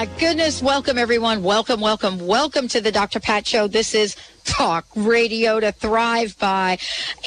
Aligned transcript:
My 0.00 0.06
goodness. 0.18 0.62
Welcome 0.62 0.96
everyone. 0.96 1.42
Welcome, 1.42 1.78
welcome, 1.82 2.26
welcome 2.26 2.68
to 2.68 2.80
the 2.80 2.90
Dr. 2.90 3.20
Pat 3.20 3.46
Show. 3.46 3.66
This 3.66 3.94
is 3.94 4.16
Talk 4.44 4.86
Radio 4.96 5.60
to 5.60 5.72
Thrive 5.72 6.38
By. 6.38 6.78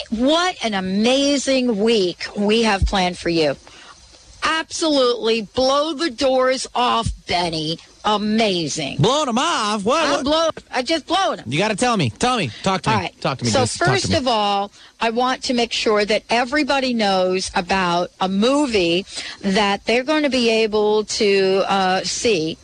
What 0.09 0.57
an 0.65 0.73
amazing 0.73 1.77
week 1.77 2.25
we 2.35 2.63
have 2.63 2.83
planned 2.87 3.19
for 3.19 3.29
you. 3.29 3.57
Absolutely 4.41 5.43
blow 5.43 5.93
the 5.93 6.09
doors 6.09 6.65
off, 6.73 7.09
Benny. 7.27 7.77
Amazing. 8.05 8.97
Blowing 8.97 9.27
them 9.27 9.37
off? 9.37 9.85
What? 9.85 10.19
I'm 10.19 10.23
blow. 10.23 10.49
I 10.71 10.81
just 10.81 11.05
blowing 11.05 11.37
them. 11.37 11.45
You 11.47 11.59
got 11.59 11.69
to 11.69 11.75
tell 11.75 11.95
me. 11.95 12.09
Tell 12.09 12.37
me. 12.37 12.49
Talk 12.63 12.81
to 12.81 12.89
me. 12.89 12.95
Right. 12.95 13.21
Talk 13.21 13.37
to 13.37 13.45
me. 13.45 13.51
So 13.51 13.59
Just 13.59 13.77
first 13.77 14.09
me. 14.09 14.17
of 14.17 14.27
all, 14.27 14.71
I 14.99 15.11
want 15.11 15.43
to 15.43 15.53
make 15.53 15.71
sure 15.71 16.03
that 16.03 16.23
everybody 16.29 16.93
knows 16.93 17.51
about 17.55 18.11
a 18.19 18.27
movie 18.27 19.05
that 19.41 19.85
they're 19.85 20.03
going 20.03 20.23
to 20.23 20.29
be 20.29 20.49
able 20.49 21.05
to 21.05 21.63
uh, 21.67 22.03
see 22.03 22.57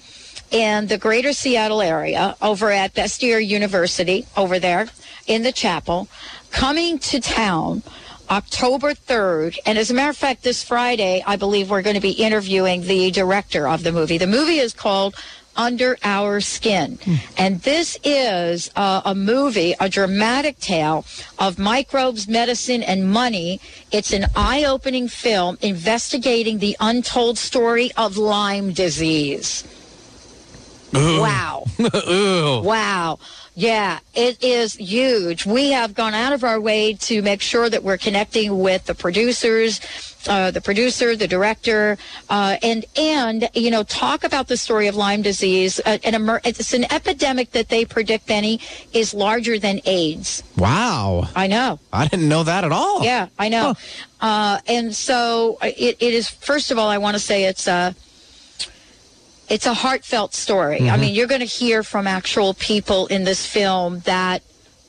in 0.51 0.87
the 0.87 0.97
greater 0.97 1.33
Seattle 1.33 1.81
area 1.81 2.35
over 2.41 2.71
at 2.71 2.93
Bastyr 2.93 3.45
University 3.45 4.25
over 4.35 4.59
there 4.59 4.87
in 5.27 5.43
the 5.43 5.51
chapel 5.51 6.07
coming 6.51 6.99
to 6.99 7.19
town 7.19 7.83
October 8.29 8.93
3rd. 8.93 9.57
And 9.65 9.77
as 9.77 9.89
a 9.89 9.93
matter 9.93 10.09
of 10.09 10.17
fact, 10.17 10.43
this 10.43 10.63
Friday, 10.63 11.23
I 11.25 11.35
believe 11.35 11.69
we're 11.69 11.81
going 11.81 11.95
to 11.95 12.01
be 12.01 12.11
interviewing 12.11 12.81
the 12.81 13.11
director 13.11 13.67
of 13.67 13.83
the 13.83 13.91
movie. 13.91 14.17
The 14.17 14.27
movie 14.27 14.59
is 14.59 14.73
called 14.73 15.15
Under 15.55 15.97
Our 16.03 16.39
Skin. 16.39 16.99
And 17.37 17.61
this 17.61 17.97
is 18.03 18.69
uh, 18.75 19.01
a 19.03 19.15
movie, 19.15 19.73
a 19.79 19.89
dramatic 19.89 20.59
tale 20.59 21.05
of 21.39 21.57
microbes, 21.57 22.27
medicine, 22.27 22.83
and 22.83 23.11
money. 23.11 23.59
It's 23.91 24.13
an 24.13 24.27
eye 24.35 24.63
opening 24.63 25.07
film 25.07 25.57
investigating 25.61 26.59
the 26.59 26.77
untold 26.79 27.37
story 27.37 27.91
of 27.97 28.15
Lyme 28.15 28.73
disease. 28.73 29.63
Wow. 30.93 31.65
Ooh. 32.09 32.61
Wow. 32.61 33.19
Yeah, 33.55 33.99
it 34.13 34.41
is 34.41 34.75
huge. 34.75 35.45
We 35.45 35.71
have 35.71 35.93
gone 35.93 36.13
out 36.13 36.31
of 36.31 36.45
our 36.45 36.61
way 36.61 36.93
to 36.93 37.21
make 37.21 37.41
sure 37.41 37.69
that 37.69 37.83
we're 37.83 37.97
connecting 37.97 38.57
with 38.59 38.85
the 38.85 38.95
producers, 38.95 39.81
uh, 40.27 40.51
the 40.51 40.61
producer, 40.61 41.15
the 41.17 41.27
director, 41.27 41.97
uh, 42.29 42.55
and 42.63 42.85
and 42.95 43.49
you 43.53 43.69
know 43.69 43.83
talk 43.83 44.23
about 44.23 44.47
the 44.47 44.55
story 44.55 44.87
of 44.87 44.95
Lyme 44.95 45.21
disease. 45.21 45.81
Uh, 45.85 45.97
an 46.05 46.15
emer- 46.15 46.39
it's 46.45 46.73
an 46.73 46.85
epidemic 46.89 47.51
that 47.51 47.67
they 47.67 47.83
predict, 47.83 48.27
Benny, 48.27 48.61
is 48.93 49.13
larger 49.13 49.59
than 49.59 49.81
AIDS. 49.85 50.41
Wow. 50.55 51.27
I 51.35 51.47
know. 51.47 51.79
I 51.91 52.07
didn't 52.07 52.29
know 52.29 52.43
that 52.43 52.63
at 52.63 52.71
all. 52.71 53.03
Yeah, 53.03 53.27
I 53.37 53.49
know. 53.49 53.73
Uh, 54.21 54.59
and 54.67 54.95
so 54.95 55.57
uh, 55.61 55.65
it, 55.65 55.97
it 55.99 56.13
is. 56.13 56.29
First 56.29 56.71
of 56.71 56.77
all, 56.77 56.87
I 56.87 56.97
want 56.97 57.15
to 57.15 57.19
say 57.19 57.43
it's 57.43 57.67
a 57.67 57.93
it's 59.49 59.65
a 59.65 59.73
heartfelt 59.73 60.33
story. 60.33 60.77
I 60.77 60.79
mm-hmm. 60.79 61.01
mean, 61.01 61.15
you're 61.15 61.27
going 61.27 61.41
to 61.41 61.45
hear 61.45 61.83
from 61.83 62.07
actual 62.07 62.53
people 62.53 63.07
in 63.07 63.23
this 63.23 63.45
film 63.45 63.99
that 64.01 64.43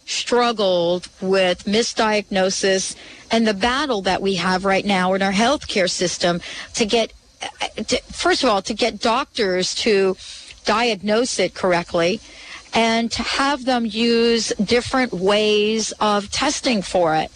struggled 0.05 1.09
with 1.21 1.65
misdiagnosis 1.65 2.97
and 3.31 3.47
the 3.47 3.55
battle 3.55 4.03
that 4.03 4.21
we 4.21 4.35
have 4.35 4.65
right 4.65 4.85
now 4.85 5.15
in 5.15 5.23
our 5.23 5.33
healthcare 5.33 5.89
system 5.89 6.41
to 6.75 6.85
get, 6.85 7.13
to, 7.87 8.01
first 8.11 8.43
of 8.43 8.51
all, 8.51 8.61
to 8.63 8.75
get 8.75 9.01
doctors 9.01 9.75
to 9.77 10.17
diagnose 10.65 11.39
it 11.39 11.55
correctly 11.55 12.21
and 12.75 13.11
to 13.11 13.23
have 13.23 13.65
them 13.65 13.87
use 13.87 14.53
different 14.63 15.13
ways 15.13 15.93
of 16.01 16.31
testing 16.31 16.83
for 16.83 17.15
it. 17.15 17.31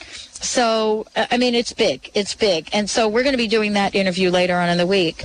So, 0.44 1.06
uh, 1.16 1.26
I 1.30 1.38
mean, 1.38 1.54
it's 1.54 1.72
big. 1.72 2.10
It's 2.14 2.34
big. 2.34 2.68
And 2.72 2.88
so 2.88 3.08
we're 3.08 3.22
going 3.22 3.32
to 3.32 3.38
be 3.38 3.48
doing 3.48 3.72
that 3.72 3.94
interview 3.94 4.30
later 4.30 4.56
on 4.56 4.68
in 4.68 4.78
the 4.78 4.86
week. 4.86 5.22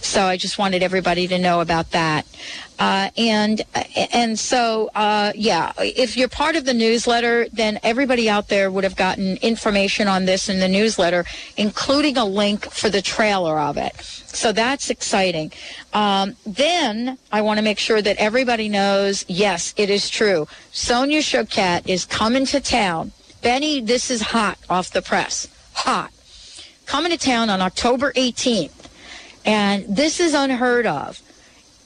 So 0.00 0.24
I 0.24 0.36
just 0.36 0.58
wanted 0.58 0.82
everybody 0.82 1.28
to 1.28 1.38
know 1.38 1.60
about 1.60 1.90
that. 1.90 2.26
Uh, 2.78 3.08
and 3.16 3.62
and 4.12 4.36
so 4.36 4.90
uh, 4.94 5.32
yeah, 5.34 5.72
if 5.78 6.16
you're 6.16 6.28
part 6.28 6.56
of 6.56 6.64
the 6.64 6.74
newsletter, 6.74 7.46
then 7.52 7.78
everybody 7.84 8.28
out 8.28 8.48
there 8.48 8.70
would 8.70 8.82
have 8.82 8.96
gotten 8.96 9.36
information 9.38 10.08
on 10.08 10.24
this 10.24 10.48
in 10.48 10.58
the 10.58 10.68
newsletter, 10.68 11.24
including 11.56 12.16
a 12.16 12.24
link 12.24 12.68
for 12.70 12.90
the 12.90 13.00
trailer 13.00 13.60
of 13.60 13.76
it. 13.76 13.94
So 14.00 14.50
that's 14.50 14.90
exciting. 14.90 15.52
Um, 15.92 16.36
then 16.44 17.16
I 17.30 17.42
want 17.42 17.58
to 17.58 17.62
make 17.62 17.78
sure 17.78 18.02
that 18.02 18.16
everybody 18.16 18.68
knows. 18.68 19.24
Yes, 19.28 19.72
it 19.76 19.88
is 19.88 20.10
true. 20.10 20.48
Sonia 20.72 21.20
Choquette 21.20 21.88
is 21.88 22.04
coming 22.04 22.44
to 22.46 22.60
town. 22.60 23.12
Benny, 23.44 23.82
this 23.82 24.10
is 24.10 24.22
hot 24.22 24.56
off 24.70 24.90
the 24.90 25.02
press. 25.02 25.46
Hot. 25.74 26.10
Coming 26.86 27.12
to 27.12 27.18
town 27.18 27.50
on 27.50 27.60
October 27.60 28.10
18th. 28.14 28.88
And 29.44 29.84
this 29.86 30.18
is 30.18 30.32
unheard 30.32 30.86
of. 30.86 31.20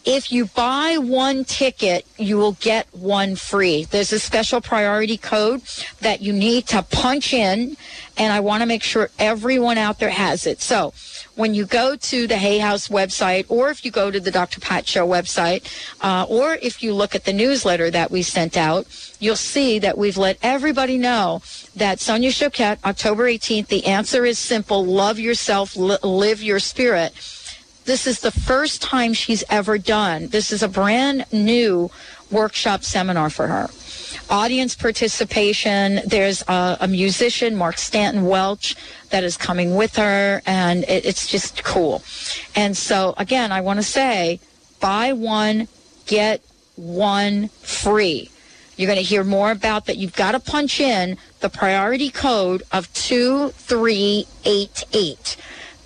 If 0.05 0.31
you 0.31 0.47
buy 0.47 0.99
one 0.99 1.45
ticket, 1.45 2.07
you 2.17 2.37
will 2.37 2.53
get 2.53 2.87
one 2.93 3.35
free. 3.35 3.85
There's 3.87 4.13
a 4.13 4.21
special 4.21 4.61
priority 4.61 5.17
code 5.17 5.63
that 6.01 6.23
you 6.23 6.33
need 6.33 6.69
to 6.69 6.83
punch 6.83 7.35
in, 7.35 7.77
and 8.17 8.33
I 8.33 8.39
want 8.39 8.63
to 8.63 8.67
make 8.67 8.85
sure 8.85 9.11
everyone 9.19 9.79
out 9.79 9.99
there 9.99 10.11
has 10.11 10.47
it. 10.47 10.63
So 10.63 10.95
when 11.39 11.55
you 11.55 11.65
go 11.65 11.95
to 11.95 12.27
the 12.27 12.37
Hay 12.37 12.59
House 12.59 12.89
website, 12.89 13.47
or 13.49 13.71
if 13.71 13.85
you 13.85 13.93
go 13.93 14.11
to 14.11 14.19
the 14.19 14.33
Dr. 14.33 14.59
Pat 14.61 14.89
Show 14.89 15.07
website, 15.07 15.63
uh, 16.01 16.27
or 16.29 16.59
if 16.61 16.83
you 16.83 16.93
look 16.93 17.15
at 17.15 17.25
the 17.27 17.33
newsletter 17.33 17.93
that 17.93 18.11
we 18.11 18.23
sent 18.23 18.57
out, 18.57 18.89
you'll 19.21 19.37
see 19.37 19.79
that 19.79 19.97
we've 19.97 20.17
let 20.17 20.37
everybody 20.43 20.99
know 20.99 21.41
that 21.77 22.01
Sonia 22.01 22.31
Choquette, 22.31 22.79
October 22.85 23.31
18th, 23.31 23.69
the 23.69 23.87
answer 23.87 24.25
is 24.25 24.37
simple 24.37 24.85
love 24.85 25.21
yourself, 25.21 25.77
li- 25.77 25.97
live 26.03 26.43
your 26.43 26.59
spirit. 26.59 27.13
This 27.85 28.09
is 28.09 28.19
the 28.19 28.33
first 28.33 28.83
time 28.83 29.13
she's 29.13 29.45
ever 29.49 29.79
done. 29.79 30.27
This 30.27 30.51
is 30.53 30.65
a 30.65 30.69
brand 30.69 31.25
new 31.33 31.89
workshop 32.33 32.83
seminar 32.83 33.31
for 33.31 33.47
her. 33.47 33.69
Audience 34.31 34.75
participation. 34.75 36.01
There's 36.07 36.43
a, 36.49 36.79
a 36.81 36.89
musician, 36.89 37.57
Mark 37.57 37.79
Stanton 37.79 38.27
Welch, 38.27 38.77
that 39.11 39.25
is 39.25 39.37
coming 39.37 39.75
with 39.75 39.97
her, 39.97 40.41
and 40.47 40.85
it, 40.85 41.05
it's 41.07 41.27
just 41.27 41.65
cool. 41.65 42.03
And 42.55 42.77
so, 42.77 43.15
again, 43.17 43.51
I 43.53 43.63
want 43.63 43.79
to 43.79 43.83
say 43.83 44.41
buy 44.81 45.13
one, 45.13 45.69
get 46.07 46.43
one 46.77 47.49
free. 47.63 48.31
You're 48.77 48.87
going 48.87 48.99
to 48.99 49.05
hear 49.05 49.25
more 49.25 49.51
about 49.51 49.87
that. 49.87 49.97
You've 49.97 50.15
got 50.15 50.33
to 50.33 50.41
punch 50.41 50.79
in 50.79 51.17
the 51.41 51.49
priority 51.49 52.11
code 52.11 52.63
of 52.71 52.93
2388. 52.93 55.37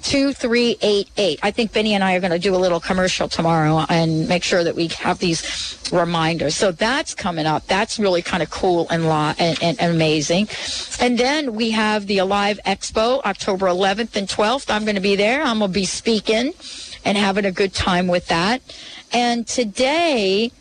2388. 0.03 1.41
I 1.43 1.51
think 1.51 1.73
Benny 1.73 1.95
and 1.95 2.05
I 2.05 2.15
are 2.15 2.21
going 2.21 2.33
to 2.33 2.39
do 2.39 2.55
a 2.55 2.59
little 2.59 2.81
commercial 2.81 3.29
tomorrow 3.29 3.85
and 3.89 4.29
make 4.29 4.43
sure 4.43 4.63
that 4.65 4.75
we 4.75 4.89
have 4.89 5.19
these 5.19 5.79
reminders. 5.93 6.57
So 6.57 6.73
that's 6.73 7.15
coming 7.15 7.47
up. 7.47 7.67
That's 7.67 7.99
really 7.99 8.23
kind 8.23 8.43
of 8.43 8.51
cool 8.51 8.87
and, 8.91 9.05
and, 9.39 9.63
and 9.63 9.81
amazing. 9.81 10.49
And 11.01 11.19
then 11.19 11.55
we 11.55 11.71
have 11.71 12.07
the 12.07 12.19
Alive 12.19 12.59
Expo, 12.67 13.23
October 13.25 13.67
11th 13.67 14.17
and 14.17 14.29
12th. 14.29 14.71
I'm 14.71 14.85
going 14.85 14.97
to 14.97 15.01
be 15.01 15.17
there. 15.17 15.43
I'm 15.43 15.59
going 15.59 15.71
to 15.71 15.75
be 15.75 15.85
speaking 15.85 16.53
and 17.05 17.17
having 17.17 17.45
a 17.45 17.53
good 17.53 17.75
time 17.75 18.09
with 18.09 18.29
that. 18.29 18.63
And 19.13 19.47
today, 19.47 20.53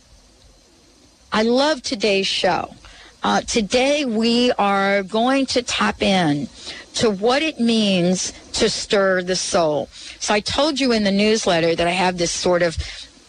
I 1.31 1.43
love 1.43 1.81
today's 1.81 2.27
show. 2.27 2.75
Uh, 3.23 3.41
today 3.41 4.03
we 4.03 4.51
are 4.53 5.03
going 5.03 5.45
to 5.45 5.61
tap 5.61 6.01
in 6.01 6.49
to 6.95 7.09
what 7.09 7.41
it 7.41 7.59
means 7.59 8.33
to 8.53 8.69
stir 8.69 9.23
the 9.23 9.35
soul. 9.35 9.87
So 10.19 10.33
I 10.33 10.39
told 10.39 10.79
you 10.79 10.91
in 10.91 11.03
the 11.03 11.11
newsletter 11.11 11.75
that 11.75 11.87
I 11.87 11.91
have 11.91 12.17
this 12.17 12.31
sort 12.31 12.61
of 12.61 12.77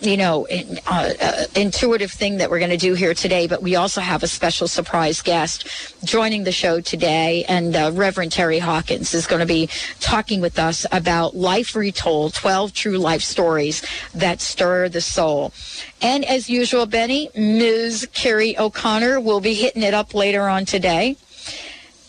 you 0.03 0.17
know, 0.17 0.47
uh, 0.87 1.13
uh, 1.21 1.45
intuitive 1.55 2.11
thing 2.11 2.39
that 2.39 2.51
we're 2.51 2.59
going 2.59 2.71
to 2.71 2.77
do 2.77 2.95
here 2.95 3.15
today, 3.15 3.47
but 3.47 3.63
we 3.63 3.77
also 3.77 4.01
have 4.01 4.23
a 4.23 4.27
special 4.27 4.67
surprise 4.67 5.23
guest 5.23 5.67
joining 6.05 6.45
the 6.45 6.53
show 6.53 6.81
today. 6.81 7.45
And 7.49 7.75
uh, 7.77 7.91
Reverend 7.95 8.33
Terry 8.33 8.59
Hawkins 8.59 9.15
is 9.15 9.27
going 9.27 9.41
to 9.41 9.47
be 9.47 9.69
talking 10.01 10.41
with 10.41 10.59
us 10.59 10.85
about 10.91 11.37
Life 11.37 11.77
Retold 11.77 12.35
12 12.35 12.73
True 12.73 12.99
Life 12.99 13.23
Stories 13.23 13.83
that 14.13 14.41
Stir 14.41 14.89
the 14.89 15.01
Soul. 15.01 15.53
And 16.01 16.25
as 16.25 16.51
usual, 16.51 16.87
Benny, 16.87 17.31
Ms. 17.37 18.09
Carrie 18.13 18.59
O'Connor 18.59 19.21
will 19.21 19.41
be 19.41 19.55
hitting 19.55 19.83
it 19.83 19.95
up 19.95 20.15
later 20.15 20.49
on 20.49 20.65
today. 20.65 21.17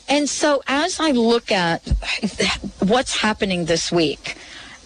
And 0.08 0.30
so 0.30 0.62
as 0.68 1.00
I 1.00 1.12
look 1.12 1.52
at 1.52 1.82
what's 2.80 3.22
happening 3.22 3.66
this 3.66 3.92
week, 3.92 4.38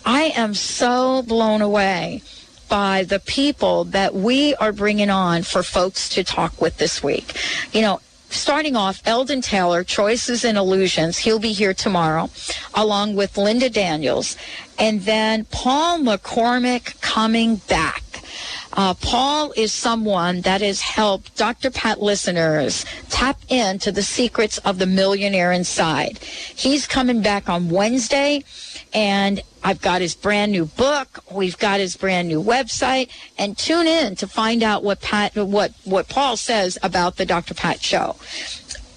I 0.06 0.31
am 0.36 0.54
so 0.54 1.22
blown 1.24 1.62
away 1.62 2.22
by 2.69 3.04
the 3.04 3.19
people 3.19 3.86
that 3.86 4.14
we 4.14 4.56
are 4.56 4.72
bringing 4.72 5.10
on 5.10 5.44
for 5.44 5.64
folks 5.64 6.10
to 6.10 6.24
talk 6.24 6.62
with 6.62 6.78
this 6.78 7.02
week. 7.02 7.38
You 7.72 7.81
know, 7.81 8.02
starting 8.30 8.75
off, 8.75 9.02
Eldon 9.06 9.42
Taylor, 9.42 9.84
Choices 9.84 10.44
and 10.44 10.58
Illusions. 10.58 11.18
He'll 11.19 11.40
be 11.40 11.54
here 11.54 11.74
tomorrow, 11.74 12.30
along 12.74 13.16
with 13.16 13.38
Linda 13.38 13.69
Daniels. 13.69 14.38
And 14.78 15.02
then 15.02 15.46
Paul 15.46 16.00
McCormick 16.00 17.00
coming 17.02 17.58
back. 17.68 18.04
Uh, 18.74 18.94
Paul 18.96 19.54
is 19.56 19.72
someone 19.72 20.42
that 20.42 20.62
has 20.62 20.81
helped 20.81 21.36
Dr. 21.36 21.72
Pat 21.72 22.02
listeners 22.02 22.86
tap 23.10 23.40
into 23.50 23.92
the 23.92 24.04
secrets 24.04 24.58
of 24.60 24.78
the 24.78 24.86
millionaire 24.86 25.52
inside. 25.52 26.19
He's 26.19 26.86
coming 26.86 27.22
back 27.22 27.50
on 27.50 27.69
Wednesday, 27.69 28.44
and 28.94 29.42
I've 29.64 29.81
got 29.81 30.02
his 30.02 30.16
brand 30.16 30.52
new 30.52 30.66
book. 30.66 31.24
We've 31.31 31.58
got 31.58 31.80
his 31.80 31.96
brand 31.96 32.28
new 32.28 32.42
website, 32.42 33.10
and 33.38 33.58
tune 33.58 33.88
in 33.88 34.16
to 34.18 34.28
find 34.28 34.64
out 34.64 34.84
what 34.84 35.02
Pat, 35.02 35.36
what 35.36 35.72
what 35.86 36.10
Paul 36.10 36.38
says 36.38 36.78
about 36.84 37.16
the 37.18 37.25
Dr. 37.25 37.54
Pat 37.54 37.81
Show 37.81 38.16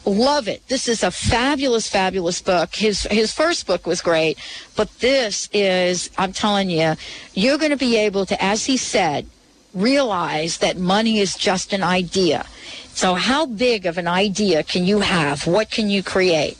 love 0.06 0.48
it. 0.48 0.66
This 0.68 0.88
is 0.88 1.02
a 1.02 1.10
fabulous, 1.10 1.88
fabulous 1.88 2.40
book. 2.40 2.74
His 2.74 3.02
his 3.10 3.32
first 3.32 3.66
book 3.66 3.86
was 3.86 4.00
great, 4.00 4.38
but 4.74 4.88
this 5.00 5.48
is, 5.52 6.10
I'm 6.16 6.32
telling 6.32 6.70
you, 6.70 6.94
you're 7.34 7.58
going 7.58 7.70
to 7.70 7.76
be 7.76 7.96
able 7.96 8.26
to, 8.26 8.42
as 8.42 8.64
he 8.64 8.76
said, 8.76 9.26
realize 9.74 10.58
that 10.58 10.76
money 10.76 11.18
is 11.18 11.34
just 11.34 11.72
an 11.72 11.82
idea. 11.82 12.46
So 12.92 13.14
how 13.14 13.46
big 13.46 13.86
of 13.86 13.98
an 13.98 14.08
idea 14.08 14.62
can 14.62 14.84
you 14.84 15.00
have? 15.00 15.46
What 15.46 15.70
can 15.70 15.88
you 15.88 16.02
create? 16.02 16.58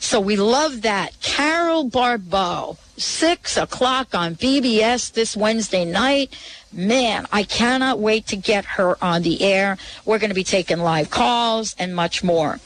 So 0.00 0.20
we 0.20 0.36
love 0.36 0.82
that. 0.82 1.20
Carol 1.20 1.84
Barbeau, 1.84 2.78
six 2.96 3.56
o'clock 3.56 4.14
on 4.14 4.34
BBS 4.34 5.12
this 5.12 5.36
Wednesday 5.36 5.84
night. 5.84 6.36
Man, 6.72 7.26
I 7.32 7.44
cannot 7.44 7.98
wait 7.98 8.26
to 8.28 8.36
get 8.36 8.64
her 8.64 9.02
on 9.02 9.22
the 9.22 9.42
air. 9.42 9.78
We're 10.04 10.18
going 10.18 10.30
to 10.30 10.34
be 10.34 10.44
taking 10.44 10.78
live 10.78 11.10
calls 11.10 11.74
and 11.78 11.94
much 11.94 12.22
more. 12.22 12.60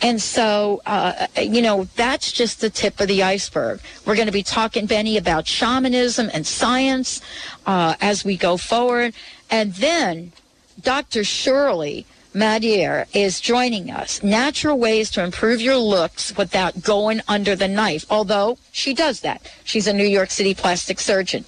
And 0.00 0.22
so, 0.22 0.82
uh, 0.86 1.26
you 1.40 1.62
know, 1.62 1.88
that's 1.96 2.30
just 2.30 2.60
the 2.60 2.70
tip 2.70 3.00
of 3.00 3.08
the 3.08 3.22
iceberg. 3.22 3.80
We're 4.04 4.14
going 4.14 4.26
to 4.26 4.32
be 4.32 4.42
talking, 4.42 4.86
Benny, 4.86 5.16
about 5.16 5.46
shamanism 5.46 6.30
and 6.32 6.46
science 6.46 7.20
uh, 7.66 7.96
as 8.00 8.24
we 8.24 8.36
go 8.36 8.56
forward. 8.56 9.14
And 9.50 9.74
then 9.74 10.32
Dr. 10.80 11.24
Shirley 11.24 12.06
Madhère 12.34 13.06
is 13.14 13.40
joining 13.40 13.90
us. 13.90 14.22
Natural 14.22 14.76
ways 14.76 15.08
to 15.12 15.22
improve 15.22 15.60
your 15.60 15.76
looks 15.76 16.36
without 16.36 16.82
going 16.82 17.20
under 17.28 17.54
the 17.54 17.68
knife. 17.68 18.04
Although 18.10 18.58
she 18.72 18.92
does 18.92 19.20
that. 19.20 19.48
She's 19.62 19.86
a 19.86 19.92
New 19.92 20.06
York 20.06 20.30
City 20.30 20.52
plastic 20.52 20.98
surgeon. 20.98 21.44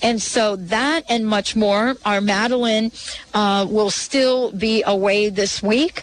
And 0.00 0.22
so 0.22 0.56
that 0.56 1.04
and 1.10 1.26
much 1.26 1.54
more. 1.54 1.96
Our 2.06 2.22
Madeline 2.22 2.90
uh, 3.34 3.66
will 3.68 3.90
still 3.90 4.50
be 4.50 4.82
away 4.86 5.28
this 5.28 5.62
week, 5.62 6.02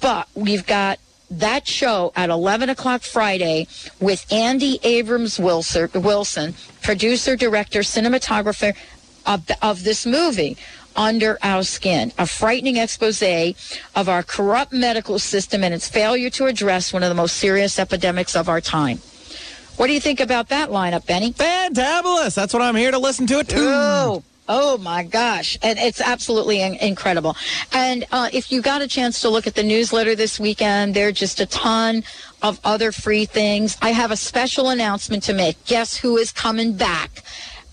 but 0.00 0.28
we've 0.34 0.66
got 0.66 0.98
that 1.30 1.66
show 1.66 2.12
at 2.14 2.28
11 2.28 2.68
o'clock 2.68 3.00
Friday 3.00 3.66
with 4.00 4.30
Andy 4.30 4.78
Abrahams 4.82 5.38
Wilson, 5.38 6.54
producer, 6.82 7.36
director, 7.36 7.80
cinematographer 7.80 8.76
of, 9.24 9.50
of 9.62 9.84
this 9.84 10.04
movie 10.04 10.58
under 10.96 11.38
our 11.42 11.62
skin. 11.62 12.12
A 12.18 12.26
frightening 12.26 12.76
expose 12.76 13.22
of 13.94 14.08
our 14.08 14.22
corrupt 14.22 14.72
medical 14.72 15.18
system 15.18 15.62
and 15.64 15.74
its 15.74 15.88
failure 15.88 16.30
to 16.30 16.46
address 16.46 16.92
one 16.92 17.02
of 17.02 17.08
the 17.08 17.14
most 17.14 17.36
serious 17.36 17.78
epidemics 17.78 18.34
of 18.34 18.48
our 18.48 18.60
time. 18.60 18.98
What 19.76 19.86
do 19.86 19.94
you 19.94 20.00
think 20.00 20.20
about 20.20 20.48
that 20.48 20.70
lineup, 20.70 21.06
Benny? 21.06 21.32
Fantabulous. 21.32 22.34
That's 22.34 22.52
what 22.52 22.62
I'm 22.62 22.76
here 22.76 22.90
to 22.90 22.98
listen 22.98 23.26
to 23.28 23.38
it 23.40 23.48
too. 23.48 23.56
Oh, 23.58 24.22
oh 24.48 24.78
my 24.78 25.02
gosh. 25.02 25.58
And 25.62 25.78
it's 25.78 26.00
absolutely 26.00 26.60
in- 26.60 26.76
incredible. 26.76 27.36
And 27.72 28.04
uh, 28.12 28.28
if 28.32 28.52
you 28.52 28.60
got 28.60 28.82
a 28.82 28.88
chance 28.88 29.20
to 29.22 29.30
look 29.30 29.46
at 29.46 29.54
the 29.54 29.62
newsletter 29.62 30.14
this 30.14 30.38
weekend, 30.38 30.94
there 30.94 31.08
are 31.08 31.12
just 31.12 31.40
a 31.40 31.46
ton 31.46 32.04
of 32.42 32.60
other 32.64 32.92
free 32.92 33.24
things. 33.24 33.78
I 33.80 33.90
have 33.90 34.10
a 34.10 34.16
special 34.16 34.68
announcement 34.68 35.22
to 35.24 35.32
make. 35.32 35.64
Guess 35.64 35.96
who 35.96 36.16
is 36.16 36.32
coming 36.32 36.74
back? 36.74 37.22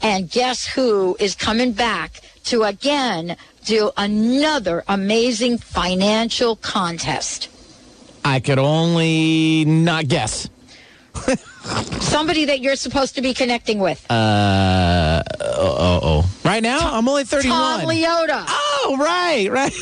And 0.01 0.29
guess 0.29 0.65
who 0.65 1.17
is 1.19 1.35
coming 1.35 1.73
back 1.73 2.21
to 2.49 2.63
again 2.63 3.37
do 3.65 3.91
another 3.97 4.83
amazing 4.87 5.57
financial 5.57 6.55
contest? 6.55 7.49
I 8.25 8.39
could 8.39 8.59
only 8.59 9.65
not 9.65 10.07
guess. 10.07 10.49
Somebody 11.99 12.45
that 12.45 12.61
you're 12.61 12.75
supposed 12.75 13.15
to 13.15 13.21
be 13.21 13.33
connecting 13.33 13.79
with. 13.79 14.03
Uh 14.09 15.21
oh 15.41 15.99
oh. 16.01 16.29
Right 16.43 16.63
now, 16.63 16.93
I'm 16.93 17.07
only 17.07 17.23
31. 17.23 17.57
Tom 17.57 17.89
Leota. 17.89 18.45
Oh, 18.47 18.97
right, 18.99 19.51
right. 19.51 19.73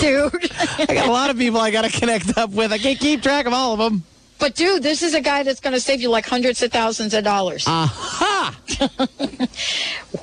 Dude. 0.00 0.50
I 0.90 0.94
got 0.94 1.08
a 1.08 1.12
lot 1.12 1.30
of 1.30 1.38
people 1.38 1.60
I 1.60 1.70
got 1.70 1.82
to 1.82 1.90
connect 2.00 2.36
up 2.36 2.50
with. 2.50 2.72
I 2.72 2.78
can't 2.78 2.98
keep 2.98 3.22
track 3.22 3.46
of 3.46 3.52
all 3.52 3.72
of 3.74 3.78
them. 3.78 4.02
But 4.38 4.56
dude, 4.56 4.82
this 4.82 5.02
is 5.02 5.14
a 5.14 5.20
guy 5.20 5.44
that's 5.44 5.60
going 5.60 5.74
to 5.74 5.80
save 5.80 6.00
you 6.00 6.08
like 6.10 6.26
hundreds 6.26 6.62
of 6.62 6.72
thousands 6.72 7.14
of 7.14 7.22
dollars. 7.22 7.64
Aha! 7.68 8.58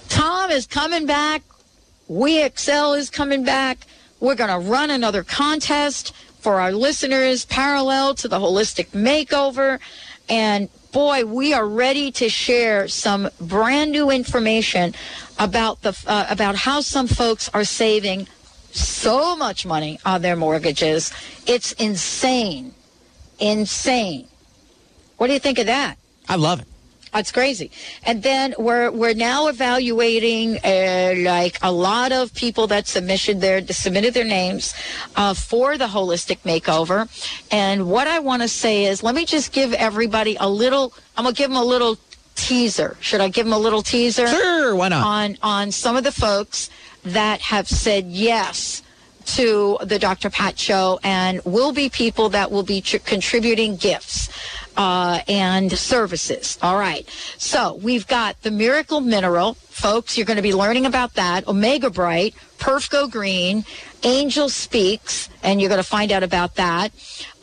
Tom 0.10 0.52
is 0.52 0.68
coming 0.68 1.06
back. 1.06 1.42
We 2.10 2.44
Excel 2.44 2.94
is 2.94 3.10
coming 3.10 3.46
back. 3.46 3.88
We're 4.20 4.36
going 4.36 4.50
to 4.50 4.70
run 4.70 4.90
another 4.90 5.24
contest 5.24 6.14
for 6.42 6.60
our 6.60 6.74
listeners 6.74 7.46
parallel 7.46 8.16
to 8.16 8.28
the 8.28 8.40
holistic 8.40 8.88
makeover. 8.88 9.80
And 10.28 10.68
boy, 10.92 11.24
we 11.24 11.54
are 11.54 11.66
ready 11.66 12.12
to 12.14 12.28
share 12.28 12.90
some 12.90 13.30
brand 13.40 13.92
new 13.92 14.10
information 14.10 14.94
about 15.38 15.84
the 15.84 15.98
uh, 16.06 16.26
about 16.30 16.58
how 16.58 16.82
some 16.82 17.08
folks 17.08 17.50
are 17.54 17.64
saving 17.64 18.28
so 18.72 19.38
much 19.38 19.66
money 19.66 20.00
on 20.06 20.22
their 20.22 20.36
mortgages. 20.36 21.14
It's 21.48 21.72
insane 21.74 22.74
insane. 23.40 24.28
What 25.18 25.28
do 25.28 25.34
you 25.34 25.40
think 25.40 25.60
of 25.60 25.66
that? 25.68 25.98
I 26.28 26.36
love 26.36 26.62
it. 26.62 26.68
That's 27.14 27.32
crazy. 27.32 27.72
And 28.04 28.22
then 28.22 28.54
we're 28.58 28.92
we're 28.92 29.14
now 29.14 29.48
evaluating 29.48 30.58
uh, 30.64 31.16
like 31.18 31.58
a 31.62 31.72
lot 31.72 32.12
of 32.12 32.34
people 32.34 32.68
that 32.68 32.88
submitted 32.88 33.42
their 33.42 33.66
submitted 33.68 34.14
their 34.14 34.26
names 34.26 34.74
uh, 35.16 35.34
for 35.34 35.78
the 35.78 35.88
holistic 35.88 36.40
makeover. 36.44 37.08
And 37.52 37.90
what 37.90 38.08
I 38.08 38.20
want 38.20 38.42
to 38.44 38.48
say 38.48 38.86
is, 38.86 39.02
let 39.02 39.16
me 39.16 39.26
just 39.26 39.52
give 39.52 39.74
everybody 39.74 40.38
a 40.40 40.50
little. 40.50 40.94
I'm 41.18 41.24
gonna 41.24 41.36
give 41.36 41.50
them 41.50 41.58
a 41.58 41.66
little 41.66 41.98
teaser. 42.36 42.96
Should 43.00 43.22
I 43.22 43.30
give 43.30 43.46
them 43.46 43.54
a 43.54 43.60
little 43.60 43.82
teaser? 43.82 44.28
Sure. 44.28 44.76
Why 44.76 44.90
not? 44.90 45.06
On 45.06 45.38
on 45.42 45.72
some 45.72 45.96
of 45.96 46.04
the 46.04 46.12
folks 46.12 46.70
that 47.04 47.42
have 47.42 47.68
said 47.68 48.06
yes 48.08 48.84
to 49.26 49.78
the 49.84 50.00
Dr. 50.00 50.30
Pat 50.30 50.58
Show 50.58 51.00
and 51.04 51.42
will 51.46 51.72
be 51.72 51.90
people 51.90 52.30
that 52.30 52.52
will 52.52 52.64
be 52.64 52.82
tr- 52.82 52.98
contributing 52.98 53.76
gifts 53.76 54.30
uh, 54.78 55.22
and 55.28 55.72
services. 55.72 56.58
All 56.62 56.78
right. 56.78 57.08
So 57.38 57.76
we've 57.76 58.08
got 58.08 58.42
the 58.42 58.52
Miracle 58.52 59.02
Mineral, 59.02 59.54
folks. 59.54 60.18
You're 60.18 60.26
going 60.26 60.38
to 60.38 60.44
be 60.44 60.54
learning 60.54 60.86
about 60.86 61.16
that. 61.16 61.48
Omega 61.48 61.90
Bright, 61.90 62.36
Perf 62.58 62.90
Go 62.90 63.08
Green, 63.08 63.66
Angel 64.04 64.50
Speaks, 64.50 65.30
and 65.44 65.60
you're 65.60 65.70
going 65.70 65.82
to 65.82 65.88
find 65.88 66.12
out 66.12 66.24
about 66.24 66.56
that. 66.56 66.92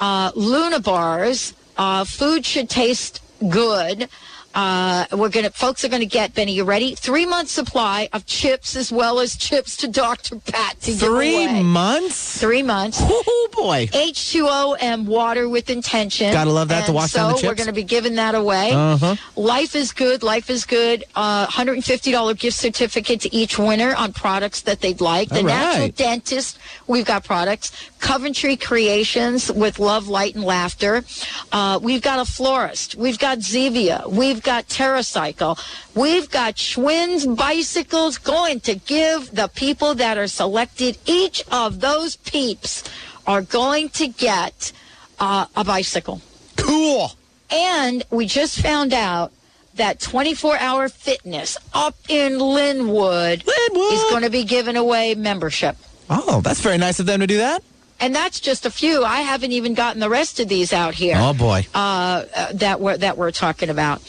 Uh, 0.01 0.33
Luna 0.35 0.81
Bars, 0.81 1.55
uh, 1.77 2.05
Food 2.05 2.45
Should 2.47 2.71
Taste 2.71 3.23
Good. 3.49 4.09
Uh, 4.57 5.05
we're 5.13 5.29
gonna, 5.29 5.51
folks 5.51 5.85
are 5.85 5.89
gonna 5.91 6.07
get 6.07 6.33
Benny. 6.35 6.53
You 6.53 6.65
ready? 6.65 6.95
Three 6.95 7.27
month 7.27 7.51
supply 7.51 8.09
of 8.15 8.25
chips 8.25 8.75
as 8.75 8.91
well 8.91 9.21
as 9.21 9.37
chips 9.37 9.77
to 9.77 9.87
Dr. 9.87 10.37
Pat 10.37 10.81
to 10.81 10.93
Three 10.95 11.33
give 11.33 11.51
away. 11.51 11.63
months? 11.63 12.41
Three 12.41 12.63
months. 12.63 12.99
Oh 13.03 13.49
boy. 13.53 13.87
H2O 13.89 14.77
and 14.81 15.07
water 15.07 15.47
with 15.49 15.69
intention. 15.69 16.33
Gotta 16.33 16.51
love 16.51 16.69
that 16.69 16.81
to 16.83 16.87
And 16.87 16.95
wash 16.95 17.11
so 17.13 17.19
down 17.19 17.29
the 17.29 17.33
chips. 17.35 17.43
So 17.43 17.49
we're 17.49 17.55
going 17.55 17.67
to 17.67 17.73
be 17.75 17.83
giving 17.85 18.15
that 18.17 18.35
away. 18.35 18.71
Uh-huh. 18.73 19.17
Life 19.37 19.77
is 19.77 19.93
good. 19.93 20.23
Life 20.23 20.49
is 20.51 20.65
good. 20.65 21.05
Uh, 21.15 21.47
$150 21.47 22.39
gift 22.39 22.57
certificate 22.57 23.21
to 23.23 23.35
each 23.35 23.59
winner 23.59 23.95
on 23.95 24.13
products 24.13 24.63
that 24.63 24.81
they'd 24.81 25.01
like. 25.01 25.29
The 25.29 25.43
Natural. 25.43 25.89
Dentist, 25.89 26.59
we've 26.87 27.05
got 27.05 27.25
products. 27.25 27.73
Coventry 28.07 28.57
Creations 28.57 29.51
with 29.51 29.81
love, 29.81 30.07
light, 30.07 30.37
and 30.37 30.45
laughter. 30.45 31.03
Uh, 31.51 31.81
we've 31.83 32.01
got 32.01 32.21
a 32.21 32.25
florist. 32.25 32.95
We've 32.95 33.19
got 33.19 33.39
Zevia. 33.39 34.09
We've 34.09 34.41
got 34.41 34.69
TerraCycle. 34.69 35.59
We've 35.97 36.31
got 36.31 36.55
Schwinn's 36.55 37.27
bicycles 37.27 38.19
going 38.19 38.61
to 38.61 38.77
give 38.77 39.35
the 39.35 39.49
people 39.49 39.97
that 39.97 40.19
are 40.19 40.29
selected 40.29 40.99
each 41.05 41.43
of 41.51 41.81
those 41.81 42.15
peeps 42.15 42.85
are 43.27 43.43
going 43.43 43.89
to 43.89 44.07
get 44.07 44.71
uh, 45.19 45.47
a 45.57 45.65
bicycle. 45.65 46.21
Cool. 46.57 47.11
And 47.51 48.05
we 48.11 48.27
just 48.27 48.61
found 48.61 48.95
out 48.95 49.33
that 49.75 49.99
24 49.99 50.57
hour 50.59 50.89
fitness 50.89 51.59
up 51.75 51.97
in 52.09 52.35
Lynnwood, 52.35 53.43
Lynnwood. 53.43 53.93
is 53.93 54.03
going 54.11 54.23
to 54.23 54.31
be 54.31 54.45
giving 54.45 54.77
away 54.77 55.17
membership. 55.17 55.77
Oh, 56.09 56.41
that's 56.41 56.61
very 56.61 56.79
nice 56.79 57.01
of 57.01 57.07
them 57.07 57.19
to 57.19 57.27
do 57.27 57.39
that. 57.39 57.65
And 57.99 58.15
that's 58.15 58.41
just 58.41 58.67
a 58.67 58.71
few. 58.71 59.05
I 59.05 59.23
haven't 59.23 59.53
even 59.53 59.75
gotten 59.75 60.01
the 60.01 60.11
rest 60.11 60.39
of 60.39 60.49
these 60.49 60.73
out 60.73 60.95
here 60.95 61.17
Oh 61.19 61.33
boy. 61.33 61.67
uh, 61.75 62.25
uh, 62.37 62.53
that 62.55 62.81
we're 62.81 62.97
that 62.99 63.17
we're 63.17 63.31
talking 63.31 63.71
about. 63.71 64.03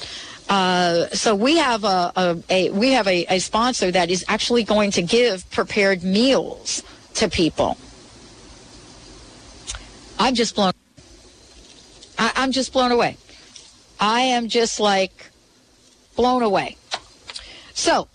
Uh, 0.50 1.08
so 1.10 1.36
we 1.36 1.58
have 1.58 1.84
a, 1.84 2.12
a, 2.16 2.38
a 2.50 2.70
we 2.72 2.92
have 2.92 3.08
a, 3.08 3.26
a 3.30 3.40
sponsor 3.40 3.90
that 3.92 4.10
is 4.10 4.26
actually 4.28 4.64
going 4.64 4.92
to 4.92 5.02
give 5.02 5.50
prepared 5.52 6.04
meals 6.04 6.84
to 7.16 7.30
people. 7.30 7.78
I'm 10.20 10.36
just 10.36 10.56
blown. 10.56 10.74
I, 12.18 12.32
I'm 12.36 12.52
just 12.52 12.74
blown 12.74 12.92
away. 12.92 13.18
I 14.00 14.22
am 14.22 14.48
just 14.50 14.80
like 14.80 15.32
blown 16.16 16.44
away. 16.44 16.76
So, 17.74 18.08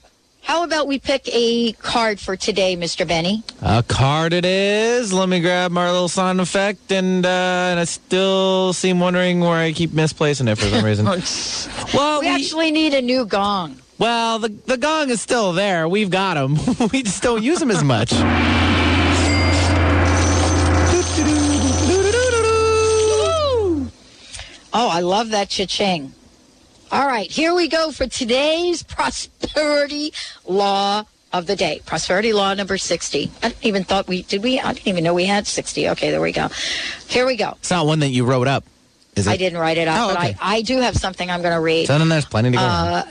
how 0.42 0.64
about 0.64 0.86
we 0.86 0.98
pick 0.98 1.28
a 1.32 1.72
card 1.72 2.20
for 2.20 2.36
today, 2.36 2.76
Mr. 2.76 3.06
Benny? 3.06 3.42
A 3.62 3.82
card 3.82 4.32
it 4.32 4.44
is. 4.44 5.12
Let 5.12 5.28
me 5.28 5.40
grab 5.40 5.70
my 5.70 5.90
little 5.90 6.08
sound 6.08 6.40
effect, 6.40 6.90
and 6.90 7.24
uh, 7.24 7.28
and 7.70 7.80
I 7.80 7.84
still 7.84 8.72
seem 8.72 9.00
wondering 9.00 9.40
where 9.40 9.56
I 9.56 9.72
keep 9.72 9.92
misplacing 9.92 10.48
it 10.48 10.58
for 10.58 10.66
some 10.66 10.84
reason. 10.84 11.06
well, 11.94 12.20
we, 12.20 12.28
actually 12.28 12.70
need 12.70 12.92
a 12.92 13.00
new 13.00 13.24
gong. 13.24 13.78
Well, 13.98 14.40
the 14.40 14.48
the 14.48 14.76
gong 14.76 15.10
is 15.10 15.22
still 15.22 15.52
there. 15.52 15.88
We've 15.88 16.10
got 16.10 16.34
them. 16.34 16.56
we 16.92 17.02
just 17.02 17.22
don't 17.22 17.42
use 17.42 17.58
them 17.60 17.70
as 17.70 17.84
much. 17.84 18.12
Oh, 24.74 24.88
I 24.88 25.00
love 25.00 25.30
that 25.30 25.50
cha-ching. 25.50 26.14
All 26.92 27.06
right, 27.06 27.30
here 27.30 27.54
we 27.54 27.68
go 27.68 27.90
for 27.90 28.06
today's 28.06 28.82
prosperity 28.82 30.12
law 30.44 31.04
of 31.32 31.46
the 31.46 31.56
day. 31.56 31.80
Prosperity 31.86 32.34
law 32.34 32.52
number 32.52 32.76
60. 32.76 33.30
I 33.42 33.48
didn't 33.48 33.64
even 33.64 33.84
thought 33.84 34.06
we 34.06 34.24
did 34.24 34.42
we 34.42 34.60
I 34.60 34.74
didn't 34.74 34.88
even 34.88 35.02
know 35.02 35.14
we 35.14 35.24
had 35.24 35.46
60. 35.46 35.88
Okay, 35.88 36.10
there 36.10 36.20
we 36.20 36.32
go. 36.32 36.48
Here 37.08 37.24
we 37.24 37.36
go. 37.36 37.52
It's 37.60 37.70
not 37.70 37.86
one 37.86 38.00
that 38.00 38.08
you 38.10 38.26
wrote 38.26 38.46
up. 38.46 38.64
Is 39.16 39.26
it? 39.26 39.30
I 39.30 39.36
didn't 39.38 39.58
write 39.58 39.78
it 39.78 39.88
up, 39.88 40.10
Oh, 40.10 40.14
but 40.14 40.18
okay. 40.22 40.36
I, 40.38 40.56
I 40.56 40.62
do 40.62 40.80
have 40.80 40.94
something 40.96 41.30
I'm 41.30 41.40
going 41.40 41.54
to 41.54 41.60
read. 41.60 41.86
So 41.86 41.98
then 41.98 42.10
there's 42.10 42.26
plenty 42.26 42.50
to 42.50 42.56
go. 42.58 42.62
Uh. 42.62 43.04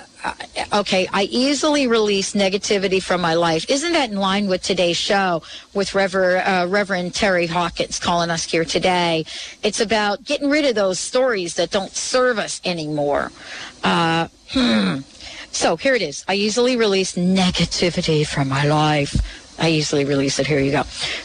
Okay, 0.74 1.08
I 1.12 1.24
easily 1.24 1.88
release 1.88 2.34
negativity 2.34 3.02
from 3.02 3.22
my 3.22 3.34
life. 3.34 3.70
Isn't 3.70 3.94
that 3.94 4.10
in 4.10 4.18
line 4.18 4.48
with 4.48 4.62
today's 4.62 4.98
show 4.98 5.44
with 5.74 5.96
uh, 5.96 6.68
Reverend 6.70 7.14
Terry 7.14 7.48
Hawkins 7.48 8.00
calling 8.00 8.30
us 8.30 8.44
here 8.44 8.66
today? 8.66 9.26
It's 9.64 9.80
about 9.80 10.24
getting 10.24 10.50
rid 10.50 10.66
of 10.66 10.76
those 10.76 11.00
stories 11.00 11.56
that 11.56 11.72
don't 11.72 11.92
serve 11.92 12.40
us 12.40 12.62
anymore. 12.64 13.32
Uh, 13.84 14.28
hmm. 14.50 15.00
So 15.52 15.76
here 15.76 15.96
it 15.96 16.02
is. 16.02 16.24
I 16.28 16.36
easily 16.36 16.78
release 16.78 17.16
negativity 17.16 18.26
from 18.26 18.48
my 18.48 18.66
life. 18.66 19.41
I 19.60 19.70
easily 19.70 20.06
release 20.06 20.40
it. 20.40 20.48
Here 20.48 20.60
you 20.60 20.72
go. 20.72 20.84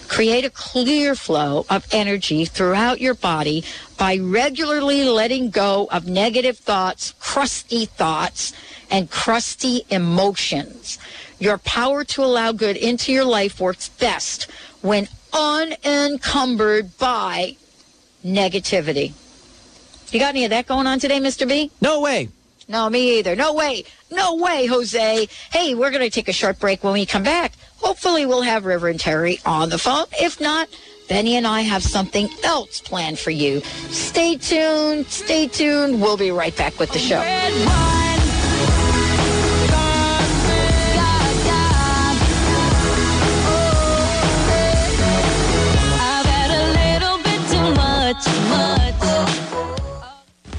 Create 0.08 0.44
a 0.44 0.50
clear 0.50 1.14
flow 1.14 1.64
of 1.70 1.86
energy 1.92 2.44
throughout 2.44 3.00
your 3.00 3.14
body 3.14 3.64
by 3.96 4.18
regularly 4.18 5.04
letting 5.04 5.50
go 5.50 5.88
of 5.90 6.06
negative 6.06 6.58
thoughts, 6.58 7.14
crusty 7.18 7.86
thoughts, 7.86 8.52
and 8.90 9.10
crusty 9.10 9.84
emotions. 9.90 10.98
Your 11.38 11.58
power 11.58 12.04
to 12.04 12.24
allow 12.24 12.52
good 12.52 12.76
into 12.76 13.12
your 13.12 13.24
life 13.24 13.60
works 13.60 13.88
best 13.88 14.50
when 14.82 15.08
unencumbered 15.32 16.96
by 16.98 17.56
negativity. 18.24 19.12
You 20.12 20.20
got 20.20 20.30
any 20.30 20.44
of 20.44 20.50
that 20.50 20.66
going 20.66 20.86
on 20.86 20.98
today, 20.98 21.20
Mr. 21.20 21.48
B? 21.48 21.70
no 21.80 22.00
way. 22.00 22.28
No, 22.68 22.90
me 22.90 23.18
either. 23.18 23.36
No 23.36 23.54
way. 23.54 23.84
No 24.10 24.34
way, 24.36 24.66
Jose. 24.66 25.28
Hey, 25.52 25.74
we're 25.74 25.90
going 25.90 26.02
to 26.02 26.10
take 26.10 26.28
a 26.28 26.32
short 26.32 26.58
break 26.58 26.82
when 26.82 26.92
we 26.92 27.06
come 27.06 27.22
back. 27.22 27.52
Hopefully, 27.78 28.26
we'll 28.26 28.42
have 28.42 28.64
Reverend 28.64 29.00
Terry 29.00 29.40
on 29.46 29.68
the 29.68 29.78
phone. 29.78 30.06
If 30.20 30.40
not, 30.40 30.68
Benny 31.08 31.36
and 31.36 31.46
I 31.46 31.60
have 31.60 31.82
something 31.82 32.28
else 32.42 32.80
planned 32.80 33.18
for 33.18 33.30
you. 33.30 33.60
Stay 33.90 34.36
tuned. 34.36 35.06
Stay 35.06 35.46
tuned. 35.46 36.00
We'll 36.02 36.16
be 36.16 36.32
right 36.32 36.56
back 36.56 36.78
with 36.80 36.90
the 36.90 36.98
show. 36.98 37.20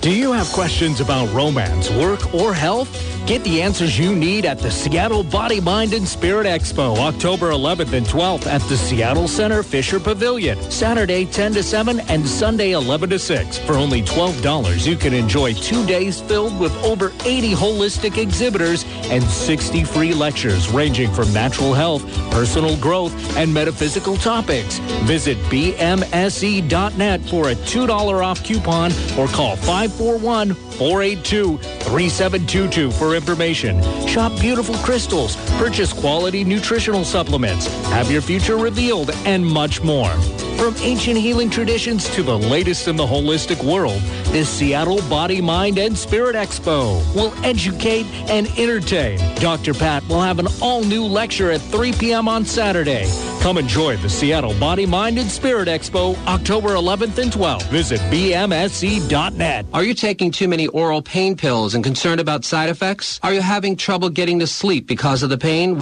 Do 0.07 0.15
you 0.15 0.31
have 0.31 0.47
questions 0.53 1.01
about 1.01 1.27
romance, 1.33 1.89
work, 1.91 2.33
or 2.33 2.53
health? 2.53 3.16
Get 3.27 3.43
the 3.43 3.61
answers 3.61 3.99
you 3.99 4.15
need 4.15 4.45
at 4.45 4.57
the 4.57 4.71
Seattle 4.71 5.21
Body, 5.21 5.59
Mind, 5.59 5.93
and 5.93 6.07
Spirit 6.07 6.47
Expo, 6.47 6.97
October 6.97 7.51
11th 7.51 7.91
and 7.91 8.05
12th 8.05 8.47
at 8.47 8.61
the 8.69 8.77
Seattle 8.77 9.27
Center 9.27 9.63
Fisher 9.63 9.99
Pavilion. 9.99 10.57
Saturday 10.71 11.25
10 11.25 11.55
to 11.55 11.61
7 11.61 11.99
and 12.07 12.25
Sunday 12.25 12.71
11 12.71 13.09
to 13.09 13.19
6. 13.19 13.57
For 13.57 13.73
only 13.73 14.01
$12, 14.01 14.87
you 14.87 14.95
can 14.95 15.13
enjoy 15.13 15.53
two 15.55 15.85
days 15.85 16.21
filled 16.21 16.57
with 16.57 16.73
over 16.85 17.11
80 17.25 17.51
holistic 17.51 18.17
exhibitors 18.17 18.85
and 19.09 19.21
60 19.21 19.83
free 19.83 20.13
lectures 20.13 20.69
ranging 20.69 21.11
from 21.11 21.33
natural 21.33 21.73
health, 21.73 22.05
personal 22.31 22.77
growth, 22.77 23.13
and 23.35 23.53
metaphysical 23.53 24.15
topics. 24.15 24.79
Visit 25.03 25.37
bmse.net 25.49 27.21
for 27.25 27.49
a 27.49 27.55
$2 27.55 28.23
off 28.23 28.41
coupon 28.45 28.93
or 29.17 29.27
call 29.27 29.57
541 29.57 30.53
482 30.53 31.59
3722 31.87 32.91
for 32.91 33.15
information. 33.15 33.81
Shop 34.07 34.31
beautiful 34.39 34.75
crystals, 34.75 35.35
purchase 35.57 35.93
quality 35.93 36.43
nutritional 36.43 37.05
supplements, 37.05 37.67
have 37.85 38.11
your 38.11 38.21
future 38.21 38.57
revealed, 38.57 39.11
and 39.25 39.45
much 39.45 39.81
more. 39.81 40.09
From 40.57 40.75
ancient 40.79 41.17
healing 41.17 41.49
traditions 41.49 42.09
to 42.15 42.23
the 42.23 42.37
latest 42.37 42.87
in 42.87 42.95
the 42.95 43.05
holistic 43.05 43.63
world, 43.63 44.01
this 44.31 44.49
Seattle 44.49 45.01
Body, 45.07 45.39
Mind, 45.39 45.77
and 45.77 45.97
Spirit 45.97 46.35
Expo 46.35 47.03
will 47.15 47.33
educate 47.45 48.05
and 48.29 48.47
entertain. 48.57 49.19
Dr. 49.35 49.73
Pat 49.73 50.05
will 50.07 50.21
have 50.21 50.39
an 50.39 50.47
all 50.61 50.83
new 50.83 51.05
lecture 51.05 51.51
at 51.51 51.61
3 51.61 51.93
p.m. 51.93 52.27
on 52.27 52.43
Saturday. 52.43 53.05
Come 53.41 53.57
enjoy 53.57 53.95
the 53.97 54.09
Seattle 54.09 54.53
Body, 54.59 54.85
Mind, 54.85 55.17
and 55.17 55.29
Spirit 55.29 55.67
Expo 55.67 56.17
October 56.27 56.69
11th 56.69 57.17
and 57.17 57.31
12th. 57.31 57.63
Visit 57.69 57.99
bmse.net. 58.11 59.65
Are 59.73 59.83
you 59.83 59.93
taking 59.93 60.31
too 60.31 60.47
many 60.47 60.67
oral 60.67 61.01
pain 61.01 61.37
pills 61.37 61.73
and 61.73 61.83
concerned 61.83 62.19
about 62.19 62.43
side 62.43 62.69
effects? 62.69 63.19
Are 63.23 63.33
you 63.33 63.41
having 63.41 63.75
trouble 63.77 64.09
getting 64.09 64.39
to 64.39 64.47
sleep 64.47 64.85
because 64.87 65.23
of 65.23 65.29
the 65.29 65.37
pain? 65.37 65.81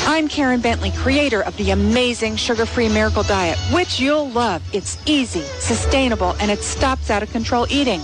I'm 0.07 0.29
Karen 0.29 0.61
Bentley, 0.61 0.91
creator 0.91 1.41
of 1.41 1.57
the 1.57 1.71
amazing 1.71 2.37
Sugar 2.37 2.65
Free 2.65 2.87
Miracle 2.87 3.23
Diet, 3.23 3.57
which 3.73 3.99
you'll 3.99 4.29
love. 4.29 4.63
It's 4.71 4.97
easy, 5.05 5.43
sustainable, 5.59 6.37
and 6.39 6.49
it 6.49 6.63
stops 6.63 7.09
out 7.09 7.21
of 7.21 7.33
control 7.33 7.67
eating. 7.69 7.99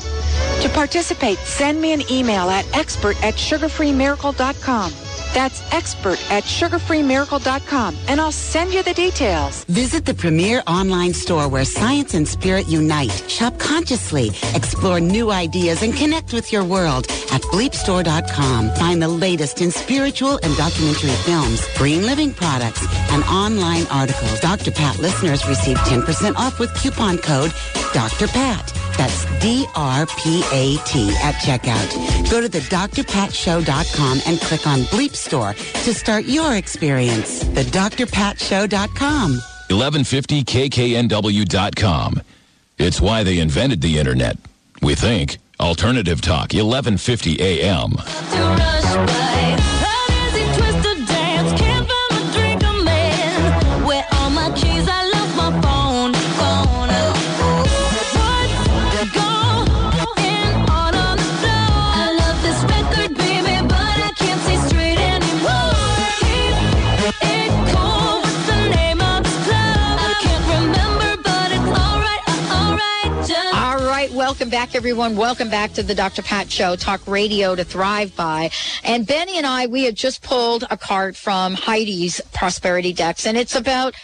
To 0.60 0.70
participate, 0.74 1.38
send 1.38 1.80
me 1.80 1.94
an 1.94 2.02
email 2.12 2.50
at 2.50 2.66
expert 2.76 3.16
at 3.24 3.36
sugarfreemiracle.com. 3.36 5.09
That's 5.34 5.62
expert 5.72 6.20
at 6.32 6.44
sugarfreemiracle.com, 6.44 7.98
and 8.08 8.20
I'll 8.20 8.32
send 8.32 8.74
you 8.74 8.84
the 8.84 8.94
details. 8.94 9.64
Visit 9.66 10.06
the 10.06 10.14
premier 10.14 10.64
online 10.68 11.14
store 11.14 11.48
where 11.48 11.66
science 11.66 12.14
and 12.14 12.28
spirit 12.28 12.68
unite. 12.68 13.12
Shop 13.30 13.58
consciously, 13.60 14.30
explore 14.56 15.00
new 15.00 15.32
ideas, 15.32 15.84
and 15.84 15.94
connect 15.94 16.34
with 16.34 16.52
your 16.52 16.64
world 16.64 17.06
at 17.32 17.42
bleepstore.com. 17.54 18.72
Find 18.76 19.02
the 19.02 19.08
latest 19.08 19.62
in 19.62 19.72
spiritual 19.72 20.40
and 20.44 20.56
documentary 20.58 21.16
films, 21.26 21.66
green 21.78 22.04
living 22.04 22.34
products, 22.34 22.86
and 23.12 23.24
online 23.26 23.86
articles. 23.88 24.40
Dr. 24.40 24.72
Pat 24.72 25.00
listeners 25.00 25.48
receive 25.48 25.78
10% 25.78 26.36
off 26.36 26.60
with 26.60 26.74
coupon 26.76 27.18
code 27.18 27.52
Dr. 27.94 28.28
Pat. 28.28 28.74
That's 28.98 29.26
D-R-P-A-T 29.40 31.10
at 31.24 31.36
checkout. 31.36 32.30
Go 32.30 32.42
to 32.42 32.50
the 32.50 32.60
drpatshow.com 32.60 34.22
and 34.26 34.42
click 34.42 34.68
on 34.68 34.80
Bleep 34.92 35.16
Store 35.16 35.54
to 35.54 35.94
start 35.94 36.26
your 36.26 36.56
experience. 36.56 37.40
The 37.40 37.64
drpatshow.com. 37.64 39.40
1150kknw.com. 39.70 42.22
It's 42.78 43.02
why 43.02 43.24
they 43.24 43.40
invented 43.40 43.82
the 43.82 43.98
internet. 44.00 44.38
We 44.82 44.96
think. 44.96 45.38
Alternative 45.60 46.22
Talk, 46.22 46.54
1150 46.54 47.42
AM. 47.42 47.92
Welcome 74.40 74.52
back, 74.52 74.74
everyone. 74.74 75.18
Welcome 75.18 75.50
back 75.50 75.74
to 75.74 75.84
the 75.84 75.94
Dr. 75.94 76.22
Pat 76.22 76.50
Show, 76.50 76.78
talk 76.78 77.06
radio 77.06 77.56
to 77.56 77.66
thrive 77.66 78.16
by. 78.16 78.52
And 78.86 79.06
Benny 79.06 79.38
and 79.38 79.46
I, 79.46 79.68
we 79.68 79.84
had 79.84 79.98
just 79.98 80.24
pulled 80.24 80.64
a 80.72 80.78
card 80.78 81.18
from 81.18 81.56
Heidi's 81.56 82.22
Prosperity 82.32 82.94
Decks, 82.94 83.26
and 83.26 83.38
it's 83.38 83.54
about 83.54 83.96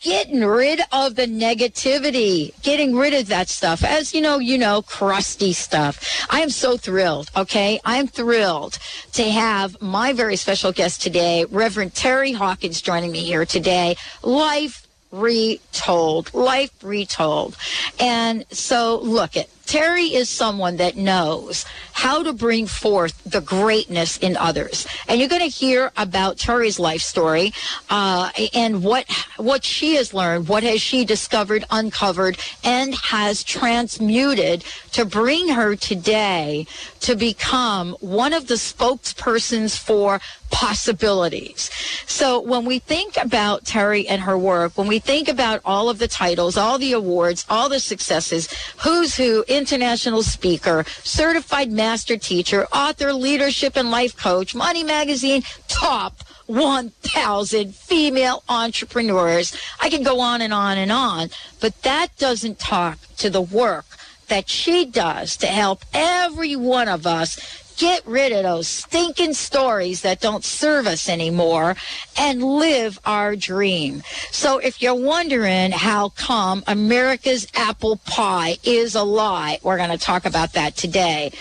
getting 0.00 0.44
rid 0.44 0.80
of 0.90 1.14
the 1.14 1.26
negativity, 1.26 2.60
getting 2.62 2.96
rid 2.96 3.14
of 3.14 3.28
that 3.28 3.48
stuff. 3.48 3.84
As 3.84 4.12
you 4.12 4.20
know, 4.20 4.40
you 4.40 4.58
know, 4.58 4.82
crusty 4.82 5.52
stuff. 5.52 6.26
I 6.28 6.40
am 6.40 6.50
so 6.50 6.76
thrilled, 6.76 7.30
okay? 7.36 7.78
I'm 7.84 8.08
thrilled 8.08 8.80
to 9.12 9.22
have 9.22 9.80
my 9.80 10.12
very 10.12 10.34
special 10.34 10.72
guest 10.72 11.02
today, 11.02 11.44
Reverend 11.44 11.94
Terry 11.94 12.32
Hawkins, 12.32 12.82
joining 12.82 13.12
me 13.12 13.20
here 13.20 13.46
today. 13.46 13.94
Life 14.24 14.88
retold, 15.12 16.34
life 16.34 16.72
retold. 16.82 17.56
And 18.00 18.44
so 18.50 18.98
look 19.00 19.36
it. 19.36 19.48
Terry 19.66 20.14
is 20.14 20.28
someone 20.28 20.76
that 20.76 20.96
knows 20.96 21.64
how 21.94 22.22
to 22.22 22.32
bring 22.32 22.66
forth 22.66 23.14
the 23.24 23.40
greatness 23.40 24.18
in 24.18 24.36
others, 24.36 24.86
and 25.08 25.18
you're 25.18 25.28
going 25.28 25.40
to 25.40 25.48
hear 25.48 25.90
about 25.96 26.36
Terry's 26.36 26.78
life 26.78 27.00
story 27.00 27.52
uh, 27.88 28.30
and 28.52 28.82
what 28.82 29.06
what 29.36 29.64
she 29.64 29.94
has 29.94 30.12
learned, 30.12 30.48
what 30.48 30.62
has 30.62 30.82
she 30.82 31.04
discovered, 31.04 31.64
uncovered, 31.70 32.36
and 32.62 32.94
has 32.94 33.42
transmuted 33.42 34.64
to 34.92 35.04
bring 35.04 35.48
her 35.48 35.76
today 35.76 36.66
to 37.00 37.14
become 37.14 37.96
one 38.00 38.32
of 38.32 38.48
the 38.48 38.54
spokespersons 38.54 39.78
for 39.78 40.20
possibilities. 40.50 41.70
So 42.06 42.40
when 42.40 42.64
we 42.64 42.78
think 42.78 43.16
about 43.16 43.64
Terry 43.64 44.06
and 44.06 44.22
her 44.22 44.38
work, 44.38 44.78
when 44.78 44.86
we 44.86 45.00
think 45.00 45.28
about 45.28 45.60
all 45.64 45.88
of 45.88 45.98
the 45.98 46.06
titles, 46.06 46.56
all 46.56 46.78
the 46.78 46.92
awards, 46.92 47.44
all 47.50 47.68
the 47.68 47.80
successes, 47.80 48.48
who's 48.82 49.16
who, 49.16 49.44
international 49.48 50.22
speaker, 50.22 50.84
certified 51.02 51.72
master 51.84 52.16
teacher, 52.16 52.66
author, 52.72 53.12
leadership 53.12 53.76
and 53.76 53.90
life 53.90 54.16
coach, 54.16 54.54
Money 54.54 54.82
Magazine, 54.82 55.42
top 55.68 56.24
1,000 56.46 57.74
female 57.74 58.42
entrepreneurs. 58.48 59.54
I 59.82 59.90
can 59.90 60.02
go 60.02 60.18
on 60.20 60.40
and 60.40 60.54
on 60.54 60.78
and 60.78 60.90
on, 60.90 61.28
but 61.60 61.82
that 61.82 62.16
doesn't 62.16 62.58
talk 62.58 62.98
to 63.18 63.28
the 63.28 63.42
work 63.42 63.84
that 64.28 64.48
she 64.48 64.86
does 64.86 65.36
to 65.36 65.46
help 65.46 65.84
every 65.92 66.56
one 66.56 66.88
of 66.88 67.06
us 67.06 67.38
get 67.76 68.06
rid 68.06 68.32
of 68.32 68.42
those 68.42 68.68
stinking 68.68 69.34
stories 69.34 70.02
that 70.02 70.20
don't 70.20 70.44
serve 70.44 70.86
us 70.86 71.08
anymore 71.08 71.76
and 72.18 72.42
live 72.42 72.98
our 73.04 73.36
dream. 73.36 74.02
So 74.30 74.58
if 74.58 74.80
you're 74.80 74.94
wondering 74.94 75.72
how 75.72 76.10
come 76.10 76.62
America's 76.66 77.46
apple 77.54 77.96
pie 78.06 78.56
is 78.62 78.94
a 78.94 79.02
lie, 79.02 79.58
we're 79.62 79.76
going 79.76 79.90
to 79.90 79.98
talk 79.98 80.24
about 80.24 80.52
that 80.52 80.76
today. 80.76 81.32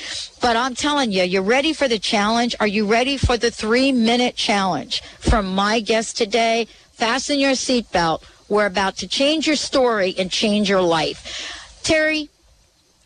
But 0.41 0.55
I'm 0.55 0.75
telling 0.75 1.11
you, 1.11 1.23
you're 1.23 1.41
ready 1.41 1.73
for 1.73 1.87
the 1.87 1.99
challenge? 1.99 2.55
Are 2.59 2.67
you 2.67 2.85
ready 2.85 3.17
for 3.17 3.37
the 3.37 3.51
three 3.51 3.91
minute 3.91 4.35
challenge 4.35 5.01
from 5.19 5.53
my 5.53 5.79
guest 5.79 6.17
today? 6.17 6.67
Fasten 6.93 7.39
your 7.39 7.51
seatbelt. 7.51 8.23
We're 8.49 8.65
about 8.65 8.97
to 8.97 9.07
change 9.07 9.47
your 9.47 9.55
story 9.55 10.13
and 10.17 10.29
change 10.29 10.69
your 10.69 10.81
life. 10.81 11.79
Terry, 11.83 12.29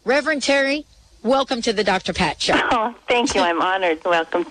Reverend 0.03 0.43
Terry, 0.43 0.85
welcome 1.23 1.61
to 1.61 1.73
the 1.73 1.83
Dr. 1.83 2.13
Pat 2.13 2.41
Show. 2.41 2.55
Oh, 2.71 2.93
thank 3.07 3.33
you. 3.33 3.41
I'm 3.41 3.61
honored. 3.61 4.03
Welcome. 4.05 4.45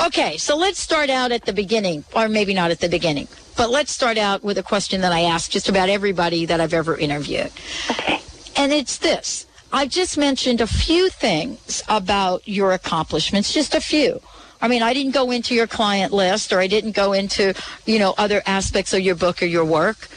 Okay, 0.00 0.36
so 0.36 0.56
let's 0.56 0.80
start 0.80 1.10
out 1.10 1.32
at 1.32 1.44
the 1.44 1.52
beginning, 1.52 2.04
or 2.14 2.28
maybe 2.28 2.54
not 2.54 2.70
at 2.70 2.80
the 2.80 2.88
beginning, 2.88 3.28
but 3.56 3.70
let's 3.70 3.92
start 3.92 4.18
out 4.18 4.42
with 4.42 4.58
a 4.58 4.62
question 4.62 5.00
that 5.02 5.12
I 5.12 5.22
ask 5.22 5.50
just 5.50 5.68
about 5.68 5.88
everybody 5.88 6.46
that 6.46 6.60
I've 6.60 6.74
ever 6.74 6.96
interviewed. 6.96 7.50
Okay. 7.90 8.20
And 8.56 8.72
it's 8.72 8.98
this. 8.98 9.46
I 9.72 9.86
just 9.86 10.16
mentioned 10.16 10.60
a 10.60 10.66
few 10.66 11.08
things 11.10 11.82
about 11.88 12.46
your 12.46 12.72
accomplishments, 12.72 13.52
just 13.52 13.74
a 13.74 13.80
few. 13.80 14.20
I 14.60 14.68
mean, 14.68 14.82
I 14.82 14.94
didn't 14.94 15.12
go 15.12 15.30
into 15.30 15.54
your 15.54 15.66
client 15.66 16.12
list 16.12 16.52
or 16.52 16.60
I 16.60 16.68
didn't 16.68 16.92
go 16.92 17.12
into, 17.12 17.54
you 17.86 17.98
know, 17.98 18.14
other 18.16 18.42
aspects 18.46 18.94
of 18.94 19.00
your 19.00 19.14
book 19.14 19.42
or 19.42 19.46
your 19.46 19.64
work. 19.64 20.08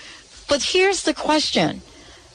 But 0.47 0.63
here's 0.63 1.03
the 1.03 1.13
question. 1.13 1.81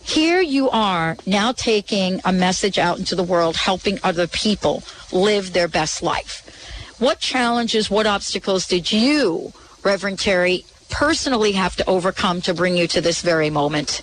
Here 0.05 0.41
you 0.41 0.69
are 0.71 1.17
now 1.27 1.53
taking 1.53 2.21
a 2.25 2.33
message 2.33 2.79
out 2.79 2.99
into 2.99 3.15
the 3.15 3.23
world, 3.23 3.57
helping 3.57 3.99
other 4.03 4.27
people 4.27 4.83
live 5.13 5.53
their 5.53 5.69
best 5.69 6.03
life. 6.03 6.97
What 6.99 7.21
challenges, 7.21 7.91
what 7.91 8.07
obstacles 8.07 8.67
did 8.67 8.93
you, 8.93 9.53
Reverend 9.83 10.19
Terry, 10.19 10.65
personally 10.91 11.53
have 11.53 11.77
to 11.77 11.89
overcome 11.89 12.41
to 12.43 12.55
bring 12.55 12.77
you 12.77 12.87
to 12.89 13.01
this 13.01 13.23
very 13.23 13.49
moment? 13.49 14.03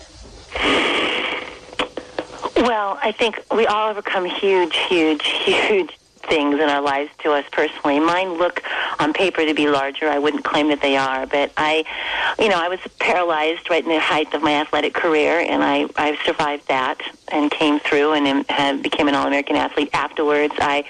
Well, 2.55 2.99
I 3.01 3.13
think 3.17 3.39
we 3.53 3.65
all 3.67 3.89
overcome 3.89 4.25
huge, 4.25 4.75
huge, 4.75 5.25
huge 5.45 5.98
things 6.23 6.55
in 6.55 6.69
our 6.69 6.81
lives 6.81 7.11
to 7.19 7.31
us 7.31 7.45
personally. 7.51 7.99
Mine 7.99 8.37
look 8.37 8.61
on 8.99 9.13
paper 9.13 9.45
to 9.45 9.53
be 9.53 9.67
larger. 9.67 10.07
I 10.09 10.19
wouldn't 10.19 10.43
claim 10.43 10.69
that 10.69 10.81
they 10.81 10.97
are, 10.97 11.25
but 11.25 11.51
I, 11.57 11.85
you 12.39 12.49
know, 12.49 12.57
I 12.59 12.67
was 12.67 12.79
paralyzed 12.99 13.69
right 13.69 13.83
in 13.83 13.89
the 13.89 13.99
height 13.99 14.33
of 14.33 14.41
my 14.41 14.53
athletic 14.53 14.93
career, 14.93 15.39
and 15.39 15.63
I 15.63 15.87
I 15.95 16.17
survived 16.25 16.67
that 16.67 17.01
and 17.31 17.51
came 17.51 17.79
through 17.79 18.13
and, 18.13 18.45
and 18.49 18.81
became 18.81 19.07
an 19.07 19.15
all-American 19.15 19.55
athlete 19.55 19.89
afterwards. 19.93 20.53
I 20.57 20.83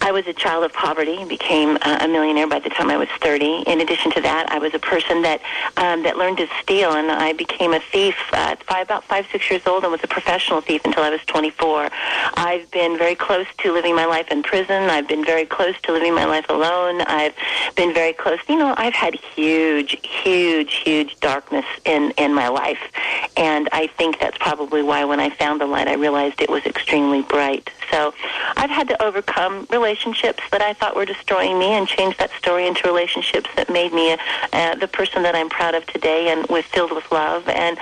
I 0.00 0.12
was 0.12 0.26
a 0.26 0.32
child 0.32 0.64
of 0.64 0.72
poverty 0.72 1.16
and 1.16 1.28
became 1.28 1.78
uh, 1.82 1.98
a 2.00 2.08
millionaire 2.08 2.46
by 2.46 2.58
the 2.58 2.70
time 2.70 2.90
I 2.90 2.96
was 2.96 3.08
30. 3.20 3.64
In 3.66 3.80
addition 3.80 4.10
to 4.12 4.20
that, 4.22 4.50
I 4.50 4.58
was 4.58 4.74
a 4.74 4.78
person 4.78 5.22
that 5.22 5.40
um, 5.76 6.02
that 6.02 6.16
learned 6.16 6.38
to 6.38 6.48
steal, 6.62 6.92
and 6.92 7.10
I 7.10 7.32
became 7.32 7.72
a 7.72 7.80
thief 7.80 8.16
at 8.32 8.62
five, 8.64 8.86
about 8.86 9.04
five, 9.04 9.26
six 9.30 9.50
years 9.50 9.66
old, 9.66 9.82
and 9.82 9.92
was 9.92 10.04
a 10.04 10.08
professional 10.08 10.60
thief 10.60 10.84
until 10.84 11.02
I 11.02 11.10
was 11.10 11.20
24. 11.26 11.88
I've 12.34 12.70
been 12.70 12.96
very 12.98 13.14
close 13.14 13.46
to 13.58 13.72
living 13.72 13.94
my 13.94 14.06
life 14.06 14.28
in 14.30 14.42
prison. 14.48 14.88
I've 14.88 15.06
been 15.06 15.24
very 15.24 15.44
close 15.44 15.74
to 15.82 15.92
living 15.92 16.14
my 16.14 16.24
life 16.24 16.46
alone. 16.48 17.02
I've 17.02 17.34
been 17.76 17.92
very 17.92 18.14
close. 18.14 18.38
You 18.48 18.56
know, 18.56 18.74
I've 18.78 18.94
had 18.94 19.14
huge, 19.14 19.98
huge, 20.02 20.72
huge 20.74 21.20
darkness 21.20 21.66
in 21.84 22.12
in 22.16 22.32
my 22.32 22.48
life, 22.48 22.80
and 23.36 23.68
I 23.72 23.88
think 23.98 24.18
that's 24.18 24.38
probably 24.38 24.82
why 24.82 25.04
when 25.04 25.20
I 25.20 25.28
found 25.28 25.60
the 25.60 25.66
light, 25.66 25.86
I 25.86 25.94
realized 25.94 26.40
it 26.40 26.48
was 26.48 26.64
extremely 26.64 27.20
bright. 27.22 27.70
So 27.90 28.14
I've 28.56 28.70
had 28.70 28.88
to 28.88 29.02
overcome 29.02 29.66
relationships 29.70 30.42
that 30.50 30.62
I 30.62 30.72
thought 30.72 30.96
were 30.96 31.04
destroying 31.04 31.58
me 31.58 31.66
and 31.66 31.86
change 31.86 32.16
that 32.18 32.30
story 32.38 32.66
into 32.66 32.86
relationships 32.86 33.48
that 33.56 33.70
made 33.70 33.92
me 33.92 34.16
uh, 34.52 34.74
the 34.76 34.88
person 34.88 35.22
that 35.22 35.34
I'm 35.34 35.48
proud 35.48 35.74
of 35.74 35.86
today 35.86 36.28
and 36.30 36.46
with 36.48 36.66
filled 36.66 36.92
with 36.92 37.10
love. 37.12 37.48
And 37.48 37.78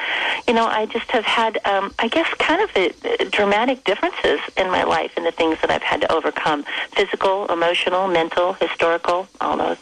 you 0.48 0.54
know, 0.54 0.66
I 0.66 0.86
just 0.86 1.10
have 1.10 1.24
had, 1.24 1.58
um, 1.64 1.92
I 1.98 2.08
guess, 2.08 2.28
kind 2.34 2.60
of 2.62 2.70
a, 2.76 3.24
dramatic 3.30 3.84
differences 3.84 4.40
in 4.56 4.70
my 4.70 4.84
life 4.84 5.12
and 5.16 5.26
the 5.26 5.32
things 5.32 5.60
that 5.60 5.70
I've 5.70 5.82
had 5.82 6.00
to 6.02 6.12
overcome: 6.12 6.55
physical, 6.92 7.46
emotional, 7.46 8.08
mental, 8.08 8.54
historical, 8.54 9.28
all 9.40 9.56
those. 9.56 9.78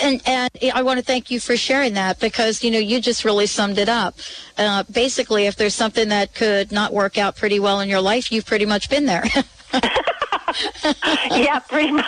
And, 0.00 0.22
and 0.26 0.50
I 0.74 0.82
want 0.82 0.98
to 0.98 1.04
thank 1.04 1.30
you 1.30 1.38
for 1.38 1.56
sharing 1.56 1.94
that 1.94 2.18
because, 2.18 2.64
you 2.64 2.70
know, 2.70 2.78
you 2.78 3.00
just 3.00 3.24
really 3.24 3.46
summed 3.46 3.78
it 3.78 3.88
up. 3.88 4.16
Uh, 4.56 4.84
basically, 4.90 5.46
if 5.46 5.56
there's 5.56 5.74
something 5.74 6.08
that 6.08 6.34
could 6.34 6.72
not 6.72 6.94
work 6.94 7.18
out 7.18 7.36
pretty 7.36 7.60
well 7.60 7.80
in 7.80 7.88
your 7.88 8.00
life, 8.00 8.32
you've 8.32 8.46
pretty 8.46 8.66
much 8.66 8.88
been 8.88 9.04
there. 9.04 9.24
yeah, 11.30 11.58
pretty 11.60 11.92
much. 11.92 12.06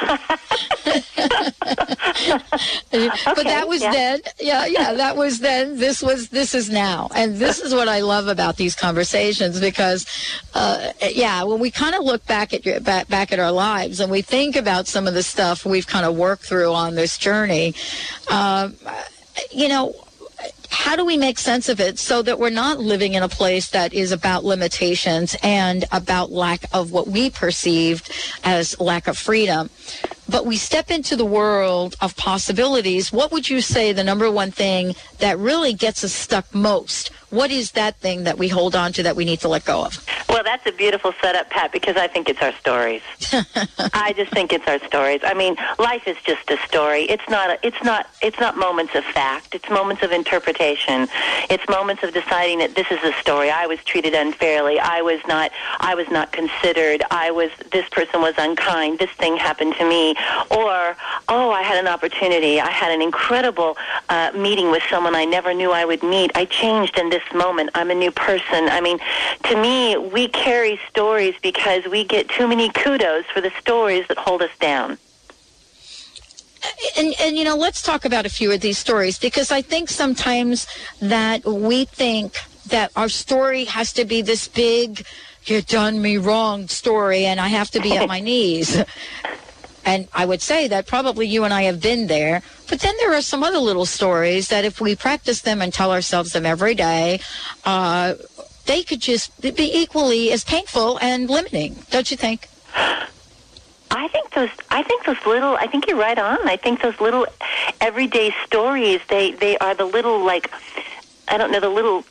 but 3.24 3.44
that 3.44 3.64
was 3.66 3.82
yeah. 3.82 3.92
then. 3.92 4.20
Yeah, 4.40 4.66
yeah, 4.66 4.92
that 4.94 5.16
was 5.16 5.40
then. 5.40 5.76
This 5.78 6.02
was 6.02 6.28
this 6.28 6.54
is 6.54 6.70
now, 6.70 7.08
and 7.14 7.36
this 7.36 7.60
is 7.60 7.74
what 7.74 7.88
I 7.88 8.00
love 8.00 8.28
about 8.28 8.56
these 8.56 8.74
conversations 8.74 9.60
because, 9.60 10.06
uh, 10.54 10.92
yeah, 11.10 11.42
when 11.44 11.58
we 11.60 11.70
kind 11.70 11.94
of 11.94 12.04
look 12.04 12.26
back 12.26 12.52
at 12.52 12.64
your, 12.64 12.80
back 12.80 13.08
back 13.08 13.32
at 13.32 13.38
our 13.38 13.52
lives 13.52 14.00
and 14.00 14.10
we 14.10 14.22
think 14.22 14.56
about 14.56 14.86
some 14.86 15.06
of 15.06 15.14
the 15.14 15.22
stuff 15.22 15.64
we've 15.64 15.86
kind 15.86 16.06
of 16.06 16.16
worked 16.16 16.44
through 16.44 16.72
on 16.72 16.94
this 16.94 17.18
journey, 17.18 17.74
um, 18.30 18.76
you 19.50 19.68
know. 19.68 19.94
How 20.70 20.96
do 20.96 21.04
we 21.04 21.16
make 21.16 21.38
sense 21.38 21.68
of 21.68 21.80
it 21.80 21.98
so 21.98 22.22
that 22.22 22.38
we're 22.38 22.50
not 22.50 22.78
living 22.78 23.14
in 23.14 23.22
a 23.22 23.28
place 23.28 23.68
that 23.70 23.92
is 23.92 24.12
about 24.12 24.44
limitations 24.44 25.36
and 25.42 25.84
about 25.92 26.30
lack 26.30 26.64
of 26.72 26.92
what 26.92 27.08
we 27.08 27.30
perceived 27.30 28.10
as 28.44 28.78
lack 28.80 29.08
of 29.08 29.16
freedom? 29.16 29.70
But 30.28 30.44
we 30.44 30.56
step 30.56 30.90
into 30.90 31.16
the 31.16 31.24
world 31.24 31.96
of 32.00 32.16
possibilities. 32.16 33.12
What 33.12 33.32
would 33.32 33.48
you 33.48 33.60
say 33.60 33.92
the 33.92 34.04
number 34.04 34.30
one 34.30 34.50
thing 34.50 34.94
that 35.18 35.38
really 35.38 35.72
gets 35.72 36.04
us 36.04 36.12
stuck 36.12 36.54
most? 36.54 37.10
What 37.30 37.50
is 37.50 37.72
that 37.72 37.96
thing 37.96 38.24
that 38.24 38.38
we 38.38 38.48
hold 38.48 38.74
on 38.74 38.92
to 38.94 39.02
that 39.02 39.14
we 39.14 39.24
need 39.24 39.40
to 39.40 39.48
let 39.48 39.64
go 39.64 39.84
of? 39.84 40.04
Well, 40.28 40.42
that's 40.42 40.66
a 40.66 40.72
beautiful 40.72 41.12
setup, 41.20 41.50
Pat, 41.50 41.72
because 41.72 41.96
I 41.96 42.06
think 42.06 42.28
it's 42.28 42.40
our 42.40 42.52
stories. 42.54 43.02
I 43.92 44.14
just 44.16 44.32
think 44.32 44.52
it's 44.52 44.66
our 44.66 44.78
stories. 44.86 45.20
I 45.22 45.34
mean, 45.34 45.56
life 45.78 46.06
is 46.06 46.16
just 46.24 46.50
a 46.50 46.56
story. 46.66 47.02
It's 47.02 47.26
not. 47.28 47.50
A, 47.50 47.66
it's 47.66 47.82
not. 47.82 48.08
It's 48.22 48.38
not 48.40 48.56
moments 48.56 48.94
of 48.94 49.04
fact. 49.04 49.54
It's 49.54 49.68
moments 49.68 50.02
of 50.02 50.12
interpretation. 50.12 51.08
It's 51.50 51.66
moments 51.68 52.02
of 52.02 52.14
deciding 52.14 52.60
that 52.60 52.74
this 52.74 52.90
is 52.90 53.02
a 53.02 53.12
story. 53.20 53.50
I 53.50 53.66
was 53.66 53.78
treated 53.84 54.14
unfairly. 54.14 54.78
I 54.78 55.02
was 55.02 55.20
not. 55.26 55.50
I 55.80 55.94
was 55.94 56.08
not 56.08 56.32
considered. 56.32 57.02
I 57.10 57.30
was. 57.30 57.50
This 57.72 57.88
person 57.90 58.22
was 58.22 58.34
unkind. 58.38 58.98
This 58.98 59.10
thing 59.12 59.36
happened 59.36 59.74
to 59.76 59.88
me. 59.88 60.14
Or, 60.50 60.96
oh, 61.28 61.50
I 61.50 61.62
had 61.62 61.78
an 61.78 61.88
opportunity. 61.88 62.60
I 62.60 62.70
had 62.70 62.90
an 62.92 63.02
incredible 63.02 63.76
uh, 64.08 64.32
meeting 64.34 64.70
with 64.70 64.82
someone 64.90 65.14
I 65.14 65.24
never 65.24 65.54
knew 65.54 65.72
I 65.72 65.84
would 65.84 66.02
meet. 66.02 66.30
I 66.34 66.44
changed 66.44 66.98
in 66.98 67.10
this 67.10 67.22
moment. 67.34 67.70
I'm 67.74 67.90
a 67.90 67.94
new 67.94 68.10
person. 68.10 68.68
I 68.68 68.80
mean, 68.80 68.98
to 69.44 69.60
me, 69.60 69.96
we 69.96 70.28
carry 70.28 70.80
stories 70.88 71.34
because 71.42 71.84
we 71.86 72.04
get 72.04 72.28
too 72.28 72.46
many 72.48 72.70
kudos 72.70 73.24
for 73.26 73.40
the 73.40 73.52
stories 73.60 74.06
that 74.08 74.18
hold 74.18 74.42
us 74.42 74.50
down. 74.60 74.98
And, 76.96 77.14
and 77.20 77.36
you 77.36 77.44
know, 77.44 77.56
let's 77.56 77.82
talk 77.82 78.04
about 78.04 78.26
a 78.26 78.28
few 78.28 78.50
of 78.52 78.60
these 78.60 78.78
stories 78.78 79.18
because 79.18 79.50
I 79.50 79.62
think 79.62 79.88
sometimes 79.88 80.66
that 81.00 81.44
we 81.44 81.84
think 81.84 82.34
that 82.66 82.90
our 82.96 83.08
story 83.08 83.64
has 83.64 83.92
to 83.94 84.04
be 84.04 84.22
this 84.22 84.48
big, 84.48 85.04
you 85.44 85.62
done 85.62 86.02
me 86.02 86.18
wrong 86.18 86.68
story, 86.68 87.24
and 87.24 87.40
I 87.40 87.48
have 87.48 87.70
to 87.72 87.80
be 87.80 87.96
at 87.96 88.08
my 88.14 88.20
knees. 88.20 88.82
And 89.88 90.06
I 90.12 90.26
would 90.26 90.42
say 90.42 90.68
that 90.68 90.86
probably 90.86 91.26
you 91.26 91.44
and 91.44 91.54
I 91.54 91.62
have 91.62 91.80
been 91.80 92.08
there. 92.08 92.42
But 92.68 92.80
then 92.80 92.94
there 92.98 93.14
are 93.14 93.22
some 93.22 93.42
other 93.42 93.56
little 93.56 93.86
stories 93.86 94.48
that 94.48 94.66
if 94.66 94.82
we 94.82 94.94
practice 94.94 95.40
them 95.40 95.62
and 95.62 95.72
tell 95.72 95.92
ourselves 95.92 96.34
them 96.34 96.44
every 96.44 96.74
day, 96.74 97.20
uh, 97.64 98.14
they 98.66 98.82
could 98.82 99.00
just 99.00 99.40
be 99.40 99.70
equally 99.82 100.30
as 100.30 100.44
painful 100.44 100.98
and 101.00 101.30
limiting, 101.30 101.76
don't 101.88 102.10
you 102.10 102.18
think? 102.18 102.48
I 103.90 104.08
think 104.08 104.28
those. 104.32 104.50
I 104.70 104.82
think 104.82 105.06
those 105.06 105.24
little. 105.24 105.56
I 105.56 105.66
think 105.66 105.88
you're 105.88 105.96
right 105.96 106.18
on. 106.18 106.46
I 106.46 106.56
think 106.56 106.82
those 106.82 107.00
little 107.00 107.26
everyday 107.80 108.34
stories. 108.44 109.00
They 109.08 109.32
they 109.32 109.56
are 109.56 109.74
the 109.74 109.86
little 109.86 110.22
like. 110.22 110.52
I 111.28 111.38
don't 111.38 111.50
know 111.50 111.60
the 111.60 111.70
little 111.70 112.04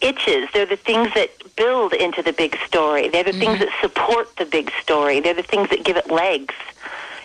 itches. 0.00 0.48
They're 0.52 0.66
the 0.66 0.76
things 0.76 1.12
that 1.14 1.30
build 1.56 1.92
into 1.92 2.22
the 2.22 2.32
big 2.32 2.56
story. 2.66 3.08
They're 3.08 3.24
the 3.24 3.30
mm-hmm. 3.30 3.40
things 3.40 3.58
that 3.60 3.68
support 3.80 4.36
the 4.36 4.44
big 4.44 4.70
story. 4.80 5.20
They're 5.20 5.34
the 5.34 5.42
things 5.42 5.70
that 5.70 5.84
give 5.84 5.96
it 5.96 6.10
legs. 6.10 6.54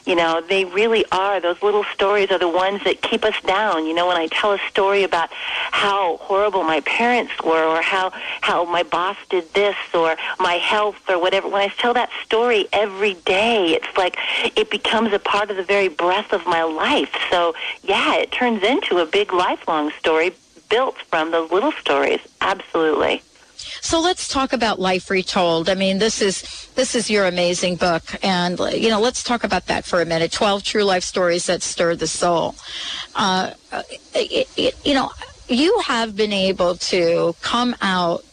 You 0.06 0.16
know, 0.16 0.42
they 0.42 0.66
really 0.66 1.06
are. 1.14 1.40
Those 1.40 1.62
little 1.62 1.86
stories 1.94 2.30
are 2.30 2.38
the 2.38 2.50
ones 2.50 2.84
that 2.84 3.02
keep 3.02 3.24
us 3.24 3.40
down. 3.46 3.86
You 3.86 3.94
know, 3.94 4.08
when 4.08 4.18
I 4.18 4.28
tell 4.28 4.52
a 4.52 4.60
story 4.70 5.04
about 5.04 5.30
how 5.32 6.18
horrible 6.18 6.64
my 6.64 6.82
parents 6.82 7.32
were 7.42 7.64
or 7.64 7.82
how, 7.82 8.12
how 8.42 8.66
my 8.66 8.84
boss 8.84 9.16
did 9.30 9.54
this 9.54 9.78
or 9.94 10.18
my 10.40 10.56
health 10.56 10.98
or 11.08 11.20
whatever, 11.20 11.48
when 11.48 11.62
I 11.62 11.70
tell 11.70 11.94
that 11.94 12.10
story 12.26 12.68
every 12.74 13.14
day, 13.14 13.68
it's 13.68 13.98
like 13.98 14.18
it 14.58 14.70
becomes 14.70 15.14
a 15.14 15.20
part 15.20 15.50
of 15.50 15.56
the 15.56 15.64
very 15.64 15.88
breath 15.88 16.34
of 16.34 16.46
my 16.46 16.64
life. 16.64 17.16
So, 17.32 17.56
yeah, 17.84 18.16
it 18.16 18.32
turns 18.34 18.62
into 18.62 18.98
a 18.98 19.06
big 19.06 19.32
lifelong 19.32 19.92
story 20.00 20.34
built 20.74 20.98
from 21.12 21.30
those 21.30 21.52
little 21.52 21.72
stories. 21.74 22.20
Absolutely. 22.42 23.22
So 23.82 24.02
let's 24.02 24.28
talk 24.28 24.54
about 24.54 24.80
Life 24.80 25.12
Retold. 25.12 25.70
I 25.70 25.76
mean, 25.76 26.00
this 26.00 26.20
is 26.20 26.36
this 26.74 26.96
is 26.96 27.12
your 27.12 27.26
amazing 27.26 27.76
book, 27.76 28.04
and 28.24 28.58
you 28.84 28.90
know, 28.90 29.00
let's 29.00 29.22
talk 29.24 29.44
about 29.44 29.68
that 29.68 29.86
for 29.86 30.02
a 30.02 30.06
minute. 30.06 30.32
Twelve 30.32 30.64
true 30.64 30.84
life 30.84 31.04
stories 31.04 31.46
that 31.46 31.62
stir 31.62 31.96
the 31.96 32.08
soul. 32.08 32.56
Uh, 33.14 33.52
it, 34.16 34.48
it, 34.58 34.76
you 34.84 34.96
know, 34.96 35.12
you 35.48 35.72
have 35.86 36.16
been 36.16 36.34
able 36.34 36.76
to 36.94 37.36
come 37.42 37.76
out 37.82 38.26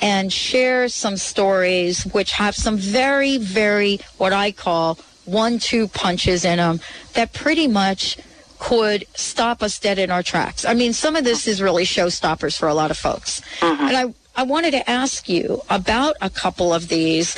and 0.00 0.32
share 0.32 0.88
some 0.88 1.16
stories 1.16 2.04
which 2.06 2.32
have 2.32 2.54
some 2.56 2.76
very, 2.78 3.36
very 3.36 4.00
what 4.16 4.32
I 4.32 4.50
call 4.50 4.98
one-two 5.26 5.88
punches 5.88 6.44
in 6.44 6.56
them 6.56 6.80
that 7.12 7.32
pretty 7.32 7.68
much 7.68 8.16
could 8.62 9.04
stop 9.14 9.60
us 9.60 9.80
dead 9.80 9.98
in 9.98 10.08
our 10.12 10.22
tracks. 10.22 10.64
I 10.64 10.72
mean, 10.72 10.92
some 10.92 11.16
of 11.16 11.24
this 11.24 11.48
is 11.48 11.60
really 11.60 11.82
showstoppers 11.82 12.56
for 12.56 12.68
a 12.68 12.74
lot 12.74 12.92
of 12.92 12.96
folks. 12.96 13.40
Mm-hmm. 13.58 13.84
And 13.88 13.96
I 13.96 14.14
I 14.36 14.44
wanted 14.44 14.70
to 14.70 14.88
ask 14.88 15.28
you 15.28 15.62
about 15.68 16.14
a 16.20 16.30
couple 16.30 16.72
of 16.72 16.86
these 16.86 17.30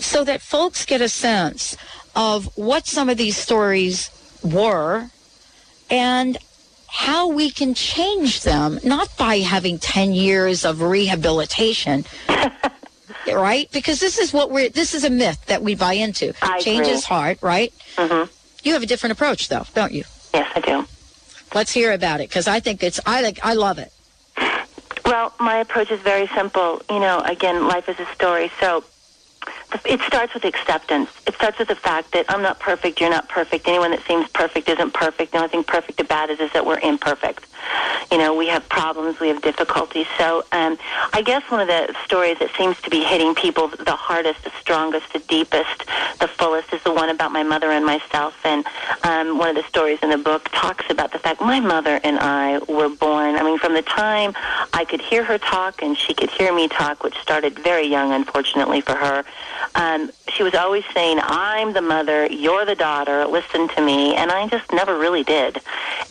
so 0.00 0.24
that 0.24 0.42
folks 0.42 0.84
get 0.84 1.00
a 1.00 1.08
sense 1.08 1.76
of 2.16 2.50
what 2.56 2.88
some 2.88 3.08
of 3.08 3.16
these 3.16 3.36
stories 3.36 4.10
were 4.42 5.08
and 5.88 6.36
how 6.88 7.28
we 7.28 7.50
can 7.50 7.74
change 7.74 8.42
them, 8.42 8.80
not 8.82 9.16
by 9.16 9.36
having 9.38 9.78
10 9.78 10.12
years 10.12 10.64
of 10.64 10.82
rehabilitation. 10.82 12.04
right? 13.28 13.70
Because 13.70 14.00
this 14.00 14.18
is 14.18 14.32
what 14.32 14.50
we're, 14.50 14.68
this 14.68 14.94
is 14.94 15.04
a 15.04 15.10
myth 15.10 15.46
that 15.46 15.62
we 15.62 15.74
buy 15.76 15.94
into. 15.94 16.34
I 16.42 16.60
Change 16.60 16.86
agree. 16.86 16.92
is 16.92 17.04
hard, 17.04 17.38
right? 17.40 17.72
Mm-hmm. 17.96 18.30
You 18.64 18.72
have 18.74 18.82
a 18.82 18.86
different 18.86 19.12
approach, 19.12 19.48
though, 19.48 19.64
don't 19.74 19.92
you? 19.92 20.04
Yes, 20.34 20.50
I 20.54 20.60
do. 20.60 20.86
Let's 21.54 21.72
hear 21.72 21.92
about 21.92 22.20
it 22.20 22.28
because 22.28 22.48
I 22.48 22.60
think 22.60 22.82
it's, 22.82 22.98
I, 23.04 23.20
like, 23.20 23.38
I 23.42 23.54
love 23.54 23.78
it. 23.78 23.92
Well, 25.04 25.34
my 25.38 25.56
approach 25.58 25.90
is 25.90 26.00
very 26.00 26.28
simple. 26.28 26.80
You 26.88 27.00
know, 27.00 27.20
again, 27.20 27.68
life 27.68 27.88
is 27.88 27.98
a 27.98 28.06
story. 28.14 28.50
So 28.60 28.84
it 29.84 30.00
starts 30.02 30.32
with 30.34 30.44
acceptance. 30.44 31.10
It 31.26 31.34
starts 31.34 31.58
with 31.58 31.68
the 31.68 31.76
fact 31.76 32.12
that 32.12 32.26
I'm 32.28 32.42
not 32.42 32.60
perfect, 32.60 33.00
you're 33.00 33.10
not 33.10 33.28
perfect. 33.28 33.66
Anyone 33.68 33.90
that 33.90 34.02
seems 34.06 34.28
perfect 34.28 34.68
isn't 34.68 34.94
perfect. 34.94 35.32
The 35.32 35.38
only 35.38 35.48
thing 35.48 35.64
perfect 35.64 36.00
about 36.00 36.30
it 36.30 36.40
is 36.40 36.52
that 36.52 36.64
we're 36.64 36.78
imperfect. 36.78 37.46
You 38.10 38.18
know, 38.18 38.34
we 38.34 38.48
have 38.48 38.68
problems, 38.68 39.20
we 39.20 39.28
have 39.28 39.40
difficulties. 39.40 40.06
So 40.18 40.44
um, 40.52 40.78
I 41.12 41.22
guess 41.22 41.42
one 41.50 41.60
of 41.60 41.68
the 41.68 41.94
stories 42.04 42.38
that 42.40 42.50
seems 42.56 42.80
to 42.82 42.90
be 42.90 43.02
hitting 43.04 43.34
people 43.34 43.68
the 43.68 43.96
hardest, 43.96 44.44
the 44.44 44.52
strongest, 44.60 45.12
the 45.12 45.18
deepest, 45.20 45.84
the 46.20 46.28
fullest 46.28 46.72
is 46.72 46.82
the 46.82 46.92
one 46.92 47.08
about 47.08 47.32
my 47.32 47.42
mother 47.42 47.70
and 47.70 47.86
myself. 47.86 48.34
And 48.44 48.66
um, 49.04 49.38
one 49.38 49.48
of 49.48 49.56
the 49.56 49.68
stories 49.68 49.98
in 50.02 50.10
the 50.10 50.18
book 50.18 50.48
talks 50.52 50.84
about 50.90 51.12
the 51.12 51.18
fact 51.18 51.40
my 51.40 51.60
mother 51.60 52.00
and 52.04 52.18
I 52.18 52.58
were 52.68 52.88
born. 52.88 53.36
I 53.36 53.42
mean, 53.42 53.58
from 53.58 53.74
the 53.74 53.82
time 53.82 54.34
I 54.72 54.84
could 54.84 55.00
hear 55.00 55.24
her 55.24 55.38
talk 55.38 55.82
and 55.82 55.96
she 55.96 56.12
could 56.14 56.30
hear 56.30 56.54
me 56.54 56.68
talk, 56.68 57.02
which 57.02 57.16
started 57.18 57.58
very 57.58 57.86
young, 57.86 58.12
unfortunately 58.12 58.80
for 58.80 58.94
her, 58.94 59.24
um, 59.74 60.10
she 60.28 60.42
was 60.42 60.54
always 60.54 60.84
saying, 60.92 61.18
I'm 61.22 61.72
the 61.72 61.82
mother, 61.82 62.26
you're 62.26 62.64
the 62.64 62.74
daughter, 62.74 63.24
listen 63.26 63.68
to 63.68 63.82
me. 63.82 64.14
And 64.14 64.30
I 64.30 64.48
just 64.48 64.70
never 64.72 64.98
really 64.98 65.22
did. 65.22 65.60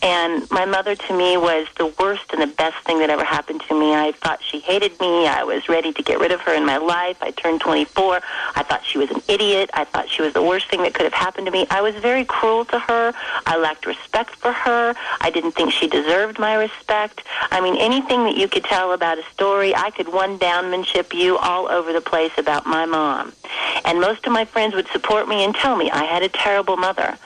And 0.02 0.50
my 0.52 0.66
mother 0.66 0.96
to 0.96 1.18
me 1.18 1.38
was 1.42 1.68
the 1.78 1.88
worst 2.00 2.32
and 2.32 2.42
the 2.42 2.56
best 2.56 2.78
thing 2.86 3.00
that 3.00 3.10
ever 3.10 3.24
happened 3.24 3.62
to 3.68 3.78
me. 3.78 3.94
I 3.94 4.12
thought 4.12 4.42
she 4.44 4.60
hated 4.60 5.00
me. 5.00 5.28
I 5.28 5.44
was 5.44 5.68
ready 5.68 5.92
to 5.92 6.04
get 6.04 6.20
rid 6.20 6.32
of 6.32 6.40
her 6.42 6.54
in 6.54 6.66
my 6.66 6.78
life. 6.78 7.18
I 7.22 7.32
turned 7.32 7.62
24. 7.62 8.22
I 8.56 8.64
thought 8.64 8.86
she 8.86 9.00
was 9.00 9.10
an 9.10 9.22
idiot. 9.28 9.72
I 9.74 9.86
thought 9.86 10.08
she 10.08 10.22
was 10.22 10.34
the 10.34 10.44
worst 10.44 10.70
thing 10.70 10.84
that 10.84 10.94
could 10.94 11.04
have 11.04 11.14
happened 11.14 11.48
to 11.48 11.52
me. 11.52 11.66
I 11.72 11.82
was 11.82 11.96
very 11.96 12.24
cruel 12.24 12.64
to 12.66 12.80
her. 12.80 13.14
I 13.46 13.58
lacked 13.58 13.88
respect 13.88 14.36
for 14.36 14.52
her. 14.52 14.94
I 15.20 15.32
didn't 15.32 15.54
think 15.54 15.74
she 15.74 15.88
deserved 15.88 16.38
my 16.38 16.54
respect. 16.56 17.24
I 17.50 17.60
mean, 17.60 17.76
anything 17.78 18.24
that 18.26 18.38
you 18.38 18.48
could 18.48 18.64
tell 18.64 18.94
about 18.94 19.18
a 19.18 19.24
story, 19.34 19.76
I 19.76 19.90
could 19.90 20.14
one 20.14 20.38
downmanship 20.38 21.14
you 21.14 21.38
all 21.38 21.68
over 21.68 21.92
the 21.92 22.02
place 22.02 22.32
about 22.38 22.68
my 22.68 22.86
mom. 22.86 23.34
And 23.84 24.00
most 24.00 24.28
of 24.28 24.32
my 24.32 24.46
friends 24.46 24.76
would 24.76 24.88
support 24.90 25.28
me 25.28 25.44
and 25.44 25.56
tell 25.56 25.76
me 25.76 25.90
I 25.90 26.04
had 26.04 26.22
a 26.22 26.30
terrible 26.30 26.78
mother. 26.78 27.18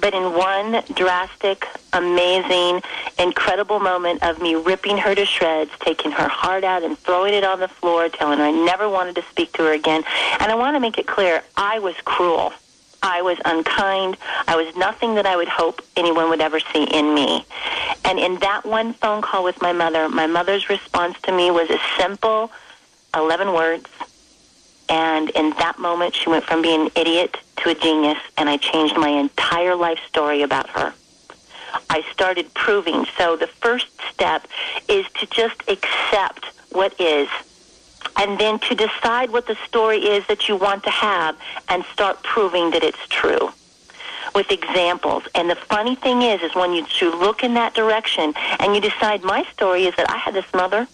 But 0.00 0.14
in 0.14 0.34
one 0.34 0.82
drastic, 0.94 1.66
amazing, 1.92 2.82
incredible 3.18 3.80
moment 3.80 4.22
of 4.22 4.40
me 4.40 4.54
ripping 4.54 4.98
her 4.98 5.14
to 5.14 5.24
shreds, 5.24 5.70
taking 5.80 6.12
her 6.12 6.28
heart 6.28 6.64
out 6.64 6.82
and 6.82 6.98
throwing 6.98 7.34
it 7.34 7.44
on 7.44 7.60
the 7.60 7.68
floor, 7.68 8.08
telling 8.08 8.38
her 8.38 8.44
I 8.44 8.50
never 8.50 8.88
wanted 8.88 9.16
to 9.16 9.22
speak 9.22 9.52
to 9.54 9.64
her 9.64 9.72
again. 9.72 10.04
And 10.38 10.52
I 10.52 10.54
want 10.54 10.76
to 10.76 10.80
make 10.80 10.98
it 10.98 11.06
clear, 11.06 11.42
I 11.56 11.78
was 11.78 11.96
cruel. 12.04 12.52
I 13.02 13.22
was 13.22 13.38
unkind. 13.44 14.16
I 14.48 14.56
was 14.56 14.74
nothing 14.76 15.14
that 15.14 15.26
I 15.26 15.36
would 15.36 15.48
hope 15.48 15.82
anyone 15.96 16.30
would 16.30 16.40
ever 16.40 16.58
see 16.60 16.84
in 16.84 17.14
me. 17.14 17.44
And 18.04 18.18
in 18.18 18.38
that 18.40 18.66
one 18.66 18.92
phone 18.92 19.22
call 19.22 19.44
with 19.44 19.62
my 19.62 19.72
mother, 19.72 20.08
my 20.08 20.26
mother's 20.26 20.68
response 20.68 21.16
to 21.22 21.32
me 21.32 21.50
was 21.50 21.70
a 21.70 21.78
simple 21.96 22.50
11 23.14 23.52
words. 23.52 23.88
And 24.88 25.30
in 25.30 25.50
that 25.58 25.78
moment, 25.78 26.14
she 26.14 26.30
went 26.30 26.44
from 26.44 26.62
being 26.62 26.86
an 26.86 26.90
idiot 26.94 27.36
to 27.58 27.70
a 27.70 27.74
genius, 27.74 28.18
and 28.36 28.48
I 28.48 28.56
changed 28.56 28.96
my 28.96 29.08
entire 29.08 29.74
life 29.74 29.98
story 30.06 30.42
about 30.42 30.68
her. 30.70 30.94
I 31.90 32.02
started 32.12 32.52
proving. 32.54 33.04
So 33.16 33.36
the 33.36 33.46
first 33.46 33.88
step 34.10 34.46
is 34.88 35.06
to 35.20 35.26
just 35.26 35.60
accept 35.68 36.46
what 36.70 36.98
is, 37.00 37.28
and 38.16 38.38
then 38.38 38.58
to 38.60 38.74
decide 38.74 39.30
what 39.30 39.46
the 39.46 39.56
story 39.66 39.98
is 39.98 40.26
that 40.28 40.48
you 40.48 40.56
want 40.56 40.84
to 40.84 40.90
have 40.90 41.36
and 41.68 41.84
start 41.92 42.22
proving 42.22 42.70
that 42.70 42.82
it's 42.82 43.06
true 43.08 43.50
with 44.34 44.50
examples. 44.50 45.24
And 45.34 45.50
the 45.50 45.56
funny 45.56 45.94
thing 45.94 46.22
is, 46.22 46.42
is 46.42 46.54
when 46.54 46.72
you 46.72 46.84
look 47.18 47.42
in 47.42 47.54
that 47.54 47.74
direction 47.74 48.34
and 48.60 48.74
you 48.74 48.80
decide 48.80 49.22
my 49.22 49.44
story 49.52 49.86
is 49.86 49.94
that 49.96 50.10
I 50.10 50.16
had 50.16 50.34
this 50.34 50.52
mother 50.54 50.86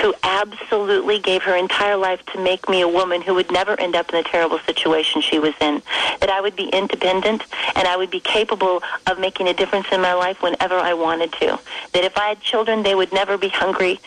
who 0.00 0.14
absolutely 0.22 1.18
gave 1.18 1.42
her 1.42 1.56
entire 1.56 1.96
life 1.96 2.24
to 2.26 2.40
make 2.42 2.68
me 2.68 2.80
a 2.80 2.88
woman 2.88 3.22
who 3.22 3.34
would 3.34 3.50
never 3.50 3.78
end 3.80 3.94
up 3.94 4.10
in 4.10 4.16
the 4.16 4.28
terrible 4.28 4.58
situation 4.60 5.20
she 5.20 5.38
was 5.38 5.54
in. 5.60 5.82
That 6.20 6.30
I 6.30 6.40
would 6.40 6.56
be 6.56 6.68
independent 6.68 7.44
and 7.74 7.88
I 7.88 7.96
would 7.96 8.10
be 8.10 8.20
capable 8.20 8.82
of 9.06 9.18
making 9.18 9.48
a 9.48 9.54
difference 9.54 9.86
in 9.92 10.00
my 10.00 10.14
life 10.14 10.42
whenever 10.42 10.74
I 10.74 10.94
wanted 10.94 11.32
to. 11.34 11.58
That 11.92 12.04
if 12.04 12.16
I 12.16 12.28
had 12.28 12.40
children, 12.40 12.82
they 12.82 12.94
would 12.94 13.12
never 13.12 13.38
be 13.38 13.48
hungry. 13.48 14.00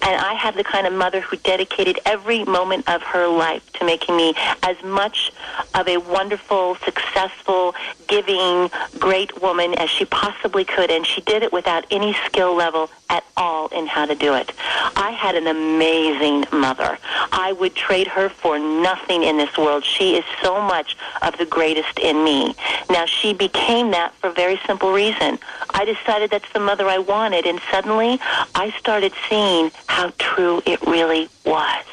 And 0.00 0.20
I 0.20 0.34
had 0.34 0.54
the 0.54 0.64
kind 0.64 0.86
of 0.86 0.92
mother 0.92 1.20
who 1.20 1.36
dedicated 1.38 1.98
every 2.06 2.44
moment 2.44 2.88
of 2.88 3.02
her 3.02 3.26
life 3.26 3.72
to 3.74 3.84
making 3.84 4.16
me 4.16 4.34
as 4.62 4.80
much 4.82 5.32
of 5.74 5.88
a 5.88 5.96
wonderful, 5.98 6.76
successful, 6.76 7.74
giving, 8.06 8.70
great 8.98 9.42
woman 9.42 9.74
as 9.74 9.90
she 9.90 10.04
possibly 10.04 10.64
could. 10.64 10.90
And 10.90 11.06
she 11.06 11.20
did 11.22 11.42
it 11.42 11.52
without 11.52 11.84
any 11.90 12.14
skill 12.26 12.54
level 12.54 12.90
at 13.10 13.24
all 13.36 13.68
in 13.68 13.86
how 13.86 14.06
to 14.06 14.14
do 14.14 14.34
it. 14.34 14.52
I 14.96 15.07
had 15.10 15.34
an 15.34 15.46
amazing 15.46 16.44
mother. 16.52 16.98
I 17.32 17.52
would 17.52 17.74
trade 17.74 18.06
her 18.08 18.28
for 18.28 18.58
nothing 18.58 19.22
in 19.22 19.36
this 19.36 19.56
world. 19.56 19.84
She 19.84 20.16
is 20.16 20.24
so 20.42 20.60
much 20.60 20.96
of 21.22 21.36
the 21.38 21.46
greatest 21.46 21.98
in 21.98 22.24
me. 22.24 22.54
Now, 22.90 23.06
she 23.06 23.34
became 23.34 23.90
that 23.92 24.14
for 24.16 24.28
a 24.28 24.32
very 24.32 24.60
simple 24.66 24.92
reason. 24.92 25.38
I 25.70 25.84
decided 25.84 26.30
that's 26.30 26.52
the 26.52 26.60
mother 26.60 26.86
I 26.88 26.98
wanted, 26.98 27.46
and 27.46 27.60
suddenly 27.70 28.18
I 28.54 28.74
started 28.78 29.12
seeing 29.28 29.70
how 29.86 30.12
true 30.18 30.62
it 30.66 30.80
really 30.86 31.28
was. 31.44 31.84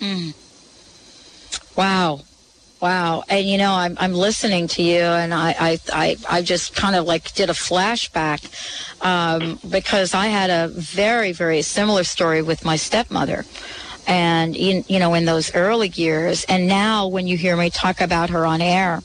Mm. 0.00 0.34
Wow. 1.76 2.20
Wow. 2.82 3.22
And 3.28 3.46
you 3.46 3.58
know, 3.58 3.72
I'm, 3.72 3.96
I'm 4.00 4.12
listening 4.12 4.66
to 4.68 4.82
you 4.82 5.00
and 5.00 5.32
I, 5.32 5.54
I, 5.58 5.80
I, 5.92 6.16
I 6.28 6.42
just 6.42 6.74
kind 6.74 6.96
of 6.96 7.06
like 7.06 7.32
did 7.32 7.48
a 7.48 7.52
flashback, 7.54 8.42
um, 9.00 9.60
because 9.70 10.14
I 10.14 10.26
had 10.26 10.50
a 10.50 10.66
very, 10.68 11.30
very 11.32 11.62
similar 11.62 12.02
story 12.02 12.42
with 12.42 12.64
my 12.64 12.76
stepmother. 12.76 13.46
And, 14.04 14.56
in, 14.56 14.84
you 14.88 14.98
know, 14.98 15.14
in 15.14 15.26
those 15.26 15.54
early 15.54 15.86
years. 15.86 16.44
And 16.48 16.66
now 16.66 17.06
when 17.06 17.28
you 17.28 17.36
hear 17.36 17.56
me 17.56 17.70
talk 17.70 18.00
about 18.00 18.30
her 18.30 18.44
on 18.44 18.60
air, 18.60 19.00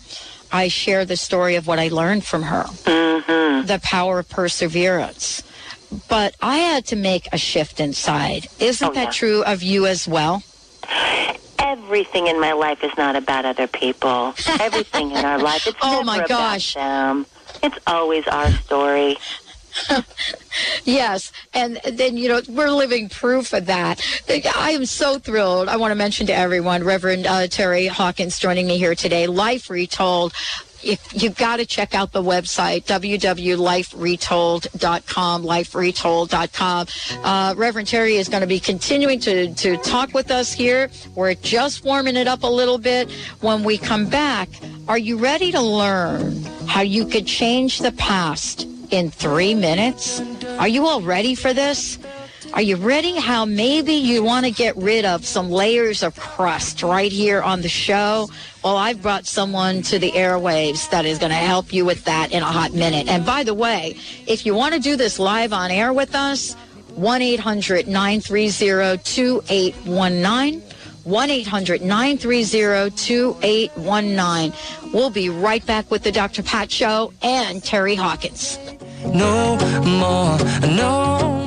I 0.52 0.70
share 0.70 1.06
the 1.06 1.16
story 1.16 1.54
of 1.54 1.68
what 1.68 1.78
I 1.78 1.90
learned 1.90 2.26
from 2.26 2.42
her. 2.42 2.64
Mm-hmm. 2.64 3.68
The 3.68 3.80
power 3.84 4.18
of 4.18 4.28
perseverance. 4.30 5.44
But 6.10 6.34
I 6.42 6.58
had 6.58 6.86
to 6.88 6.96
make 6.96 7.28
a 7.32 7.38
shift 7.38 7.80
inside. 7.80 8.48
Isn't 8.60 8.90
Oh, 8.90 8.94
that 8.94 9.04
yeah. 9.04 9.12
true 9.12 9.44
of 9.44 9.62
you 9.62 9.86
as 9.86 10.08
well? 10.08 10.42
Everything 11.98 12.28
in 12.28 12.40
my 12.40 12.52
life 12.54 12.84
is 12.84 12.96
not 12.96 13.16
about 13.16 13.44
other 13.44 13.66
people. 13.66 14.36
Everything 14.60 15.10
in 15.10 15.26
our 15.26 15.40
life, 15.40 15.66
it's 15.66 15.80
Oh, 15.82 15.94
never 15.94 16.06
my 16.06 16.18
about 16.18 16.28
gosh. 16.28 16.76
them. 16.76 17.26
It's 17.64 17.80
always 17.88 18.28
our 18.28 18.52
story. 18.52 19.18
Yes, 20.86 21.32
and 21.54 21.80
then 21.86 22.18
you 22.18 22.30
know 22.30 22.42
we're 22.50 22.72
living 22.72 23.10
proof 23.10 23.54
of 23.54 23.68
that. 23.68 24.02
I 24.28 24.72
am 24.72 24.88
so 24.88 25.20
thrilled. 25.20 25.70
I 25.70 25.78
want 25.78 25.92
to 25.92 25.96
mention 25.96 26.26
to 26.28 26.34
everyone, 26.34 26.84
Reverend 26.84 27.28
uh, 27.28 27.46
Terry 27.46 27.86
Hawkins 27.86 28.40
joining 28.40 28.66
me 28.66 28.80
here 28.80 28.96
today. 28.96 29.28
Life 29.28 29.70
Retold. 29.70 30.34
If 30.84 31.22
you've 31.22 31.38
got 31.38 31.58
to 31.58 31.66
check 31.66 31.94
out 31.96 32.12
the 32.12 32.24
website 32.24 32.86
www.liferetold.com, 32.86 35.44
liferetold.com. 35.44 36.88
Uh, 37.24 37.54
Reverend 37.58 37.88
Terry 37.88 38.16
is 38.16 38.30
going 38.30 38.42
to 38.42 38.48
be 38.48 38.60
continuing 38.60 39.20
to 39.22 39.54
to 39.56 39.78
talk 39.78 40.14
with 40.14 40.30
us 40.32 40.54
here. 40.54 40.90
We're 41.16 41.34
just 41.36 41.84
warming 41.84 42.16
it 42.16 42.28
up 42.28 42.44
a 42.44 42.48
little 42.48 42.78
bit. 42.78 43.12
When 43.42 43.64
we 43.64 43.78
come 43.78 44.08
back, 44.08 44.50
are 44.88 44.98
you 44.98 45.18
ready 45.18 45.52
to 45.52 45.62
learn 45.62 46.44
how 46.68 46.82
you 46.82 47.06
could 47.06 47.28
change 47.28 47.80
the 47.80 47.92
past 47.94 48.68
in 48.92 49.12
three 49.12 49.54
minutes? 49.54 50.22
Are 50.60 50.68
you 50.68 50.88
all 50.88 51.02
ready 51.02 51.36
for 51.36 51.54
this? 51.54 52.00
Are 52.54 52.62
you 52.62 52.76
ready 52.78 53.16
how 53.18 53.46
maybe 53.46 53.94
you 53.94 54.24
want 54.24 54.46
to 54.46 54.52
get 54.52 54.76
rid 54.78 55.06
of 55.06 55.26
some 55.26 55.50
layers 55.52 56.02
of 56.02 56.16
crust 56.16 56.82
right 56.82 57.12
here 57.12 57.42
on 57.42 57.62
the 57.62 57.70
show? 57.70 58.30
Well, 58.64 58.78
I've 58.78 59.02
brought 59.02 59.28
someone 59.28 59.82
to 59.84 60.00
the 60.00 60.12
airwaves 60.12 60.90
that 60.90 61.06
is 61.06 61.20
going 61.20 61.32
to 61.32 61.36
help 61.36 61.74
you 61.74 61.86
with 61.86 62.06
that 62.06 62.32
in 62.32 62.42
a 62.42 62.46
hot 62.46 62.74
minute. 62.74 63.08
And 63.10 63.26
by 63.26 63.44
the 63.44 63.54
way, 63.54 63.98
if 64.26 64.46
you 64.46 64.56
want 64.56 64.74
to 64.74 64.80
do 64.80 64.96
this 64.96 65.20
live 65.20 65.54
on 65.54 65.72
air 65.72 65.94
with 65.94 66.16
us, 66.16 66.54
1 66.96 67.22
800 67.22 67.88
930 67.88 69.04
2819. 69.04 70.62
1 71.04 71.30
800 71.30 71.82
930 71.82 72.92
2819. 72.96 74.92
We'll 74.94 75.10
be 75.10 75.30
right 75.30 75.66
back 75.66 75.90
with 75.92 76.04
the 76.04 76.12
Dr. 76.12 76.44
Pat 76.44 76.72
Show 76.72 77.14
and 77.22 77.64
Terry 77.64 77.96
Hawkins. 77.96 78.58
No 79.06 79.58
more, 79.84 80.38
no. 80.68 81.47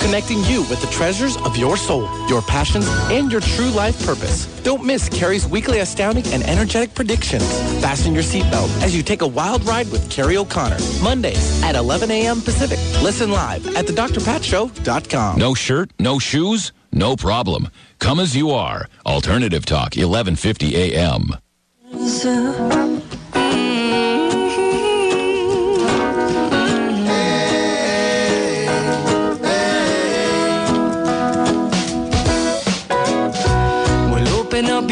connecting 0.00 0.42
you 0.44 0.62
with 0.62 0.80
the 0.80 0.86
treasures 0.88 1.36
of 1.38 1.56
your 1.56 1.76
soul, 1.76 2.08
your 2.28 2.42
passions, 2.42 2.86
and 3.10 3.30
your 3.30 3.40
true 3.40 3.70
life 3.70 3.98
purpose. 4.04 4.46
Don't 4.62 4.84
miss 4.84 5.08
Carrie's 5.08 5.46
weekly 5.46 5.80
astounding 5.80 6.26
and 6.32 6.42
energetic 6.44 6.94
predictions. 6.94 7.44
Fasten 7.80 8.14
your 8.14 8.22
seatbelt 8.22 8.70
as 8.82 8.96
you 8.96 9.02
take 9.02 9.22
a 9.22 9.26
wild 9.26 9.64
ride 9.64 9.90
with 9.90 10.08
Carrie 10.10 10.36
O'Connor. 10.36 10.78
Mondays 11.02 11.62
at 11.62 11.74
11 11.74 12.10
a.m. 12.10 12.40
Pacific. 12.40 12.78
Listen 13.02 13.30
live 13.30 13.66
at 13.76 13.86
thedrpatshow.com. 13.86 15.38
No 15.38 15.54
shirt, 15.54 15.90
no 15.98 16.18
shoes, 16.18 16.72
no 16.92 17.16
problem. 17.16 17.68
Come 17.98 18.20
as 18.20 18.36
you 18.36 18.50
are. 18.50 18.88
Alternative 19.04 19.64
Talk, 19.64 19.96
1150 19.96 20.76
a.m. 20.94 21.30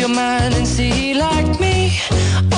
your 0.09 0.15
mind 0.15 0.53
and 0.55 0.67
see 0.67 1.15
like 1.15 1.59
me. 1.59 1.91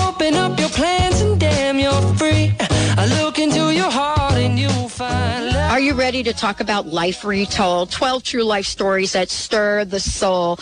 Open 0.05 0.35
up 0.35 0.59
your 0.59 0.69
plans 0.71 1.21
and 1.21 1.39
damn, 1.39 1.79
you're 1.79 2.15
free. 2.15 2.53
I 2.99 3.07
look 3.21 3.39
into 3.39 3.73
your 3.73 3.89
heart 3.89 4.33
and 4.33 4.59
you'll 4.59 4.89
find 4.89 5.47
love. 5.47 5.71
Are 5.71 5.79
you 5.79 5.95
ready 5.95 6.25
to 6.25 6.33
talk 6.33 6.59
about 6.59 6.89
life 6.89 7.25
retold? 7.25 7.93
12 7.93 8.25
true 8.25 8.43
life 8.43 8.67
stories 8.67 9.13
that 9.13 9.31
stir 9.31 9.85
the 9.85 10.01
soul. 10.01 10.59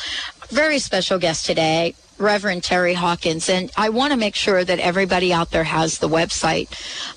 Very 0.51 0.79
special 0.79 1.19
guest 1.19 1.47
today, 1.47 1.95
Reverend 2.25 2.65
Terry 2.65 2.95
Hawkins. 2.95 3.49
And 3.49 3.71
I 3.77 3.91
want 3.91 4.13
to 4.13 4.17
make 4.17 4.35
sure 4.35 4.65
that 4.65 4.79
everybody 4.81 5.33
out 5.33 5.51
there 5.51 5.65
has 5.65 5.99
the 5.99 6.09
website. 6.09 6.69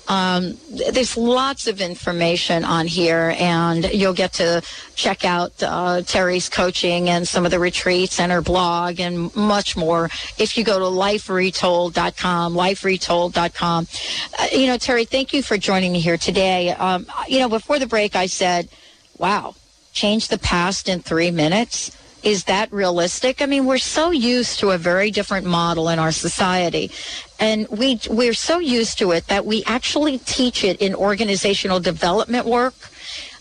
Um, 0.08 0.58
there's 0.92 1.16
lots 1.16 1.66
of 1.66 1.80
information 1.80 2.64
on 2.64 2.86
here, 2.86 3.34
and 3.38 3.90
you'll 3.92 4.14
get 4.14 4.34
to 4.34 4.62
check 4.94 5.24
out 5.24 5.52
uh, 5.62 6.02
Terry's 6.02 6.48
coaching 6.48 7.08
and 7.08 7.26
some 7.26 7.44
of 7.44 7.50
the 7.50 7.58
retreats 7.58 8.20
and 8.20 8.30
her 8.30 8.42
blog 8.42 9.00
and 9.00 9.34
much 9.34 9.76
more 9.76 10.10
if 10.38 10.56
you 10.56 10.64
go 10.64 10.78
to 10.78 10.84
liferetold.com, 10.84 12.54
liferetold.com. 12.54 13.86
Uh, 14.38 14.46
you 14.52 14.66
know, 14.66 14.76
Terry, 14.76 15.04
thank 15.04 15.32
you 15.32 15.42
for 15.42 15.56
joining 15.56 15.92
me 15.92 16.00
here 16.00 16.18
today. 16.18 16.70
Um, 16.70 17.06
you 17.26 17.38
know, 17.38 17.48
before 17.48 17.78
the 17.78 17.86
break, 17.86 18.14
I 18.14 18.26
said, 18.26 18.68
wow, 19.16 19.54
change 19.92 20.28
the 20.28 20.38
past 20.38 20.88
in 20.88 21.00
three 21.00 21.30
minutes. 21.30 21.96
Is 22.22 22.44
that 22.44 22.72
realistic? 22.72 23.40
I 23.40 23.46
mean, 23.46 23.64
we're 23.66 23.78
so 23.78 24.10
used 24.10 24.58
to 24.60 24.70
a 24.70 24.78
very 24.78 25.10
different 25.10 25.46
model 25.46 25.88
in 25.88 25.98
our 25.98 26.12
society. 26.12 26.90
And 27.38 27.68
we, 27.68 28.00
we're 28.10 28.34
so 28.34 28.58
used 28.58 28.98
to 28.98 29.12
it 29.12 29.28
that 29.28 29.46
we 29.46 29.62
actually 29.64 30.18
teach 30.18 30.64
it 30.64 30.80
in 30.80 30.94
organizational 30.94 31.78
development 31.78 32.46
work 32.46 32.74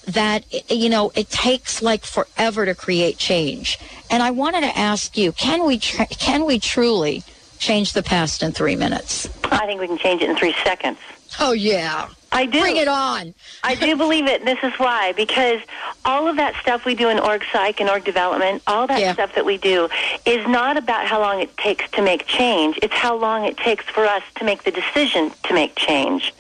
that, 0.06 0.46
you 0.72 0.90
know, 0.90 1.12
it 1.16 1.30
takes 1.30 1.82
like 1.82 2.06
forever 2.06 2.66
to 2.66 2.76
create 2.76 3.18
change. 3.18 3.80
And 4.10 4.24
I 4.24 4.32
wanted 4.32 4.62
to 4.62 4.78
ask 4.78 5.18
you, 5.18 5.32
can 5.32 5.66
we, 5.66 5.80
tr- 5.80 6.04
can 6.04 6.46
we 6.46 6.60
truly 6.60 7.24
change 7.60 7.94
the 7.94 8.04
past 8.04 8.44
in 8.44 8.52
three 8.52 8.76
minutes? 8.76 9.28
I 9.46 9.66
think 9.66 9.82
we 9.82 9.88
can 9.88 9.98
change 9.98 10.22
it 10.22 10.30
in 10.30 10.36
three 10.38 10.56
seconds. 10.64 11.00
Oh, 11.40 11.52
yeah. 11.52 12.10
I 12.32 12.46
do. 12.46 12.60
Bring 12.62 12.78
it 12.78 12.88
on. 12.88 13.34
I 13.64 13.76
do 13.76 13.96
believe 14.04 14.26
it. 14.28 14.42
And 14.42 14.48
this 14.48 14.60
is 14.64 14.74
why. 14.80 15.14
Because 15.14 15.60
all 16.06 16.28
of 16.28 16.36
that 16.38 16.56
stuff 16.62 16.86
we 16.86 16.94
do 16.96 17.10
in 17.10 17.20
org 17.20 17.44
psych 17.52 17.80
and 17.80 17.90
org 17.90 18.04
development, 18.04 18.62
all 18.68 18.86
that 18.88 19.00
Yeah. 19.00 19.14
stuff 19.14 19.34
that 19.36 19.46
we 19.46 19.58
do 19.58 19.90
is 20.26 20.46
not 20.48 20.78
about 20.78 21.08
how 21.08 21.20
long 21.20 21.40
it 21.42 21.56
takes 21.58 21.90
to 21.92 22.02
make 22.02 22.26
change. 22.28 22.78
It's 22.82 22.94
how 22.94 23.16
long 23.16 23.46
it 23.46 23.58
takes 23.58 23.86
for 23.86 24.06
us 24.06 24.24
to 24.36 24.44
make 24.44 24.64
the 24.64 24.72
decision 24.72 25.32
to 25.44 25.54
make 25.54 25.76
change. 25.76 26.34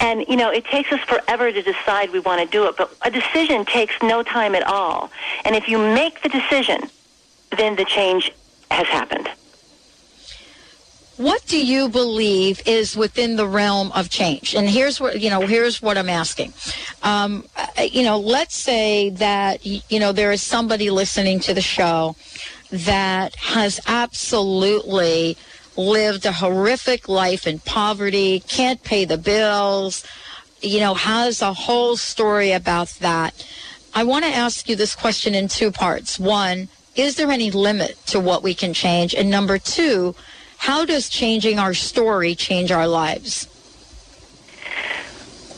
And, 0.00 0.24
you 0.28 0.36
know, 0.36 0.50
it 0.50 0.64
takes 0.66 0.90
us 0.92 1.00
forever 1.00 1.52
to 1.52 1.62
decide 1.62 2.10
we 2.12 2.20
want 2.20 2.40
to 2.42 2.46
do 2.46 2.66
it, 2.66 2.76
but 2.76 2.94
a 3.02 3.10
decision 3.10 3.64
takes 3.64 3.94
no 4.02 4.22
time 4.22 4.54
at 4.54 4.64
all. 4.66 5.10
And 5.44 5.54
if 5.54 5.68
you 5.68 5.78
make 5.78 6.22
the 6.22 6.28
decision, 6.28 6.90
then 7.56 7.76
the 7.76 7.84
change 7.84 8.32
has 8.70 8.86
happened. 8.88 9.28
What 11.22 11.46
do 11.46 11.64
you 11.64 11.88
believe 11.88 12.60
is 12.66 12.96
within 12.96 13.36
the 13.36 13.46
realm 13.46 13.92
of 13.92 14.10
change? 14.10 14.56
And 14.56 14.68
here's 14.68 15.00
what 15.00 15.20
you 15.20 15.30
know. 15.30 15.46
Here's 15.46 15.80
what 15.80 15.96
I'm 15.96 16.08
asking. 16.08 16.52
Um, 17.04 17.44
uh, 17.56 17.82
you 17.82 18.02
know, 18.02 18.18
let's 18.18 18.56
say 18.56 19.10
that 19.10 19.64
you 19.64 20.00
know 20.00 20.10
there 20.10 20.32
is 20.32 20.42
somebody 20.42 20.90
listening 20.90 21.38
to 21.40 21.54
the 21.54 21.60
show 21.60 22.16
that 22.72 23.36
has 23.36 23.78
absolutely 23.86 25.36
lived 25.76 26.26
a 26.26 26.32
horrific 26.32 27.08
life 27.08 27.46
in 27.46 27.60
poverty, 27.60 28.40
can't 28.40 28.82
pay 28.82 29.04
the 29.04 29.16
bills, 29.16 30.04
you 30.60 30.80
know, 30.80 30.94
has 30.94 31.40
a 31.40 31.52
whole 31.52 31.96
story 31.96 32.50
about 32.50 32.88
that. 32.98 33.46
I 33.94 34.02
want 34.02 34.24
to 34.24 34.30
ask 34.30 34.68
you 34.68 34.74
this 34.74 34.96
question 34.96 35.36
in 35.36 35.46
two 35.46 35.70
parts. 35.70 36.18
One, 36.18 36.66
is 36.96 37.14
there 37.14 37.30
any 37.30 37.52
limit 37.52 37.96
to 38.06 38.18
what 38.18 38.42
we 38.42 38.54
can 38.54 38.74
change? 38.74 39.14
And 39.14 39.30
number 39.30 39.58
two, 39.58 40.16
how 40.62 40.84
does 40.84 41.08
changing 41.08 41.58
our 41.58 41.74
story 41.74 42.36
change 42.36 42.70
our 42.70 42.86
lives? 42.86 43.48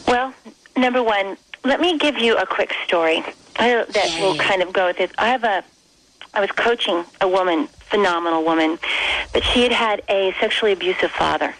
Well, 0.08 0.32
number 0.78 1.02
one, 1.02 1.36
let 1.62 1.78
me 1.78 1.98
give 1.98 2.16
you 2.16 2.38
a 2.38 2.46
quick 2.46 2.72
story 2.86 3.18
uh, 3.56 3.84
that 3.84 4.18
will 4.22 4.34
kind 4.36 4.62
of 4.62 4.72
go 4.72 4.86
with 4.86 5.00
it. 5.00 5.10
I 5.18 5.28
have 5.28 5.44
a, 5.44 5.62
I 6.32 6.40
was 6.40 6.50
coaching 6.52 7.04
a 7.20 7.28
woman, 7.28 7.66
phenomenal 7.80 8.44
woman, 8.44 8.78
but 9.34 9.44
she 9.44 9.64
had 9.64 9.72
had 9.72 10.02
a 10.08 10.32
sexually 10.40 10.72
abusive 10.72 11.10
father. 11.10 11.54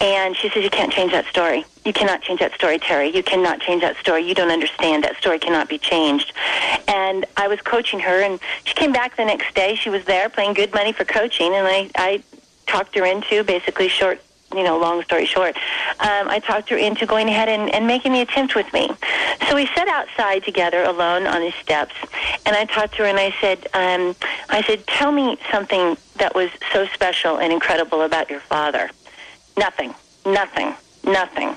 And 0.00 0.36
she 0.36 0.48
says, 0.48 0.62
You 0.62 0.70
can't 0.70 0.92
change 0.92 1.12
that 1.12 1.26
story. 1.26 1.64
You 1.84 1.92
cannot 1.92 2.22
change 2.22 2.40
that 2.40 2.52
story, 2.54 2.78
Terry. 2.78 3.14
You 3.14 3.22
cannot 3.22 3.60
change 3.60 3.82
that 3.82 3.96
story. 3.96 4.26
You 4.26 4.34
don't 4.34 4.50
understand. 4.50 5.04
That 5.04 5.16
story 5.16 5.38
cannot 5.38 5.68
be 5.68 5.78
changed. 5.78 6.32
And 6.88 7.26
I 7.36 7.46
was 7.46 7.60
coaching 7.60 8.00
her, 8.00 8.22
and 8.22 8.40
she 8.64 8.74
came 8.74 8.92
back 8.92 9.16
the 9.16 9.24
next 9.24 9.54
day. 9.54 9.74
She 9.76 9.88
was 9.88 10.04
there 10.04 10.28
playing 10.28 10.54
good 10.54 10.72
money 10.74 10.92
for 10.92 11.04
coaching, 11.04 11.54
and 11.54 11.66
I, 11.66 11.90
I 11.96 12.22
talked 12.66 12.94
her 12.96 13.04
into 13.04 13.44
basically 13.44 13.88
short 13.88 14.20
you 14.54 14.62
know, 14.62 14.78
long 14.78 15.02
story 15.02 15.26
short, 15.26 15.56
um, 16.00 16.28
I 16.28 16.38
talked 16.38 16.70
her 16.70 16.76
into 16.76 17.04
going 17.04 17.28
ahead 17.28 17.48
and, 17.48 17.68
and 17.74 17.86
making 17.86 18.12
the 18.12 18.20
attempt 18.20 18.54
with 18.54 18.72
me. 18.72 18.88
So 19.48 19.54
we 19.54 19.66
sat 19.66 19.88
outside 19.88 20.44
together 20.44 20.82
alone 20.84 21.26
on 21.26 21.40
the 21.40 21.52
steps, 21.60 21.94
and 22.44 22.54
I 22.56 22.64
talked 22.64 22.94
to 22.96 23.02
her 23.02 23.04
and 23.06 23.18
I 23.18 23.34
said, 23.40 23.66
um, 23.74 24.14
I 24.48 24.62
said, 24.62 24.86
tell 24.86 25.12
me 25.12 25.36
something 25.50 25.96
that 26.16 26.34
was 26.34 26.50
so 26.72 26.86
special 26.86 27.38
and 27.38 27.52
incredible 27.52 28.02
about 28.02 28.30
your 28.30 28.40
father. 28.40 28.90
Nothing, 29.58 29.94
nothing, 30.24 30.74
nothing. 31.04 31.56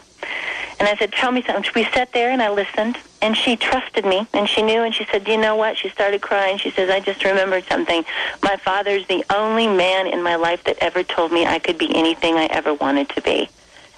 And 0.80 0.88
I 0.88 0.96
said, 0.98 1.12
tell 1.12 1.32
me 1.32 1.44
something. 1.44 1.72
We 1.76 1.84
sat 1.86 2.12
there 2.14 2.32
and 2.32 2.42
I 2.42 2.50
listened, 2.50 2.98
and 3.22 3.36
she 3.36 3.56
trusted 3.56 4.06
me, 4.06 4.28
and 4.34 4.48
she 4.48 4.62
knew, 4.62 4.84
and 4.84 4.94
she 4.94 5.06
said, 5.12 5.24
do 5.24 5.32
you 5.32 5.38
know 5.38 5.56
what? 5.56 5.78
She 5.78 5.90
started 5.90 6.22
crying. 6.22 6.58
She 6.58 6.72
says, 6.72 6.90
I 6.90 7.00
just 7.00 7.24
remembered 7.24 7.66
something. 7.66 8.06
My 8.42 8.56
father's 8.56 9.06
the 9.08 9.26
only 9.34 9.68
man 9.68 10.08
in 10.08 10.24
my 10.24 10.36
life 10.36 10.64
that 10.64 10.78
ever 10.80 11.04
told 11.04 11.32
me 11.32 11.46
I 11.46 11.60
could 11.60 11.78
be 11.78 11.94
anything 11.96 12.36
I 12.36 12.46
ever 12.46 12.74
wanted 12.74 13.10
to 13.10 13.22
be. 13.22 13.50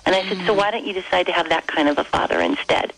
And 0.05 0.15
I 0.15 0.27
said, 0.27 0.45
so 0.47 0.53
why 0.53 0.71
don't 0.71 0.85
you 0.85 0.93
decide 0.93 1.27
to 1.27 1.31
have 1.31 1.49
that 1.49 1.67
kind 1.67 1.87
of 1.87 1.99
a 1.99 2.03
father 2.03 2.39
instead? 2.41 2.91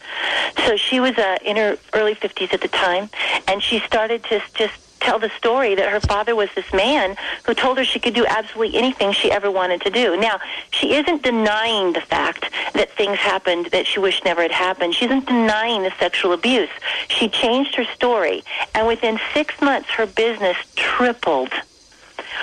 So 0.65 0.77
she 0.77 1.01
was 1.01 1.17
uh, 1.17 1.37
in 1.43 1.57
her 1.57 1.77
early 1.93 2.15
50s 2.15 2.53
at 2.53 2.61
the 2.61 2.69
time, 2.69 3.09
and 3.47 3.61
she 3.61 3.79
started 3.79 4.23
to 4.25 4.41
just 4.53 4.73
tell 5.03 5.19
the 5.19 5.29
story 5.37 5.75
that 5.75 5.89
her 5.89 5.99
father 5.99 6.35
was 6.35 6.49
this 6.55 6.71
man 6.73 7.15
who 7.43 7.53
told 7.53 7.77
her 7.77 7.85
she 7.85 7.99
could 7.99 8.13
do 8.13 8.25
absolutely 8.25 8.77
anything 8.77 9.11
she 9.11 9.31
ever 9.31 9.51
wanted 9.51 9.81
to 9.81 9.89
do. 9.89 10.17
Now, 10.17 10.39
she 10.71 10.95
isn't 10.95 11.23
denying 11.23 11.93
the 11.93 12.01
fact 12.01 12.49
that 12.73 12.91
things 12.91 13.17
happened 13.17 13.67
that 13.67 13.85
she 13.85 13.99
wished 13.99 14.25
never 14.25 14.41
had 14.41 14.51
happened. 14.51 14.95
She 14.95 15.05
isn't 15.05 15.27
denying 15.27 15.83
the 15.83 15.93
sexual 15.99 16.33
abuse. 16.33 16.69
She 17.09 17.29
changed 17.29 17.75
her 17.75 17.85
story, 17.85 18.43
and 18.73 18.87
within 18.87 19.19
six 19.33 19.59
months, 19.61 19.89
her 19.89 20.05
business 20.05 20.57
tripled. 20.75 21.51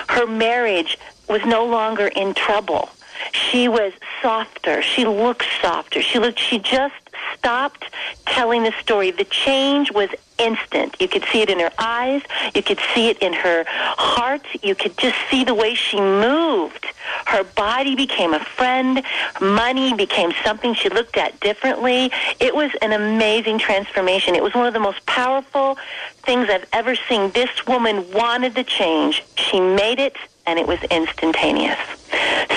Her 0.08 0.26
marriage 0.26 0.98
was 1.28 1.44
no 1.44 1.64
longer 1.64 2.08
in 2.08 2.34
trouble. 2.34 2.90
She 3.32 3.68
was 3.68 3.92
softer. 4.22 4.82
She 4.82 5.04
looked 5.04 5.46
softer. 5.60 6.02
She 6.02 6.18
looked. 6.18 6.38
She 6.38 6.58
just 6.58 6.94
stopped 7.34 7.84
telling 8.26 8.62
the 8.62 8.72
story, 8.80 9.10
the 9.10 9.24
change 9.24 9.92
was 9.92 10.10
instant. 10.38 10.96
You 11.00 11.08
could 11.08 11.24
see 11.30 11.42
it 11.42 11.50
in 11.50 11.60
her 11.60 11.70
eyes. 11.78 12.22
You 12.54 12.62
could 12.62 12.80
see 12.94 13.10
it 13.10 13.18
in 13.18 13.32
her 13.32 13.64
heart. 13.68 14.42
You 14.62 14.74
could 14.74 14.96
just 14.96 15.16
see 15.30 15.44
the 15.44 15.54
way 15.54 15.74
she 15.74 16.00
moved. 16.00 16.86
Her 17.26 17.44
body 17.44 17.94
became 17.94 18.32
a 18.34 18.40
friend. 18.40 19.02
Money 19.40 19.94
became 19.94 20.32
something 20.44 20.74
she 20.74 20.88
looked 20.88 21.16
at 21.16 21.38
differently. 21.40 22.10
It 22.40 22.54
was 22.54 22.70
an 22.82 22.92
amazing 22.92 23.58
transformation. 23.58 24.34
It 24.34 24.42
was 24.42 24.54
one 24.54 24.66
of 24.66 24.72
the 24.72 24.80
most 24.80 25.04
powerful 25.06 25.76
things 26.22 26.48
I've 26.48 26.66
ever 26.72 26.96
seen. 27.08 27.30
This 27.32 27.66
woman 27.66 28.10
wanted 28.12 28.54
the 28.54 28.64
change. 28.64 29.22
She 29.36 29.60
made 29.60 29.98
it, 29.98 30.16
and 30.46 30.58
it 30.58 30.66
was 30.66 30.82
instantaneous. 30.84 31.78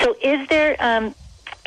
So, 0.02 0.16
is 0.22 0.48
there 0.48 0.76
um, 0.80 1.14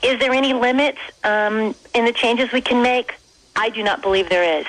is 0.04 0.20
there 0.20 0.32
any 0.32 0.54
limits 0.54 1.00
um, 1.24 1.76
in 1.94 2.06
the 2.06 2.14
changes 2.14 2.52
we 2.52 2.62
can 2.62 2.82
make? 2.82 3.16
I 3.56 3.70
do 3.70 3.82
not 3.82 4.04
believe 4.04 4.30
there 4.30 4.60
is. 4.60 4.68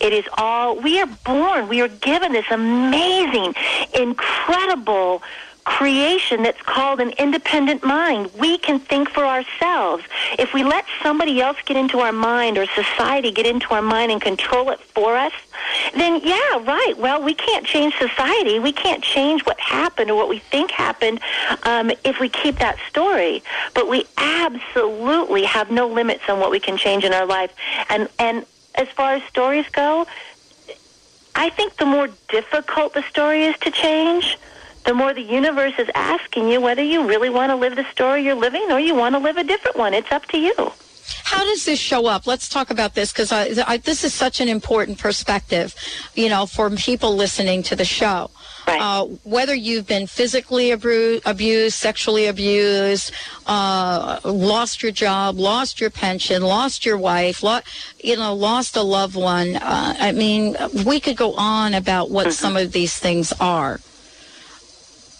It 0.00 0.12
is 0.12 0.24
all, 0.38 0.76
we 0.76 1.00
are 1.00 1.08
born, 1.26 1.68
we 1.68 1.80
are 1.80 1.88
given 1.88 2.32
this 2.32 2.46
amazing, 2.50 3.54
incredible 3.98 5.22
creation 5.68 6.42
that's 6.42 6.62
called 6.62 6.98
an 6.98 7.10
independent 7.18 7.84
mind. 7.84 8.30
We 8.38 8.56
can 8.56 8.78
think 8.80 9.10
for 9.10 9.26
ourselves. 9.26 10.02
If 10.38 10.54
we 10.54 10.64
let 10.64 10.86
somebody 11.02 11.42
else 11.42 11.58
get 11.66 11.76
into 11.76 11.98
our 11.98 12.10
mind 12.10 12.56
or 12.56 12.64
society 12.66 13.30
get 13.30 13.44
into 13.44 13.74
our 13.74 13.82
mind 13.82 14.10
and 14.10 14.20
control 14.20 14.70
it 14.70 14.80
for 14.80 15.14
us, 15.14 15.32
then 15.94 16.22
yeah, 16.24 16.64
right. 16.64 16.94
Well, 16.96 17.22
we 17.22 17.34
can't 17.34 17.66
change 17.66 17.94
society. 17.98 18.58
We 18.58 18.72
can't 18.72 19.04
change 19.04 19.44
what 19.44 19.60
happened 19.60 20.10
or 20.10 20.16
what 20.16 20.30
we 20.30 20.38
think 20.38 20.70
happened 20.70 21.20
um, 21.64 21.92
if 22.02 22.18
we 22.18 22.30
keep 22.30 22.56
that 22.60 22.78
story. 22.88 23.42
But 23.74 23.90
we 23.90 24.06
absolutely 24.16 25.44
have 25.44 25.70
no 25.70 25.86
limits 25.86 26.24
on 26.30 26.40
what 26.40 26.50
we 26.50 26.60
can 26.60 26.78
change 26.78 27.04
in 27.04 27.12
our 27.12 27.26
life. 27.26 27.52
And 27.90 28.08
and 28.18 28.46
as 28.74 28.88
far 28.88 29.12
as 29.12 29.22
stories 29.24 29.68
go, 29.68 30.06
I 31.34 31.50
think 31.50 31.76
the 31.76 31.84
more 31.84 32.08
difficult 32.30 32.94
the 32.94 33.02
story 33.02 33.44
is 33.44 33.56
to 33.58 33.70
change, 33.70 34.38
the 34.84 34.94
more 34.94 35.12
the 35.12 35.22
universe 35.22 35.74
is 35.78 35.88
asking 35.94 36.48
you 36.48 36.60
whether 36.60 36.82
you 36.82 37.06
really 37.06 37.30
want 37.30 37.50
to 37.50 37.56
live 37.56 37.76
the 37.76 37.84
story 37.90 38.24
you're 38.24 38.34
living 38.34 38.70
or 38.70 38.80
you 38.80 38.94
want 38.94 39.14
to 39.14 39.18
live 39.18 39.36
a 39.36 39.44
different 39.44 39.76
one. 39.76 39.94
It's 39.94 40.10
up 40.10 40.26
to 40.26 40.38
you. 40.38 40.72
How 41.24 41.44
does 41.44 41.64
this 41.64 41.78
show 41.78 42.06
up? 42.06 42.26
Let's 42.26 42.48
talk 42.48 42.70
about 42.70 42.94
this 42.94 43.12
because 43.12 43.30
this 43.82 44.04
is 44.04 44.14
such 44.14 44.40
an 44.40 44.48
important 44.48 44.98
perspective, 44.98 45.74
you 46.14 46.28
know, 46.28 46.46
for 46.46 46.70
people 46.70 47.14
listening 47.14 47.62
to 47.64 47.76
the 47.76 47.84
show. 47.84 48.30
Right. 48.66 48.80
Uh, 48.80 49.04
whether 49.24 49.54
you've 49.54 49.86
been 49.86 50.06
physically 50.06 50.68
abru- 50.68 51.22
abused, 51.24 51.76
sexually 51.76 52.26
abused, 52.26 53.12
uh, 53.46 54.20
lost 54.24 54.82
your 54.82 54.92
job, 54.92 55.38
lost 55.38 55.80
your 55.80 55.88
pension, 55.88 56.42
lost 56.42 56.84
your 56.84 56.98
wife, 56.98 57.42
lo- 57.42 57.60
you 58.02 58.16
know, 58.16 58.34
lost 58.34 58.76
a 58.76 58.82
loved 58.82 59.16
one. 59.16 59.56
Uh, 59.56 59.94
I 59.98 60.12
mean, 60.12 60.56
we 60.84 61.00
could 61.00 61.16
go 61.16 61.32
on 61.34 61.72
about 61.72 62.10
what 62.10 62.34
some 62.34 62.56
of 62.58 62.72
these 62.72 62.98
things 62.98 63.32
are. 63.40 63.80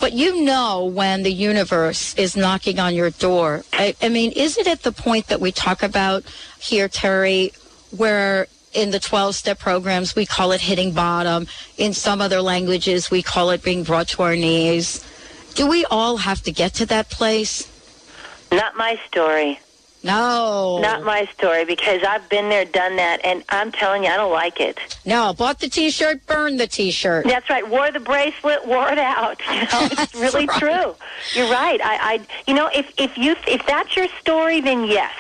But 0.00 0.12
you 0.12 0.44
know 0.44 0.84
when 0.84 1.22
the 1.22 1.32
universe 1.32 2.14
is 2.14 2.36
knocking 2.36 2.78
on 2.78 2.94
your 2.94 3.10
door. 3.10 3.64
I, 3.72 3.96
I 4.00 4.08
mean, 4.08 4.32
is 4.32 4.56
it 4.56 4.66
at 4.66 4.82
the 4.82 4.92
point 4.92 5.26
that 5.26 5.40
we 5.40 5.50
talk 5.50 5.82
about 5.82 6.24
here, 6.58 6.88
Terry, 6.88 7.52
where 7.96 8.46
in 8.72 8.90
the 8.90 9.00
12 9.00 9.34
step 9.34 9.58
programs 9.58 10.14
we 10.14 10.26
call 10.26 10.52
it 10.52 10.60
hitting 10.60 10.92
bottom. 10.92 11.46
In 11.76 11.92
some 11.92 12.20
other 12.20 12.40
languages 12.40 13.10
we 13.10 13.22
call 13.22 13.50
it 13.50 13.62
being 13.62 13.82
brought 13.82 14.08
to 14.08 14.22
our 14.22 14.36
knees. 14.36 15.04
Do 15.54 15.66
we 15.66 15.84
all 15.86 16.18
have 16.18 16.42
to 16.42 16.52
get 16.52 16.74
to 16.74 16.86
that 16.86 17.10
place? 17.10 17.66
Not 18.52 18.76
my 18.76 19.00
story. 19.06 19.58
No. 20.02 20.78
Not 20.80 21.02
my 21.02 21.26
story 21.34 21.64
because 21.64 22.02
I've 22.04 22.28
been 22.28 22.48
there, 22.48 22.64
done 22.64 22.96
that, 22.96 23.20
and 23.24 23.42
I'm 23.48 23.72
telling 23.72 24.04
you, 24.04 24.10
I 24.10 24.16
don't 24.16 24.32
like 24.32 24.60
it. 24.60 24.78
No, 25.04 25.32
bought 25.32 25.58
the 25.58 25.68
T-shirt, 25.68 26.24
burned 26.26 26.60
the 26.60 26.68
T-shirt. 26.68 27.26
That's 27.26 27.50
right. 27.50 27.68
Wore 27.68 27.90
the 27.90 28.00
bracelet, 28.00 28.66
wore 28.66 28.90
it 28.90 28.98
out. 28.98 29.40
You 29.58 29.62
know, 29.62 29.88
it's 29.90 30.14
really 30.14 30.46
right. 30.46 30.58
true. 30.60 30.94
You're 31.34 31.50
right. 31.50 31.80
I, 31.82 31.98
I, 32.14 32.26
you 32.46 32.54
know, 32.54 32.70
if 32.72 32.92
if 32.96 33.18
you 33.18 33.34
if 33.48 33.66
that's 33.66 33.96
your 33.96 34.06
story, 34.20 34.60
then 34.60 34.84
yes. 34.84 35.12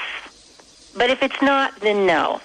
But 0.96 1.10
if 1.10 1.22
it's 1.22 1.42
not, 1.42 1.80
then 1.80 2.06
no. 2.06 2.40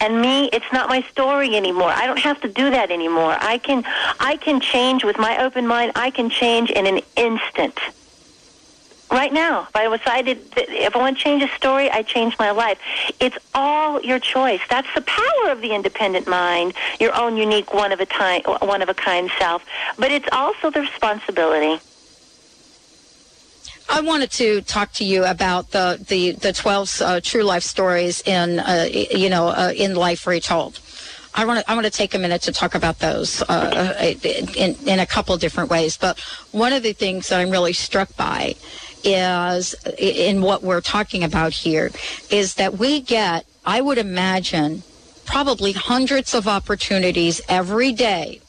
And 0.00 0.20
me, 0.20 0.48
it's 0.52 0.70
not 0.72 0.88
my 0.88 1.02
story 1.02 1.54
anymore. 1.54 1.90
I 1.90 2.06
don't 2.06 2.18
have 2.18 2.40
to 2.40 2.48
do 2.48 2.70
that 2.70 2.90
anymore. 2.90 3.36
I 3.38 3.58
can 3.58 3.84
I 4.18 4.36
can 4.36 4.60
change 4.60 5.04
with 5.04 5.18
my 5.18 5.44
open 5.44 5.66
mind. 5.68 5.92
I 5.94 6.10
can 6.10 6.28
change 6.30 6.70
in 6.70 6.86
an 6.86 7.00
instant. 7.16 7.78
Right 9.12 9.30
now, 9.30 9.68
if 9.68 9.76
I 9.76 9.94
decided 9.94 10.38
if 10.56 10.96
I 10.96 10.98
want 10.98 11.18
to 11.18 11.22
change 11.22 11.42
a 11.42 11.48
story, 11.48 11.90
I 11.90 12.00
change 12.00 12.38
my 12.38 12.50
life. 12.50 12.78
It's 13.20 13.36
all 13.54 14.00
your 14.00 14.18
choice. 14.18 14.62
That's 14.70 14.88
the 14.94 15.02
power 15.02 15.50
of 15.50 15.60
the 15.60 15.74
independent 15.74 16.26
mind, 16.26 16.72
your 16.98 17.14
own 17.14 17.36
unique 17.36 17.74
one 17.74 17.92
of 17.92 18.00
a 18.00 18.06
time, 18.06 18.40
one 18.62 18.80
of 18.80 18.88
a 18.88 18.94
kind 18.94 19.30
self. 19.38 19.66
But 19.98 20.12
it's 20.12 20.28
also 20.32 20.70
the 20.70 20.80
responsibility. 20.80 21.78
I 23.90 24.00
wanted 24.00 24.30
to 24.32 24.62
talk 24.62 24.92
to 24.92 25.04
you 25.04 25.26
about 25.26 25.72
the 25.72 26.02
the 26.08 26.32
the 26.32 26.54
twelve 26.54 26.88
uh, 27.02 27.20
true 27.20 27.42
life 27.42 27.64
stories 27.64 28.22
in 28.22 28.60
uh, 28.60 28.88
you 28.90 29.28
know 29.28 29.48
uh, 29.48 29.74
in 29.76 29.94
life 29.94 30.26
retold. 30.26 30.80
I 31.34 31.44
want 31.44 31.60
to 31.60 31.70
I 31.70 31.74
want 31.74 31.84
to 31.84 31.92
take 31.92 32.14
a 32.14 32.18
minute 32.18 32.40
to 32.42 32.52
talk 32.52 32.74
about 32.74 33.00
those 33.00 33.42
uh, 33.42 34.14
in 34.24 34.74
in 34.86 34.98
a 35.00 35.06
couple 35.06 35.36
different 35.36 35.68
ways. 35.68 35.98
But 35.98 36.18
one 36.52 36.72
of 36.72 36.82
the 36.82 36.94
things 36.94 37.28
that 37.28 37.40
I'm 37.40 37.50
really 37.50 37.74
struck 37.74 38.16
by 38.16 38.56
is 39.04 39.74
in 39.98 40.42
what 40.42 40.62
we're 40.62 40.80
talking 40.80 41.24
about 41.24 41.52
here 41.52 41.90
is 42.30 42.54
that 42.54 42.78
we 42.78 43.00
get 43.00 43.46
I 43.64 43.80
would 43.80 43.98
imagine 43.98 44.82
probably 45.24 45.72
hundreds 45.72 46.34
of 46.34 46.48
opportunities 46.48 47.40
every 47.48 47.92
day 47.92 48.40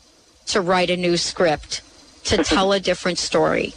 to 0.48 0.62
write 0.62 0.90
a 0.90 0.98
new 0.98 1.18
script 1.18 1.82
to 2.26 2.38
tell 2.44 2.72
a 2.72 2.80
different 2.80 3.20
story. 3.20 3.74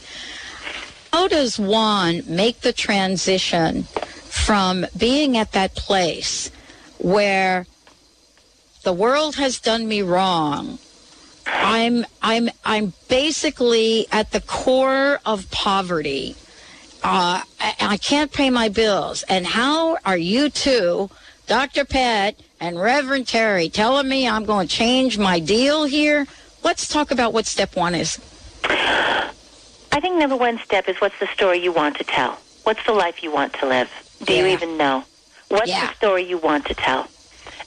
How 1.12 1.28
does 1.28 1.58
one 1.58 2.22
make 2.26 2.60
the 2.60 2.72
transition 2.72 3.84
from 3.84 4.86
being 4.96 5.36
at 5.36 5.52
that 5.52 5.74
place 5.74 6.50
where 6.98 7.66
the 8.82 8.92
world 8.92 9.36
has 9.36 9.58
done 9.58 9.88
me 9.88 10.02
wrong? 10.02 10.78
I'm 11.46 12.04
i'm 12.22 12.50
i'm 12.64 12.92
basically 13.08 14.06
at 14.10 14.32
the 14.32 14.40
core 14.40 15.20
of 15.24 15.50
poverty 15.50 16.34
uh, 17.02 17.42
I, 17.60 17.74
I 17.80 17.96
can't 17.98 18.32
pay 18.32 18.50
my 18.50 18.68
bills 18.68 19.22
and 19.28 19.46
how 19.46 19.98
are 20.04 20.16
you 20.18 20.50
two 20.50 21.10
dr 21.46 21.84
pat 21.86 22.34
and 22.60 22.80
reverend 22.80 23.28
terry 23.28 23.68
telling 23.68 24.08
me 24.08 24.28
i'm 24.28 24.44
going 24.44 24.66
to 24.66 24.74
change 24.74 25.16
my 25.18 25.38
deal 25.38 25.84
here 25.84 26.26
let's 26.64 26.88
talk 26.88 27.10
about 27.10 27.32
what 27.32 27.46
step 27.46 27.76
one 27.76 27.94
is 27.94 28.18
I 29.96 30.00
think 30.00 30.18
number 30.18 30.36
one 30.36 30.58
step 30.58 30.88
is 30.90 30.96
what's 31.00 31.18
the 31.20 31.26
story 31.28 31.58
you 31.62 31.72
want 31.72 31.96
to 31.96 32.04
tell? 32.04 32.38
What's 32.64 32.84
the 32.84 32.92
life 32.92 33.22
you 33.22 33.32
want 33.32 33.54
to 33.54 33.66
live? 33.66 33.88
Do 34.24 34.34
you 34.34 34.46
even 34.46 34.76
know? 34.76 35.04
What's 35.48 35.68
Yeah. 35.68 35.86
the 35.86 35.94
story 35.94 36.22
you 36.22 36.36
want 36.36 36.66
to 36.66 36.74
tell? 36.74 37.08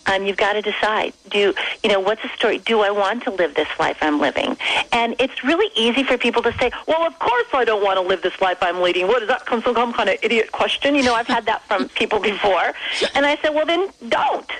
Um, 0.09 0.25
you've 0.25 0.37
got 0.37 0.53
to 0.53 0.61
decide. 0.61 1.13
Do 1.29 1.53
you 1.83 1.89
know 1.89 1.99
what's 1.99 2.21
the 2.23 2.29
story? 2.29 2.57
Do 2.57 2.81
I 2.81 2.89
want 2.89 3.23
to 3.23 3.31
live 3.31 3.53
this 3.55 3.67
life 3.79 3.97
I'm 4.01 4.19
living? 4.19 4.57
And 4.91 5.15
it's 5.19 5.43
really 5.43 5.71
easy 5.75 6.03
for 6.03 6.17
people 6.17 6.41
to 6.43 6.53
say, 6.57 6.71
"Well, 6.87 7.05
of 7.05 7.17
course 7.19 7.47
I 7.53 7.63
don't 7.63 7.83
want 7.83 7.97
to 7.97 8.01
live 8.01 8.21
this 8.21 8.39
life 8.41 8.57
I'm 8.61 8.81
leading." 8.81 9.07
What 9.07 9.21
is 9.21 9.27
that? 9.29 9.47
Some 9.47 9.61
some 9.61 9.93
kind 9.93 10.09
of 10.09 10.17
idiot 10.23 10.51
question? 10.51 10.95
You 10.95 11.03
know, 11.03 11.13
I've 11.13 11.27
had 11.27 11.45
that 11.45 11.61
from 11.67 11.89
people 11.89 12.19
before, 12.19 12.73
and 13.15 13.25
I 13.25 13.37
said, 13.37 13.53
"Well, 13.53 13.65
then 13.65 13.89
don't." 14.07 14.51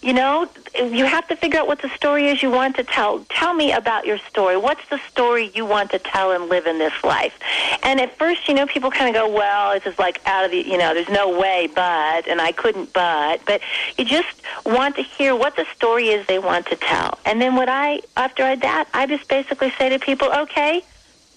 You 0.00 0.12
know, 0.12 0.48
you 0.76 1.06
have 1.06 1.26
to 1.26 1.34
figure 1.34 1.58
out 1.58 1.66
what 1.66 1.82
the 1.82 1.88
story 1.88 2.28
is 2.28 2.40
you 2.40 2.52
want 2.52 2.76
to 2.76 2.84
tell. 2.84 3.18
Tell 3.30 3.52
me 3.52 3.72
about 3.72 4.06
your 4.06 4.18
story. 4.18 4.56
What's 4.56 4.88
the 4.90 4.98
story 5.08 5.50
you 5.56 5.66
want 5.66 5.90
to 5.90 5.98
tell 5.98 6.30
and 6.30 6.48
live 6.48 6.66
in 6.66 6.78
this 6.78 6.92
life? 7.02 7.36
And 7.82 8.00
at 8.00 8.16
first, 8.16 8.46
you 8.46 8.54
know, 8.54 8.64
people 8.64 8.92
kind 8.92 9.08
of 9.08 9.20
go, 9.20 9.28
well, 9.28 9.72
it's 9.72 9.84
just 9.84 9.98
like 9.98 10.20
out 10.24 10.44
of 10.44 10.52
the, 10.52 10.58
you 10.58 10.78
know, 10.78 10.94
there's 10.94 11.08
no 11.08 11.36
way, 11.36 11.68
but, 11.74 12.28
and 12.28 12.40
I 12.40 12.52
couldn't, 12.52 12.92
but. 12.92 13.44
But 13.44 13.60
you 13.96 14.04
just 14.04 14.40
want 14.64 14.94
to 14.96 15.02
hear 15.02 15.34
what 15.34 15.56
the 15.56 15.66
story 15.74 16.10
is 16.10 16.24
they 16.26 16.38
want 16.38 16.66
to 16.66 16.76
tell. 16.76 17.18
And 17.24 17.42
then 17.42 17.56
what 17.56 17.68
I, 17.68 18.00
after 18.16 18.44
I 18.44 18.54
that, 18.54 18.88
I 18.94 19.06
just 19.06 19.28
basically 19.28 19.72
say 19.72 19.88
to 19.88 19.98
people, 19.98 20.32
okay, 20.32 20.84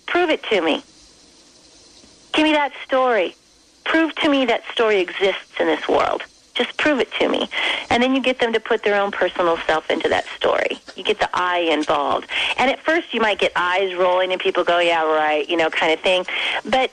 prove 0.05 0.29
it 0.29 0.43
to 0.43 0.61
me. 0.61 0.83
Give 2.33 2.43
me 2.43 2.51
that 2.51 2.73
story. 2.85 3.35
Prove 3.85 4.13
to 4.15 4.29
me 4.29 4.45
that 4.45 4.61
story 4.71 4.99
exists 4.99 5.59
in 5.59 5.65
this 5.65 5.87
world. 5.87 6.23
Just 6.53 6.75
prove 6.77 6.99
it 6.99 7.11
to 7.13 7.29
me. 7.29 7.49
And 7.89 8.03
then 8.03 8.13
you 8.13 8.21
get 8.21 8.39
them 8.39 8.51
to 8.53 8.59
put 8.59 8.83
their 8.83 8.99
own 9.01 9.11
personal 9.11 9.57
self 9.65 9.89
into 9.89 10.09
that 10.09 10.25
story. 10.35 10.79
You 10.95 11.03
get 11.03 11.19
the 11.19 11.29
I 11.33 11.59
involved. 11.59 12.27
And 12.57 12.69
at 12.69 12.79
first 12.81 13.13
you 13.13 13.21
might 13.21 13.39
get 13.39 13.51
eyes 13.55 13.95
rolling 13.95 14.31
and 14.31 14.41
people 14.41 14.63
go, 14.63 14.79
yeah, 14.79 15.03
right, 15.03 15.47
you 15.47 15.57
know, 15.57 15.69
kind 15.69 15.93
of 15.93 15.99
thing. 16.01 16.25
But 16.65 16.91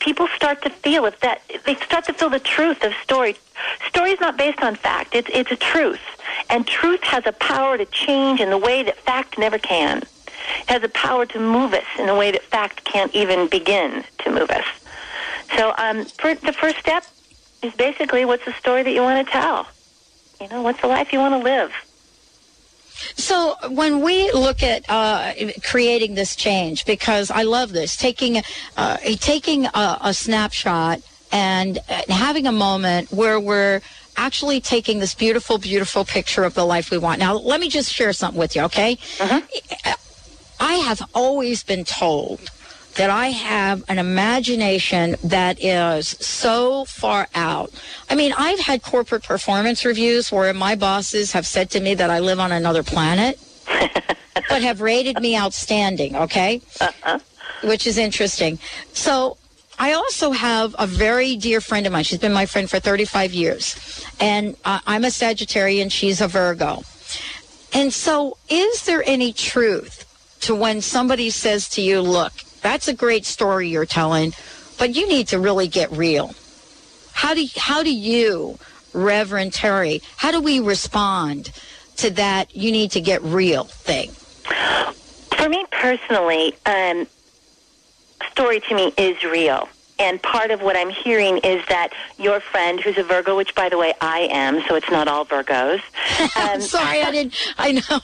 people 0.00 0.26
start 0.34 0.62
to 0.62 0.70
feel 0.70 1.04
if 1.04 1.20
that 1.20 1.42
they 1.64 1.76
start 1.76 2.04
to 2.06 2.12
feel 2.12 2.30
the 2.30 2.40
truth 2.40 2.82
of 2.82 2.92
story. 3.02 3.36
Story 3.88 4.10
is 4.10 4.20
not 4.20 4.36
based 4.36 4.62
on 4.62 4.74
fact. 4.74 5.14
It's 5.14 5.30
it's 5.32 5.52
a 5.52 5.56
truth. 5.56 6.00
And 6.48 6.66
truth 6.66 7.02
has 7.04 7.24
a 7.26 7.32
power 7.32 7.78
to 7.78 7.84
change 7.86 8.40
in 8.40 8.50
the 8.50 8.58
way 8.58 8.82
that 8.82 8.96
fact 8.98 9.38
never 9.38 9.58
can. 9.58 9.98
It 9.98 10.68
has 10.68 10.82
a 10.82 10.88
power 10.88 11.26
to 11.26 11.38
move 11.38 11.74
us 11.74 11.84
in 11.98 12.08
a 12.08 12.16
way 12.16 12.32
that 12.32 12.42
fact 12.42 12.84
can't 12.84 13.14
even 13.14 13.46
begin 13.48 14.04
to 14.18 14.30
move 14.30 14.50
us. 14.50 14.64
So 15.56 15.74
um, 15.78 16.04
for 16.04 16.34
the 16.34 16.52
first 16.52 16.78
step 16.78 17.04
is 17.62 17.72
basically 17.74 18.24
what's 18.24 18.44
the 18.44 18.52
story 18.52 18.82
that 18.82 18.92
you 18.92 19.02
want 19.02 19.26
to 19.26 19.32
tell. 19.32 19.66
You 20.40 20.48
know, 20.48 20.62
what's 20.62 20.80
the 20.80 20.88
life 20.88 21.12
you 21.12 21.18
want 21.18 21.34
to 21.34 21.38
live? 21.38 21.72
So 23.16 23.56
when 23.68 24.02
we 24.02 24.30
look 24.32 24.62
at 24.62 24.84
uh, 24.88 25.32
creating 25.64 26.14
this 26.14 26.36
change, 26.36 26.84
because 26.84 27.30
I 27.30 27.42
love 27.42 27.72
this, 27.72 27.96
taking 27.96 28.42
uh, 28.76 28.96
taking 29.20 29.66
a, 29.66 29.98
a 30.02 30.14
snapshot 30.14 31.00
and 31.32 31.78
having 32.08 32.46
a 32.46 32.52
moment 32.52 33.12
where 33.12 33.38
we're 33.38 33.80
actually 34.16 34.60
taking 34.60 34.98
this 34.98 35.14
beautiful, 35.14 35.56
beautiful 35.56 36.04
picture 36.04 36.44
of 36.44 36.54
the 36.54 36.64
life 36.64 36.90
we 36.90 36.98
want. 36.98 37.18
Now, 37.18 37.34
let 37.36 37.60
me 37.60 37.68
just 37.68 37.92
share 37.92 38.12
something 38.12 38.38
with 38.38 38.54
you, 38.54 38.62
okay? 38.62 38.98
Uh-huh. 39.18 39.40
I 40.58 40.74
have 40.74 41.02
always 41.14 41.62
been 41.62 41.84
told 41.84 42.50
that 42.96 43.10
I 43.10 43.28
have 43.28 43.84
an 43.88 43.98
imagination 43.98 45.16
that 45.24 45.62
is 45.62 46.08
so 46.08 46.84
far 46.84 47.28
out. 47.34 47.72
I 48.08 48.14
mean, 48.14 48.32
I've 48.36 48.58
had 48.58 48.82
corporate 48.82 49.22
performance 49.22 49.84
reviews 49.84 50.32
where 50.32 50.52
my 50.52 50.74
bosses 50.74 51.32
have 51.32 51.46
said 51.46 51.70
to 51.70 51.80
me 51.80 51.94
that 51.94 52.10
I 52.10 52.18
live 52.18 52.40
on 52.40 52.52
another 52.52 52.82
planet, 52.82 53.38
but 54.48 54.62
have 54.62 54.80
rated 54.80 55.20
me 55.20 55.36
outstanding, 55.36 56.16
okay? 56.16 56.60
Which 57.62 57.86
is 57.86 57.96
interesting. 57.96 58.58
So 58.92 59.36
I 59.78 59.92
also 59.92 60.32
have 60.32 60.74
a 60.78 60.86
very 60.86 61.36
dear 61.36 61.60
friend 61.62 61.86
of 61.86 61.92
mine. 61.92 62.04
She's 62.04 62.18
been 62.18 62.34
my 62.34 62.46
friend 62.46 62.68
for 62.68 62.80
35 62.80 63.32
years. 63.32 64.04
And 64.20 64.56
uh, 64.64 64.80
I'm 64.86 65.04
a 65.04 65.08
Sagittarian, 65.08 65.90
she's 65.90 66.20
a 66.20 66.28
Virgo. 66.28 66.82
And 67.72 67.92
so, 67.92 68.36
is 68.48 68.84
there 68.84 69.02
any 69.06 69.32
truth 69.32 70.04
to 70.40 70.54
when 70.54 70.80
somebody 70.80 71.30
says 71.30 71.68
to 71.70 71.80
you, 71.80 72.00
look, 72.00 72.32
that's 72.60 72.88
a 72.88 72.94
great 72.94 73.24
story 73.24 73.68
you're 73.68 73.86
telling, 73.86 74.32
but 74.78 74.94
you 74.94 75.08
need 75.08 75.28
to 75.28 75.38
really 75.38 75.68
get 75.68 75.90
real? 75.92 76.34
How 77.12 77.34
do, 77.34 77.46
how 77.56 77.82
do 77.82 77.94
you, 77.94 78.58
Reverend 78.92 79.52
Terry, 79.52 80.02
how 80.16 80.30
do 80.30 80.40
we 80.40 80.60
respond 80.60 81.50
to 81.96 82.10
that 82.10 82.54
you 82.56 82.72
need 82.72 82.92
to 82.92 83.00
get 83.00 83.22
real 83.22 83.64
thing? 83.64 84.10
For 85.36 85.48
me 85.48 85.64
personally, 85.70 86.54
um, 86.66 87.06
story 88.30 88.60
to 88.60 88.74
me 88.74 88.92
is 88.96 89.22
real. 89.24 89.68
And 90.00 90.20
part 90.22 90.50
of 90.50 90.62
what 90.62 90.76
I'm 90.76 90.88
hearing 90.90 91.38
is 91.38 91.62
that 91.68 91.92
your 92.18 92.40
friend, 92.40 92.80
who's 92.80 92.96
a 92.98 93.02
Virgo, 93.02 93.36
which 93.36 93.54
by 93.54 93.68
the 93.68 93.76
way 93.78 93.92
I 94.00 94.20
am, 94.30 94.62
so 94.66 94.74
it's 94.74 94.90
not 94.90 95.06
all 95.08 95.26
Virgos. 95.26 95.80
I'm 96.34 96.60
sorry, 96.62 97.02
I 97.02 97.10
didn't. 97.10 97.34
I 97.58 97.72
know. 97.72 98.00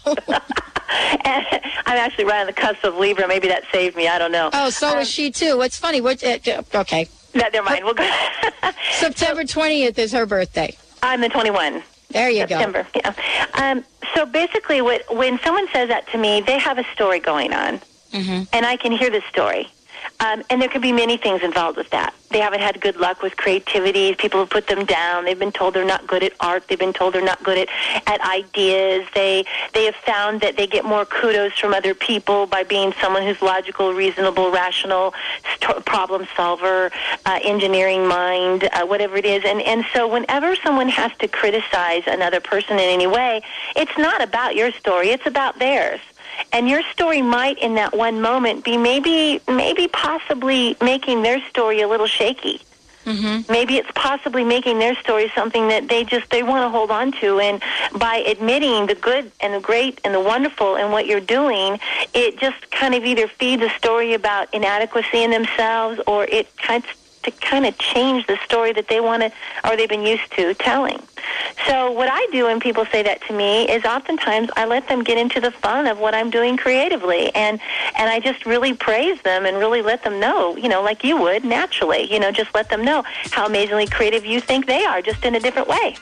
and 1.24 1.46
I'm 1.86 1.96
actually 1.98 2.24
right 2.26 2.40
on 2.40 2.46
the 2.46 2.52
cusp 2.52 2.84
of 2.84 2.96
Libra. 2.96 3.26
Maybe 3.26 3.48
that 3.48 3.64
saved 3.72 3.96
me. 3.96 4.08
I 4.08 4.18
don't 4.18 4.32
know. 4.32 4.50
Oh, 4.52 4.68
so 4.70 4.98
is 4.98 5.08
she 5.08 5.30
too. 5.30 5.56
What's 5.56 5.78
funny? 5.78 6.00
What? 6.00 6.22
Uh, 6.22 6.38
okay. 6.74 7.08
No, 7.34 7.44
never 7.52 7.62
mind. 7.64 7.84
We'll 7.84 7.94
go. 7.94 8.08
September 8.92 9.42
20th 9.44 9.98
is 9.98 10.12
her 10.12 10.26
birthday. 10.26 10.76
I'm 11.02 11.20
the 11.20 11.28
21. 11.28 11.82
There 12.10 12.28
you 12.30 12.46
go. 12.46 12.58
September. 12.58 12.86
Yeah. 12.94 13.14
Um, 13.54 13.84
so 14.14 14.26
basically, 14.26 14.80
what, 14.80 15.02
when 15.14 15.38
someone 15.40 15.66
says 15.72 15.88
that 15.88 16.06
to 16.12 16.18
me, 16.18 16.40
they 16.40 16.58
have 16.58 16.78
a 16.78 16.84
story 16.94 17.20
going 17.20 17.52
on, 17.52 17.80
Mm-hmm. 18.12 18.44
and 18.52 18.64
I 18.64 18.76
can 18.76 18.92
hear 18.92 19.10
the 19.10 19.22
story. 19.30 19.68
Um, 20.20 20.42
and 20.48 20.62
there 20.62 20.68
could 20.68 20.82
be 20.82 20.92
many 20.92 21.16
things 21.16 21.42
involved 21.42 21.76
with 21.76 21.90
that. 21.90 22.14
They 22.30 22.40
haven't 22.40 22.60
had 22.60 22.80
good 22.80 22.96
luck 22.96 23.22
with 23.22 23.36
creativity. 23.36 24.14
People 24.14 24.40
have 24.40 24.50
put 24.50 24.66
them 24.66 24.84
down. 24.84 25.24
They've 25.24 25.38
been 25.38 25.52
told 25.52 25.74
they're 25.74 25.84
not 25.84 26.06
good 26.06 26.22
at 26.22 26.32
art. 26.40 26.66
They've 26.68 26.78
been 26.78 26.92
told 26.92 27.14
they're 27.14 27.22
not 27.22 27.42
good 27.42 27.58
at, 27.58 27.68
at 28.06 28.20
ideas. 28.22 29.06
They 29.14 29.44
they 29.74 29.84
have 29.84 29.94
found 29.94 30.40
that 30.40 30.56
they 30.56 30.66
get 30.66 30.84
more 30.84 31.04
kudos 31.04 31.52
from 31.58 31.74
other 31.74 31.94
people 31.94 32.46
by 32.46 32.64
being 32.64 32.92
someone 33.00 33.22
who's 33.22 33.40
logical, 33.42 33.92
reasonable, 33.92 34.50
rational, 34.50 35.14
st- 35.60 35.84
problem 35.84 36.26
solver, 36.36 36.90
uh, 37.26 37.38
engineering 37.44 38.06
mind, 38.06 38.68
uh, 38.72 38.84
whatever 38.84 39.16
it 39.16 39.24
is. 39.24 39.44
And 39.44 39.60
and 39.62 39.84
so 39.92 40.08
whenever 40.08 40.56
someone 40.56 40.88
has 40.88 41.12
to 41.18 41.28
criticize 41.28 42.02
another 42.06 42.40
person 42.40 42.72
in 42.72 42.88
any 42.88 43.06
way, 43.06 43.42
it's 43.76 43.96
not 43.98 44.22
about 44.22 44.56
your 44.56 44.72
story. 44.72 45.10
It's 45.10 45.26
about 45.26 45.58
theirs 45.58 46.00
and 46.52 46.68
your 46.68 46.82
story 46.92 47.22
might 47.22 47.58
in 47.58 47.74
that 47.74 47.96
one 47.96 48.20
moment 48.20 48.64
be 48.64 48.76
maybe 48.76 49.40
maybe 49.48 49.88
possibly 49.88 50.76
making 50.80 51.22
their 51.22 51.40
story 51.48 51.80
a 51.80 51.88
little 51.88 52.06
shaky 52.06 52.60
Mm-hmm. 53.06 53.52
maybe 53.52 53.76
it's 53.76 53.90
possibly 53.94 54.42
making 54.42 54.80
their 54.80 54.96
story 54.96 55.30
something 55.32 55.68
that 55.68 55.86
they 55.86 56.02
just 56.02 56.28
they 56.30 56.42
want 56.42 56.64
to 56.64 56.68
hold 56.68 56.90
on 56.90 57.12
to 57.20 57.38
and 57.38 57.62
by 57.96 58.16
admitting 58.16 58.86
the 58.86 58.96
good 58.96 59.30
and 59.38 59.54
the 59.54 59.60
great 59.60 60.00
and 60.04 60.12
the 60.12 60.18
wonderful 60.18 60.76
and 60.76 60.90
what 60.90 61.06
you're 61.06 61.20
doing 61.20 61.78
it 62.14 62.36
just 62.36 62.68
kind 62.72 62.96
of 62.96 63.04
either 63.04 63.28
feeds 63.28 63.62
a 63.62 63.70
story 63.78 64.14
about 64.14 64.52
inadequacy 64.52 65.22
in 65.22 65.30
themselves 65.30 66.00
or 66.08 66.24
it 66.24 66.48
kind 66.56 66.82
of 66.82 66.90
to 67.26 67.30
kind 67.32 67.66
of 67.66 67.76
change 67.78 68.26
the 68.26 68.38
story 68.44 68.72
that 68.72 68.88
they 68.88 69.00
want 69.00 69.22
to 69.22 69.32
or 69.64 69.76
they've 69.76 69.88
been 69.88 70.06
used 70.06 70.30
to 70.32 70.54
telling. 70.54 71.00
So 71.66 71.90
what 71.90 72.08
I 72.10 72.26
do 72.32 72.44
when 72.44 72.60
people 72.60 72.86
say 72.86 73.02
that 73.02 73.20
to 73.26 73.34
me 73.34 73.68
is 73.68 73.84
oftentimes 73.84 74.48
I 74.56 74.64
let 74.64 74.88
them 74.88 75.02
get 75.02 75.18
into 75.18 75.40
the 75.40 75.50
fun 75.50 75.86
of 75.86 75.98
what 75.98 76.14
I'm 76.14 76.30
doing 76.30 76.56
creatively 76.56 77.34
and 77.34 77.60
and 77.96 78.08
I 78.08 78.20
just 78.20 78.46
really 78.46 78.72
praise 78.72 79.20
them 79.22 79.44
and 79.44 79.58
really 79.58 79.82
let 79.82 80.02
them 80.04 80.20
know, 80.20 80.56
you 80.56 80.68
know, 80.68 80.82
like 80.82 81.04
you 81.04 81.20
would 81.20 81.44
naturally, 81.44 82.10
you 82.12 82.18
know, 82.20 82.30
just 82.30 82.54
let 82.54 82.70
them 82.70 82.84
know 82.84 83.02
how 83.32 83.46
amazingly 83.46 83.86
creative 83.86 84.24
you 84.24 84.40
think 84.40 84.66
they 84.66 84.84
are 84.84 85.02
just 85.02 85.24
in 85.24 85.34
a 85.34 85.40
different 85.40 85.68
way. 85.68 85.96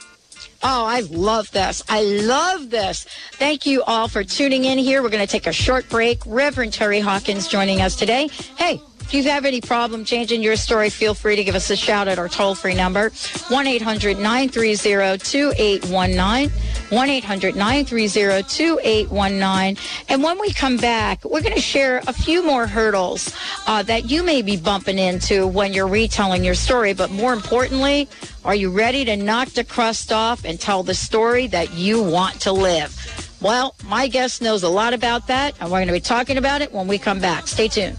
Oh, 0.66 0.87
I 0.87 1.01
love 1.11 1.51
this. 1.51 1.83
I 1.91 2.03
love 2.03 2.70
this. 2.70 3.05
Thank 3.33 3.66
you 3.66 3.83
all 3.83 4.09
for 4.09 4.25
tuning 4.25 4.64
in 4.64 4.79
here. 4.79 5.03
We're 5.03 5.11
going 5.11 5.27
to 5.27 5.31
take 5.31 5.47
a 5.47 5.53
short 5.53 5.87
break. 5.91 6.20
Reverend 6.25 6.72
Terry 6.72 7.01
Hawkins 7.01 7.49
joining 7.49 7.83
us 7.83 7.97
today. 7.97 8.29
Hey, 8.57 8.81
if 9.05 9.12
you 9.12 9.22
have 9.24 9.44
any 9.44 9.61
problem 9.61 10.02
changing 10.02 10.42
your 10.42 10.57
story, 10.57 10.88
feel 10.88 11.12
free 11.12 11.36
to 11.36 11.44
give 11.44 11.55
us 11.55 11.68
a 11.68 11.76
shout 11.76 12.09
at 12.09 12.18
our 12.18 12.28
toll 12.28 12.55
free 12.55 12.74
number 12.74 13.11
1 13.48 13.66
800 13.66 14.18
930 14.18 15.18
2819. 15.18 16.50
1 16.90 17.09
800 17.11 17.55
930 17.55 18.42
2819. 18.48 19.76
And 20.09 20.22
when 20.22 20.40
we 20.40 20.52
come 20.52 20.78
back, 20.78 21.22
we're 21.24 21.42
going 21.42 21.55
to 21.55 21.61
share 21.61 21.98
a 22.07 22.14
few 22.14 22.44
more 22.44 22.66
hurdles 22.66 23.36
uh, 23.66 23.82
that 23.82 24.11
you 24.11 24.22
may 24.22 24.40
be 24.40 24.57
bumping 24.57 24.98
into 24.98 25.46
when 25.46 25.74
you're 25.74 25.86
retelling 25.86 26.42
your 26.42 26.55
story. 26.55 26.94
But 26.94 27.11
more 27.11 27.34
importantly, 27.34 28.09
are 28.42 28.55
you 28.55 28.70
ready 28.70 29.05
to 29.05 29.16
knock 29.16 29.50
the 29.50 29.64
crust 29.64 30.12
off 30.12 30.46
and 30.46 30.59
tell 30.59 30.82
the 30.82 30.94
story 30.94 31.46
that 31.48 31.74
you 31.74 32.02
want 32.02 32.40
to 32.42 32.52
live? 32.52 32.96
Well, 33.42 33.74
my 33.84 34.09
guest 34.09 34.40
knows 34.40 34.62
a 34.62 34.70
lot 34.70 34.94
about 34.94 35.26
that, 35.26 35.55
and 35.61 35.70
we're 35.70 35.78
going 35.78 35.88
to 35.88 35.92
be 35.92 36.00
talking 36.00 36.38
about 36.38 36.62
it 36.62 36.72
when 36.72 36.88
we 36.88 36.96
come 36.96 37.20
back. 37.20 37.46
Stay 37.46 37.68
tuned. 37.68 37.98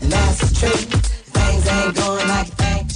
That's 0.00 0.38
the 0.40 0.54
truth. 0.54 1.06
things 1.32 1.66
ain't 1.68 1.96
going 1.96 2.28
like 2.28 2.56
they 2.56 2.95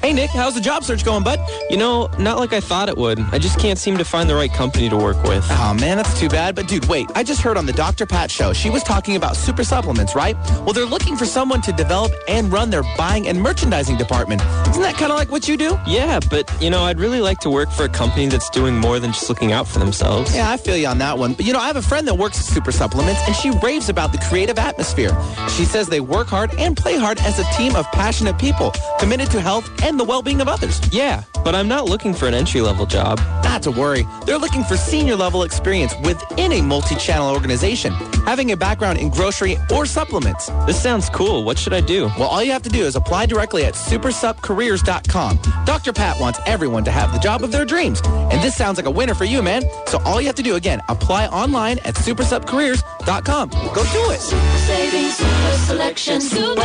Hey 0.00 0.12
Nick, 0.12 0.30
how's 0.30 0.54
the 0.54 0.60
job 0.60 0.84
search 0.84 1.04
going, 1.04 1.24
bud? 1.24 1.40
You 1.70 1.76
know, 1.76 2.06
not 2.20 2.38
like 2.38 2.52
I 2.52 2.60
thought 2.60 2.88
it 2.88 2.96
would. 2.96 3.18
I 3.32 3.38
just 3.38 3.58
can't 3.58 3.78
seem 3.78 3.98
to 3.98 4.04
find 4.04 4.30
the 4.30 4.34
right 4.36 4.50
company 4.50 4.88
to 4.88 4.96
work 4.96 5.20
with. 5.24 5.44
Oh 5.50 5.74
man, 5.74 5.96
that's 5.96 6.18
too 6.18 6.28
bad. 6.28 6.54
But 6.54 6.68
dude, 6.68 6.84
wait, 6.86 7.08
I 7.16 7.24
just 7.24 7.42
heard 7.42 7.56
on 7.56 7.66
the 7.66 7.72
Dr. 7.72 8.06
Pat 8.06 8.30
show, 8.30 8.52
she 8.52 8.70
was 8.70 8.84
talking 8.84 9.16
about 9.16 9.36
super 9.36 9.64
supplements, 9.64 10.14
right? 10.14 10.36
Well, 10.60 10.72
they're 10.72 10.84
looking 10.86 11.16
for 11.16 11.26
someone 11.26 11.60
to 11.62 11.72
develop 11.72 12.12
and 12.28 12.50
run 12.52 12.70
their 12.70 12.84
buying 12.96 13.26
and 13.26 13.42
merchandising 13.42 13.96
department. 13.96 14.40
Isn't 14.68 14.82
that 14.82 14.94
kind 14.94 15.10
of 15.10 15.18
like 15.18 15.32
what 15.32 15.48
you 15.48 15.56
do? 15.56 15.76
Yeah, 15.84 16.20
but 16.30 16.48
you 16.62 16.70
know, 16.70 16.84
I'd 16.84 17.00
really 17.00 17.20
like 17.20 17.40
to 17.40 17.50
work 17.50 17.70
for 17.72 17.82
a 17.84 17.88
company 17.88 18.28
that's 18.28 18.48
doing 18.50 18.78
more 18.78 19.00
than 19.00 19.10
just 19.10 19.28
looking 19.28 19.50
out 19.50 19.66
for 19.66 19.80
themselves. 19.80 20.34
Yeah, 20.34 20.48
I 20.48 20.58
feel 20.58 20.76
you 20.76 20.86
on 20.86 20.98
that 20.98 21.18
one. 21.18 21.34
But 21.34 21.44
you 21.44 21.52
know, 21.52 21.60
I 21.60 21.66
have 21.66 21.76
a 21.76 21.82
friend 21.82 22.06
that 22.06 22.14
works 22.14 22.38
at 22.38 22.44
Super 22.44 22.70
Supplements, 22.70 23.20
and 23.26 23.34
she 23.34 23.50
raves 23.64 23.88
about 23.88 24.12
the 24.12 24.18
creative 24.18 24.60
atmosphere. 24.60 25.10
She 25.48 25.64
says 25.64 25.88
they 25.88 26.00
work 26.00 26.28
hard 26.28 26.54
and 26.54 26.76
play 26.76 26.96
hard 26.96 27.18
as 27.22 27.40
a 27.40 27.44
team 27.56 27.74
of 27.74 27.84
passionate 27.90 28.38
people, 28.38 28.72
committed 29.00 29.28
to 29.32 29.40
health 29.40 29.68
and 29.82 29.87
the 29.96 30.04
well-being 30.04 30.40
of 30.40 30.48
others. 30.48 30.80
Yeah, 30.92 31.22
but 31.44 31.54
I'm 31.54 31.68
not 31.68 31.86
looking 31.86 32.12
for 32.12 32.26
an 32.26 32.34
entry-level 32.34 32.86
job. 32.86 33.18
Not 33.44 33.62
to 33.62 33.70
worry. 33.70 34.04
They're 34.26 34.38
looking 34.38 34.64
for 34.64 34.76
senior 34.76 35.16
level 35.16 35.42
experience 35.42 35.94
within 36.04 36.52
a 36.52 36.60
multi-channel 36.62 37.30
organization, 37.30 37.92
having 38.26 38.52
a 38.52 38.56
background 38.56 38.98
in 38.98 39.08
grocery 39.08 39.56
or 39.72 39.86
supplements. 39.86 40.48
This 40.66 40.80
sounds 40.82 41.08
cool. 41.08 41.44
What 41.44 41.58
should 41.58 41.72
I 41.72 41.80
do? 41.80 42.06
Well, 42.18 42.28
all 42.28 42.42
you 42.42 42.52
have 42.52 42.62
to 42.62 42.68
do 42.68 42.84
is 42.84 42.96
apply 42.96 43.26
directly 43.26 43.64
at 43.64 43.74
supersupcareers.com. 43.74 45.38
Dr. 45.64 45.92
Pat 45.92 46.20
wants 46.20 46.40
everyone 46.46 46.84
to 46.84 46.90
have 46.90 47.12
the 47.12 47.18
job 47.18 47.42
of 47.42 47.52
their 47.52 47.64
dreams. 47.64 48.00
And 48.04 48.42
this 48.42 48.56
sounds 48.56 48.76
like 48.76 48.86
a 48.86 48.90
winner 48.90 49.14
for 49.14 49.24
you, 49.24 49.42
man. 49.42 49.62
So 49.86 49.98
all 50.04 50.20
you 50.20 50.26
have 50.26 50.36
to 50.36 50.42
do 50.42 50.56
again, 50.56 50.82
apply 50.88 51.26
online 51.28 51.78
at 51.80 51.94
supersupcareers.com. 51.94 53.50
Go 53.50 53.84
do 53.84 54.10
it. 54.10 54.20
Savings, 54.20 55.14
super 55.16 55.56
selection, 55.66 56.20
super 56.20 56.62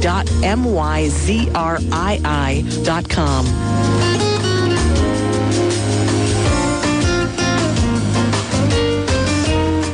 dot 0.00 0.30
M-Y-Z-R-I-I 0.42 2.64
dot 2.84 3.08
com. 3.08 3.97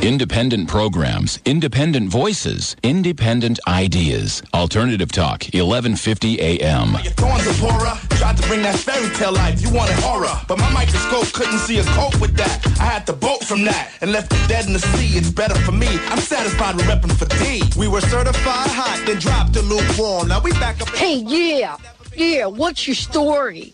Independent 0.05 0.69
programs, 0.69 1.39
independent 1.45 2.09
voices, 2.09 2.75
independent 2.83 3.59
ideas. 3.67 4.43
Alternative 4.53 5.11
Talk, 5.11 5.45
1150 5.45 6.39
AM. 6.39 6.93
Thorns 7.17 7.47
of 7.47 7.57
horror 7.57 7.97
tried 8.11 8.37
to 8.37 8.47
bring 8.47 8.61
that 8.61 8.75
fairy 8.75 9.11
tale 9.15 9.33
life. 9.33 9.59
You 9.63 9.73
wanted 9.73 9.95
horror, 9.95 10.39
but 10.47 10.59
my 10.59 10.71
microscope 10.71 11.33
couldn't 11.33 11.57
see 11.57 11.79
a 11.79 11.83
cope 11.85 12.21
with 12.21 12.35
that. 12.37 12.63
I 12.79 12.83
had 12.83 13.07
to 13.07 13.13
bolt 13.13 13.45
from 13.45 13.63
that 13.63 13.93
and 14.01 14.11
left 14.11 14.29
the 14.29 14.37
dead 14.47 14.67
in 14.67 14.73
the 14.73 14.79
sea. 14.79 15.17
It's 15.17 15.31
better 15.31 15.55
for 15.55 15.71
me. 15.71 15.87
I'm 16.09 16.19
satisfied 16.19 16.75
with 16.75 16.85
repping 16.85 17.17
for 17.17 17.25
D. 17.43 17.63
We 17.75 17.87
were 17.87 18.01
certified 18.01 18.69
hot, 18.69 19.01
then 19.07 19.17
dropped 19.17 19.53
the 19.53 19.63
lukewarm. 19.63 20.27
Now 20.27 20.39
we 20.39 20.51
back 20.51 20.79
up. 20.83 20.89
Hey, 20.89 21.15
yeah, 21.15 21.77
yeah. 22.15 22.45
What's 22.45 22.87
your 22.87 22.95
story? 22.95 23.73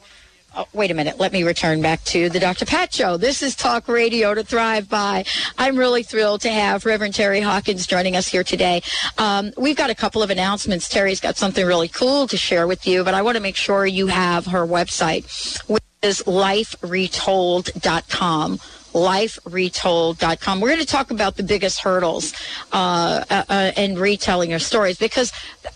Oh, 0.54 0.68
wait 0.74 0.92
a 0.92 0.94
minute. 0.94 1.18
Let 1.18 1.32
me 1.32 1.44
return 1.44 1.82
back 1.82 2.04
to 2.06 2.28
the 2.28 2.38
Dr. 2.38 2.66
Pat 2.66 2.94
Show. 2.94 3.16
This 3.16 3.42
is 3.42 3.56
Talk 3.56 3.88
Radio 3.88 4.34
to 4.34 4.44
Thrive 4.44 4.90
By. 4.90 5.24
I'm 5.58 5.78
really 5.78 6.04
thrilled 6.04 6.42
to 6.42 6.50
have 6.50 6.86
Reverend 6.86 7.14
Terry 7.14 7.40
Hawkins 7.40 7.88
joining 7.88 8.18
us 8.18 8.28
here 8.28 8.44
today. 8.44 8.82
Um, 9.18 9.54
we've 9.56 9.78
got 9.78 9.90
a 9.90 9.96
couple 9.96 10.22
of 10.22 10.30
announcements. 10.30 10.90
Terry's 10.90 11.22
got 11.22 11.38
something 11.38 11.66
really 11.66 11.88
cool 11.88 12.28
to 12.28 12.36
share 12.36 12.68
with 12.68 12.86
you, 12.86 13.06
but 13.06 13.14
I 13.14 13.22
want 13.22 13.38
to 13.38 13.42
make 13.42 13.56
sure 13.56 13.86
you 13.86 14.08
have 14.08 14.48
her 14.48 14.68
website, 14.68 15.58
which 15.70 15.84
is 16.02 16.24
liferetold.com 16.24 18.60
liferetold.com. 18.94 20.60
We're 20.60 20.68
going 20.68 20.82
to 20.82 20.86
talk 20.86 21.12
about 21.12 21.38
the 21.38 21.44
biggest 21.44 21.80
hurdles 21.80 22.34
uh, 22.74 23.24
uh, 23.30 23.44
uh, 23.48 23.72
in 23.78 23.98
retelling 23.98 24.50
your 24.50 24.60
stories 24.60 24.98
because 24.98 25.32
uh, 25.66 25.70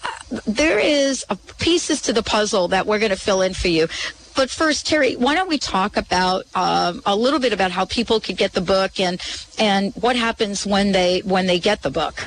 there 0.46 0.80
is 0.80 1.24
pieces 1.58 2.02
to 2.02 2.12
the 2.12 2.22
puzzle 2.22 2.68
that 2.68 2.86
we're 2.86 3.00
going 3.00 3.12
to 3.12 3.16
fill 3.16 3.42
in 3.42 3.54
for 3.54 3.70
you. 3.70 3.88
But 4.36 4.50
first, 4.50 4.86
Terry, 4.86 5.16
why 5.16 5.34
don't 5.34 5.50
we 5.50 5.58
talk 5.58 5.96
about 5.96 6.46
um, 6.56 7.02
a 7.06 7.16
little 7.16 7.40
bit 7.40 7.54
about 7.54 7.72
how 7.72 7.86
people 7.86 8.20
could 8.20 8.38
get 8.38 8.54
the 8.54 8.62
book 8.62 9.00
and 9.00 9.20
and 9.58 9.94
what 9.96 10.16
happens 10.16 10.66
when 10.66 10.92
they 10.92 11.22
when 11.22 11.48
they 11.48 11.60
get 11.60 11.82
the 11.82 11.90
book? 11.90 12.24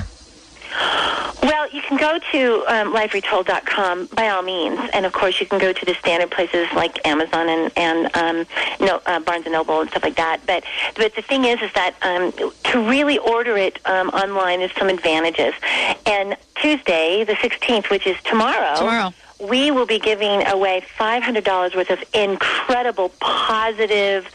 Well, 1.41 1.69
you 1.69 1.81
can 1.81 1.97
go 1.97 2.19
to 2.31 2.65
um, 2.67 2.93
liferetold.com 2.93 4.07
by 4.07 4.27
all 4.29 4.41
means, 4.41 4.79
and 4.91 5.05
of 5.05 5.13
course 5.13 5.39
you 5.39 5.45
can 5.45 5.57
go 5.57 5.71
to 5.71 5.85
the 5.85 5.93
standard 5.95 6.31
places 6.31 6.67
like 6.73 7.05
Amazon 7.07 7.47
and 7.47 7.71
and 7.77 8.17
um, 8.17 8.45
no, 8.79 9.01
uh, 9.05 9.19
Barnes 9.19 9.45
and 9.45 9.53
Noble 9.53 9.79
and 9.81 9.89
stuff 9.89 10.03
like 10.03 10.15
that. 10.15 10.41
But 10.45 10.63
but 10.95 11.15
the 11.15 11.21
thing 11.21 11.45
is, 11.45 11.61
is 11.61 11.71
that 11.73 11.95
um, 12.01 12.33
to 12.71 12.89
really 12.89 13.19
order 13.19 13.55
it 13.55 13.79
um, 13.85 14.09
online, 14.09 14.59
there's 14.59 14.75
some 14.77 14.89
advantages. 14.89 15.53
And 16.05 16.35
Tuesday, 16.55 17.23
the 17.23 17.33
16th, 17.33 17.89
which 17.89 18.05
is 18.05 18.17
tomorrow, 18.23 18.75
tomorrow 18.75 19.13
we 19.39 19.71
will 19.71 19.85
be 19.85 19.99
giving 19.99 20.45
away 20.47 20.83
$500 20.97 21.75
worth 21.75 21.89
of 21.89 22.03
incredible, 22.13 23.09
positive, 23.21 24.27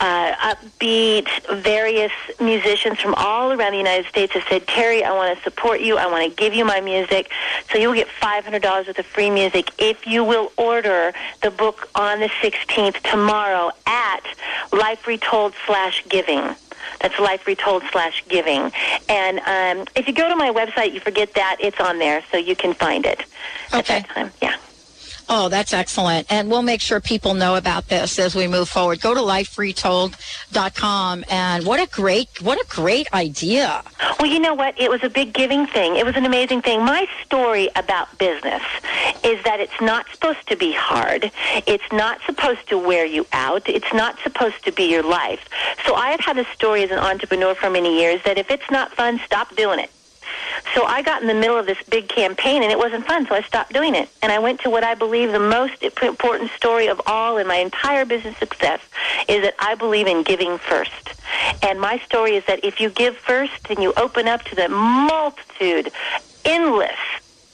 uh, 0.00 0.54
upbeat, 0.54 1.28
various 1.62 2.12
musicians 2.40 2.98
from 2.98 3.14
all 3.14 3.52
around 3.52 3.72
the 3.72 3.78
United 3.78 4.06
States 4.06 4.32
have 4.32 4.44
said, 4.48 4.66
Terry, 4.66 5.04
I 5.04 5.12
want 5.12 5.36
to 5.36 5.44
support 5.44 5.80
you. 5.80 5.98
I 5.98 6.06
want 6.06 6.28
to 6.30 6.34
give 6.34 6.54
you 6.54 6.64
my 6.64 6.80
music. 6.80 7.30
So 7.70 7.78
you'll 7.78 7.94
get 7.94 8.08
$500 8.08 8.86
worth 8.86 8.98
of 8.98 9.06
free 9.06 9.30
music 9.30 9.70
if 9.78 10.06
you 10.06 10.24
will 10.24 10.52
order 10.56 11.12
the 11.42 11.50
book 11.50 11.90
on 11.94 12.20
the 12.20 12.28
16th 12.28 13.02
tomorrow 13.02 13.72
at 13.86 14.24
Life 14.72 15.06
Retold 15.06 15.54
slash 15.66 16.02
giving. 16.08 16.56
That's 17.00 17.18
Life 17.18 17.46
Retold 17.46 17.82
slash 17.92 18.24
giving. 18.28 18.72
And 19.08 19.38
um, 19.40 19.86
if 19.94 20.06
you 20.08 20.12
go 20.14 20.28
to 20.28 20.36
my 20.36 20.50
website, 20.50 20.92
you 20.92 21.00
forget 21.00 21.32
that, 21.34 21.56
it's 21.60 21.80
on 21.80 21.98
there, 21.98 22.22
so 22.30 22.36
you 22.38 22.56
can 22.56 22.74
find 22.74 23.06
it 23.06 23.20
at 23.72 23.80
Okay. 23.80 24.00
that 24.00 24.08
time. 24.10 24.30
Yeah. 24.42 24.56
Oh, 25.28 25.48
that's 25.48 25.72
excellent. 25.72 26.30
And 26.30 26.48
we'll 26.48 26.62
make 26.62 26.80
sure 26.80 27.00
people 27.00 27.34
know 27.34 27.56
about 27.56 27.88
this 27.88 28.18
as 28.18 28.36
we 28.36 28.46
move 28.46 28.68
forward. 28.68 29.00
Go 29.00 29.12
to 29.12 29.20
liferetold.com 29.20 31.24
and 31.28 31.66
what 31.66 31.80
a 31.80 31.90
great 31.90 32.40
what 32.40 32.60
a 32.60 32.66
great 32.68 33.12
idea. 33.12 33.82
Well, 34.20 34.30
you 34.30 34.38
know 34.38 34.54
what? 34.54 34.80
It 34.80 34.88
was 34.88 35.02
a 35.02 35.10
big 35.10 35.32
giving 35.32 35.66
thing. 35.66 35.96
It 35.96 36.06
was 36.06 36.16
an 36.16 36.26
amazing 36.26 36.62
thing. 36.62 36.84
My 36.84 37.08
story 37.24 37.68
about 37.74 38.16
business 38.18 38.62
is 39.24 39.42
that 39.44 39.58
it's 39.58 39.80
not 39.80 40.06
supposed 40.12 40.46
to 40.48 40.56
be 40.56 40.72
hard. 40.72 41.32
It's 41.66 41.92
not 41.92 42.20
supposed 42.24 42.68
to 42.68 42.78
wear 42.78 43.04
you 43.04 43.26
out. 43.32 43.68
It's 43.68 43.92
not 43.92 44.18
supposed 44.20 44.64
to 44.64 44.72
be 44.72 44.84
your 44.84 45.02
life. 45.02 45.48
So 45.86 45.94
I 45.94 46.10
have 46.10 46.20
had 46.20 46.38
a 46.38 46.44
story 46.54 46.84
as 46.84 46.92
an 46.92 46.98
entrepreneur 46.98 47.54
for 47.54 47.68
many 47.68 48.00
years 48.00 48.22
that 48.24 48.38
if 48.38 48.50
it's 48.50 48.70
not 48.70 48.94
fun, 48.94 49.20
stop 49.24 49.54
doing 49.56 49.80
it. 49.80 49.90
So 50.74 50.84
I 50.84 51.02
got 51.02 51.22
in 51.22 51.28
the 51.28 51.34
middle 51.34 51.58
of 51.58 51.66
this 51.66 51.82
big 51.88 52.08
campaign 52.08 52.62
and 52.62 52.72
it 52.72 52.78
wasn't 52.78 53.06
fun, 53.06 53.26
so 53.26 53.34
I 53.34 53.42
stopped 53.42 53.72
doing 53.72 53.94
it. 53.94 54.08
And 54.22 54.32
I 54.32 54.38
went 54.38 54.60
to 54.60 54.70
what 54.70 54.84
I 54.84 54.94
believe 54.94 55.32
the 55.32 55.38
most 55.38 55.82
important 55.82 56.50
story 56.52 56.88
of 56.88 57.00
all 57.06 57.38
in 57.38 57.46
my 57.46 57.56
entire 57.56 58.04
business 58.04 58.36
success 58.38 58.80
is 59.28 59.42
that 59.42 59.54
I 59.58 59.74
believe 59.74 60.06
in 60.06 60.22
giving 60.22 60.58
first. 60.58 61.14
And 61.62 61.80
my 61.80 61.98
story 61.98 62.36
is 62.36 62.44
that 62.46 62.64
if 62.64 62.80
you 62.80 62.90
give 62.90 63.16
first 63.16 63.70
and 63.70 63.82
you 63.82 63.92
open 63.96 64.28
up 64.28 64.42
to 64.44 64.54
the 64.54 64.68
multitude, 64.68 65.90
endless, 66.44 66.98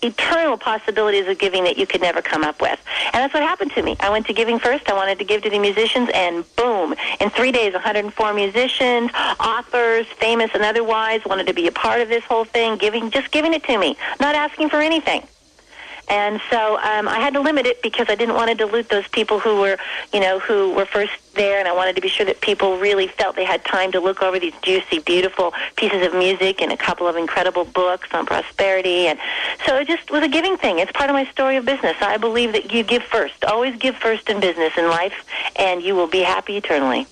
eternal 0.02 0.56
possibilities 0.56 1.26
of 1.28 1.38
giving 1.38 1.64
that 1.64 1.78
you 1.78 1.86
could 1.86 2.00
never 2.00 2.22
come 2.22 2.42
up 2.44 2.60
with. 2.60 2.80
And 3.06 3.14
that's 3.14 3.34
what 3.34 3.42
happened 3.42 3.72
to 3.72 3.82
me. 3.82 3.96
I 4.00 4.10
went 4.10 4.26
to 4.26 4.32
Giving 4.32 4.58
First. 4.58 4.88
I 4.88 4.94
wanted 4.94 5.18
to 5.18 5.24
give 5.24 5.42
to 5.42 5.50
the 5.50 5.58
musicians, 5.58 6.10
and 6.14 6.44
boom, 6.56 6.94
in 7.20 7.30
three 7.30 7.52
days, 7.52 7.72
104 7.72 8.34
musicians, 8.34 9.10
authors, 9.40 10.06
famous 10.06 10.50
and 10.54 10.62
otherwise, 10.62 11.24
wanted 11.24 11.46
to 11.46 11.54
be 11.54 11.66
a 11.66 11.72
part 11.72 12.00
of 12.00 12.08
this 12.08 12.24
whole 12.24 12.44
thing, 12.44 12.76
giving, 12.76 13.10
just 13.10 13.30
giving 13.30 13.54
it 13.54 13.62
to 13.64 13.78
me, 13.78 13.96
not 14.20 14.34
asking 14.34 14.68
for 14.68 14.80
anything. 14.80 15.26
And 16.12 16.42
so 16.50 16.76
um, 16.76 17.08
I 17.08 17.20
had 17.20 17.32
to 17.32 17.40
limit 17.40 17.64
it 17.64 17.80
because 17.80 18.10
I 18.10 18.14
didn't 18.14 18.34
want 18.34 18.50
to 18.50 18.54
dilute 18.54 18.90
those 18.90 19.08
people 19.08 19.38
who 19.40 19.62
were, 19.62 19.78
you 20.12 20.20
know, 20.20 20.38
who 20.40 20.74
were 20.74 20.84
first 20.84 21.14
there, 21.32 21.58
and 21.58 21.66
I 21.66 21.72
wanted 21.72 21.96
to 21.96 22.02
be 22.02 22.08
sure 22.08 22.26
that 22.26 22.42
people 22.42 22.76
really 22.76 23.08
felt 23.08 23.34
they 23.34 23.46
had 23.46 23.64
time 23.64 23.92
to 23.92 24.00
look 24.00 24.20
over 24.22 24.38
these 24.38 24.52
juicy, 24.60 24.98
beautiful 24.98 25.54
pieces 25.76 26.06
of 26.06 26.12
music 26.12 26.60
and 26.60 26.70
a 26.70 26.76
couple 26.76 27.08
of 27.08 27.16
incredible 27.16 27.64
books 27.64 28.08
on 28.12 28.26
prosperity. 28.26 29.06
And 29.06 29.18
so 29.64 29.78
it 29.78 29.88
just 29.88 30.10
was 30.10 30.22
a 30.22 30.28
giving 30.28 30.58
thing. 30.58 30.80
It's 30.80 30.92
part 30.92 31.08
of 31.08 31.14
my 31.14 31.24
story 31.30 31.56
of 31.56 31.64
business. 31.64 31.96
I 32.02 32.18
believe 32.18 32.52
that 32.52 32.74
you 32.74 32.82
give 32.82 33.04
first. 33.04 33.42
Always 33.46 33.74
give 33.76 33.96
first 33.96 34.28
in 34.28 34.38
business 34.38 34.76
in 34.76 34.90
life, 34.90 35.14
and 35.56 35.82
you 35.82 35.94
will 35.94 36.08
be 36.08 36.20
happy 36.20 36.58
eternally. 36.58 37.06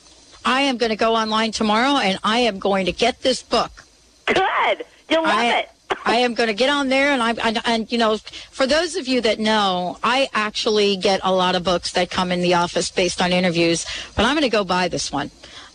I 0.44 0.60
am 0.60 0.76
going 0.76 0.90
to 0.90 0.96
go 0.96 1.16
online 1.16 1.52
tomorrow 1.52 1.96
and 1.98 2.18
I 2.22 2.40
am 2.40 2.58
going 2.58 2.84
to 2.84 2.92
get 2.92 3.22
this 3.22 3.42
book. 3.42 3.84
Good. 4.26 4.84
You'll 5.08 5.22
love 5.22 5.38
I, 5.38 5.58
it. 5.60 5.70
I 6.04 6.16
am 6.16 6.34
going 6.34 6.48
to 6.48 6.54
get 6.54 6.70
on 6.70 6.88
there, 6.88 7.10
and 7.10 7.22
I 7.22 7.32
and, 7.32 7.60
and 7.64 7.92
you 7.92 7.98
know, 7.98 8.16
for 8.50 8.66
those 8.66 8.96
of 8.96 9.06
you 9.06 9.20
that 9.22 9.38
know, 9.38 9.98
I 10.02 10.28
actually 10.32 10.96
get 10.96 11.20
a 11.22 11.32
lot 11.32 11.54
of 11.54 11.64
books 11.64 11.92
that 11.92 12.10
come 12.10 12.32
in 12.32 12.40
the 12.40 12.54
office 12.54 12.90
based 12.90 13.20
on 13.22 13.32
interviews, 13.32 13.86
but 14.16 14.24
I'm 14.24 14.34
going 14.34 14.42
to 14.42 14.48
go 14.48 14.64
buy 14.64 14.88
this 14.88 15.12
one. 15.12 15.30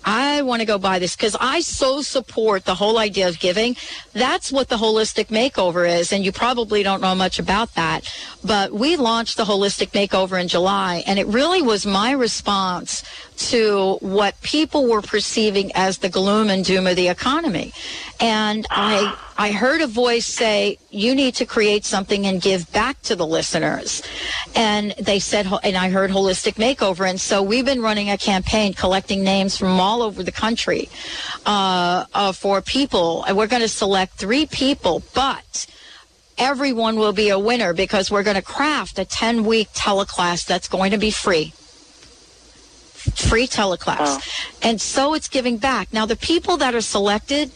I 0.05 0.43
want 0.43 0.59
to 0.59 0.67
go 0.67 0.77
buy 0.77 0.99
this 0.99 1.15
because 1.15 1.35
I 1.39 1.61
so 1.61 2.03
support 2.03 2.65
the 2.65 2.75
whole 2.75 2.99
idea 2.99 3.27
of 3.27 3.39
giving. 3.39 3.75
That's 4.13 4.51
what 4.51 4.69
the 4.69 4.77
holistic 4.77 5.27
makeover 5.27 5.89
is. 5.89 6.13
And 6.13 6.23
you 6.23 6.31
probably 6.31 6.83
don't 6.83 7.01
know 7.01 7.15
much 7.15 7.39
about 7.39 7.73
that. 7.73 8.07
But 8.43 8.71
we 8.71 8.97
launched 8.97 9.35
the 9.35 9.45
holistic 9.45 9.89
makeover 9.89 10.39
in 10.39 10.47
July 10.47 11.03
and 11.07 11.17
it 11.17 11.25
really 11.25 11.63
was 11.63 11.87
my 11.87 12.11
response 12.11 13.03
to 13.37 13.97
what 14.01 14.39
people 14.41 14.87
were 14.87 15.01
perceiving 15.01 15.71
as 15.75 15.99
the 15.99 16.09
gloom 16.09 16.49
and 16.49 16.63
doom 16.63 16.87
of 16.87 16.95
the 16.95 17.07
economy. 17.07 17.73
And 18.19 18.65
I, 18.69 19.15
I 19.37 19.51
heard 19.51 19.81
a 19.81 19.87
voice 19.87 20.25
say, 20.25 20.77
you 20.89 21.13
need 21.13 21.35
to 21.35 21.45
create 21.45 21.85
something 21.85 22.25
and 22.25 22.41
give 22.41 22.71
back 22.71 23.01
to 23.03 23.15
the 23.15 23.27
listeners. 23.27 24.01
And 24.55 24.91
they 24.99 25.19
said, 25.19 25.47
and 25.63 25.75
I 25.75 25.89
heard 25.89 26.11
holistic 26.11 26.53
makeover. 26.53 27.09
And 27.09 27.19
so 27.19 27.43
we've 27.43 27.65
been 27.65 27.81
running 27.81 28.09
a 28.09 28.17
campaign 28.17 28.73
collecting 28.73 29.23
names 29.23 29.57
from 29.57 29.79
all 29.79 30.01
over 30.01 30.23
the 30.23 30.31
country, 30.31 30.89
uh, 31.45 32.05
uh, 32.13 32.31
for 32.31 32.61
people. 32.61 33.23
And 33.25 33.35
we're 33.35 33.47
going 33.47 33.61
to 33.61 33.67
select 33.67 34.13
three 34.13 34.45
people, 34.45 35.03
but 35.13 35.65
everyone 36.37 36.97
will 36.97 37.13
be 37.13 37.29
a 37.29 37.39
winner 37.39 37.73
because 37.73 38.09
we're 38.09 38.23
going 38.23 38.35
to 38.35 38.41
craft 38.41 38.99
a 38.99 39.05
10 39.05 39.45
week 39.45 39.69
teleclass 39.73 40.45
that's 40.45 40.67
going 40.67 40.91
to 40.91 40.97
be 40.97 41.11
free 41.11 41.53
free 43.11 43.47
teleclass. 43.47 43.97
Oh. 43.99 44.19
And 44.61 44.81
so 44.81 45.13
it's 45.13 45.27
giving 45.27 45.57
back. 45.57 45.91
Now, 45.93 46.05
the 46.05 46.15
people 46.15 46.57
that 46.57 46.75
are 46.75 46.81
selected, 46.81 47.51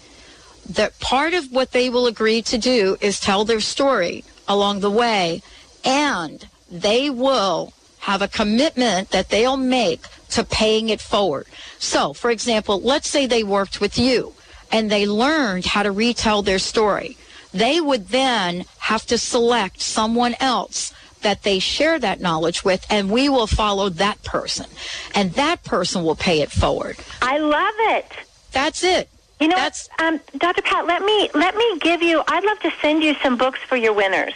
that 0.69 0.99
part 0.99 1.33
of 1.33 1.51
what 1.51 1.71
they 1.71 1.89
will 1.89 2.07
agree 2.07 2.41
to 2.43 2.57
do 2.57 2.97
is 3.01 3.19
tell 3.19 3.45
their 3.45 3.59
story 3.59 4.23
along 4.47 4.79
the 4.79 4.91
way, 4.91 5.41
and 5.83 6.47
they 6.69 7.09
will 7.09 7.73
have 7.99 8.21
a 8.21 8.27
commitment 8.27 9.11
that 9.11 9.29
they'll 9.29 9.57
make 9.57 10.05
to 10.29 10.43
paying 10.43 10.89
it 10.89 11.01
forward. 11.01 11.47
So, 11.79 12.13
for 12.13 12.31
example, 12.31 12.79
let's 12.81 13.09
say 13.09 13.25
they 13.25 13.43
worked 13.43 13.81
with 13.81 13.97
you 13.97 14.33
and 14.71 14.89
they 14.89 15.05
learned 15.05 15.65
how 15.65 15.83
to 15.83 15.91
retell 15.91 16.41
their 16.41 16.59
story. 16.59 17.17
They 17.51 17.81
would 17.81 18.09
then 18.09 18.65
have 18.79 19.05
to 19.07 19.17
select 19.17 19.81
someone 19.81 20.35
else 20.39 20.93
that 21.21 21.43
they 21.43 21.59
share 21.59 21.99
that 21.99 22.21
knowledge 22.21 22.63
with, 22.63 22.85
and 22.89 23.11
we 23.11 23.29
will 23.29 23.47
follow 23.47 23.89
that 23.89 24.23
person. 24.23 24.65
And 25.13 25.33
that 25.33 25.63
person 25.63 26.03
will 26.03 26.15
pay 26.15 26.41
it 26.41 26.51
forward. 26.51 26.97
I 27.21 27.37
love 27.37 27.73
it. 27.77 28.11
That's 28.51 28.83
it. 28.83 29.09
You 29.39 29.47
know, 29.47 29.55
That's, 29.55 29.87
um, 29.99 30.19
Dr. 30.37 30.61
Pat, 30.61 30.85
let 30.85 31.01
me 31.01 31.29
let 31.33 31.55
me 31.55 31.79
give 31.79 32.01
you. 32.01 32.21
I'd 32.27 32.43
love 32.43 32.59
to 32.59 32.71
send 32.81 33.03
you 33.03 33.15
some 33.23 33.37
books 33.37 33.59
for 33.67 33.77
your 33.77 33.93
winners. 33.93 34.33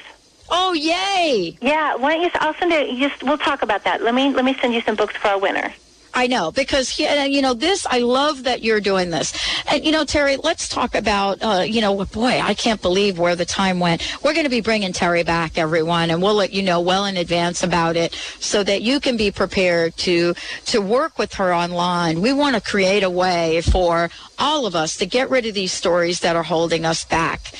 Oh, 0.49 0.73
yay! 0.73 1.57
Yeah, 1.61 1.95
why 1.95 2.13
don't 2.13 2.21
you? 2.21 2.29
I'll 2.35 2.53
send 2.55 2.71
it. 2.71 2.89
You 2.89 3.09
just 3.09 3.21
we'll 3.23 3.37
talk 3.37 3.63
about 3.63 3.83
that. 3.83 4.01
Let 4.01 4.13
me 4.13 4.33
let 4.33 4.45
me 4.45 4.55
send 4.61 4.73
you 4.73 4.81
some 4.81 4.95
books 4.95 5.15
for 5.17 5.27
our 5.29 5.39
winner. 5.39 5.73
I 6.13 6.27
know 6.27 6.51
because 6.51 6.89
he, 6.89 7.05
uh, 7.05 7.23
you 7.23 7.41
know 7.41 7.53
this. 7.53 7.87
I 7.89 7.99
love 7.99 8.43
that 8.43 8.61
you're 8.61 8.79
doing 8.79 9.09
this, 9.09 9.33
and 9.67 9.83
you 9.83 9.91
know 9.91 10.05
Terry. 10.05 10.37
Let's 10.37 10.69
talk 10.69 10.93
about 10.93 11.41
uh, 11.41 11.63
you 11.67 11.81
know 11.81 12.05
boy, 12.05 12.39
I 12.39 12.53
can't 12.53 12.81
believe 12.81 13.17
where 13.17 13.35
the 13.35 13.45
time 13.45 13.79
went. 13.79 14.01
We're 14.23 14.33
going 14.33 14.45
to 14.45 14.49
be 14.49 14.61
bringing 14.61 14.93
Terry 14.93 15.23
back, 15.23 15.57
everyone, 15.57 16.11
and 16.11 16.21
we'll 16.21 16.35
let 16.35 16.53
you 16.53 16.61
know 16.61 16.81
well 16.81 17.05
in 17.05 17.17
advance 17.17 17.63
about 17.63 17.95
it 17.95 18.13
so 18.39 18.63
that 18.63 18.83
you 18.83 18.99
can 18.99 19.17
be 19.17 19.31
prepared 19.31 19.97
to 19.97 20.35
to 20.65 20.81
work 20.81 21.17
with 21.17 21.33
her 21.35 21.53
online. 21.53 22.21
We 22.21 22.31
want 22.31 22.55
to 22.55 22.61
create 22.61 23.03
a 23.03 23.09
way 23.09 23.61
for 23.61 24.09
all 24.37 24.65
of 24.65 24.75
us 24.75 24.97
to 24.97 25.05
get 25.05 25.29
rid 25.29 25.45
of 25.45 25.55
these 25.55 25.71
stories 25.71 26.19
that 26.19 26.35
are 26.35 26.43
holding 26.43 26.85
us 26.85 27.05
back. 27.05 27.53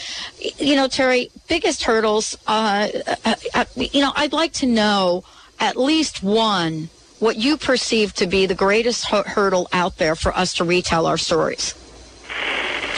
You 0.60 0.76
know, 0.76 0.88
Terry, 0.88 1.32
biggest 1.47 1.84
hurdles. 1.84 2.38
Uh, 2.45 2.89
uh, 3.26 3.36
uh 3.54 3.66
you 3.76 4.01
know, 4.01 4.14
I'd 4.16 4.34
like 4.34 4.54
to 4.54 4.68
know 4.68 5.24
at 5.60 5.76
least 5.76 6.22
one 6.22 6.89
what 7.24 7.38
you 7.38 7.56
perceive 7.56 8.14
to 8.14 8.28
be 8.28 8.46
the 8.46 8.54
greatest 8.54 9.06
hurdle 9.06 9.70
out 9.72 9.98
there 9.98 10.14
for 10.14 10.36
us 10.38 10.56
to 10.56 10.66
retell 10.66 11.06
our 11.06 11.18
stories? 11.18 11.74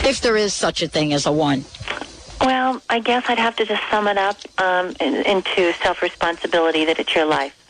If 0.03 0.21
there 0.21 0.35
is 0.35 0.51
such 0.51 0.81
a 0.81 0.87
thing 0.87 1.13
as 1.13 1.27
a 1.27 1.31
one. 1.31 1.63
Well, 2.41 2.81
I 2.89 2.99
guess 2.99 3.23
I'd 3.27 3.37
have 3.37 3.55
to 3.57 3.65
just 3.65 3.83
sum 3.91 4.07
it 4.07 4.17
up 4.17 4.37
um, 4.57 4.95
in, 4.99 5.15
into 5.27 5.73
self 5.73 6.01
responsibility 6.01 6.85
that 6.85 6.97
it's 6.97 7.13
your 7.13 7.25
life 7.25 7.64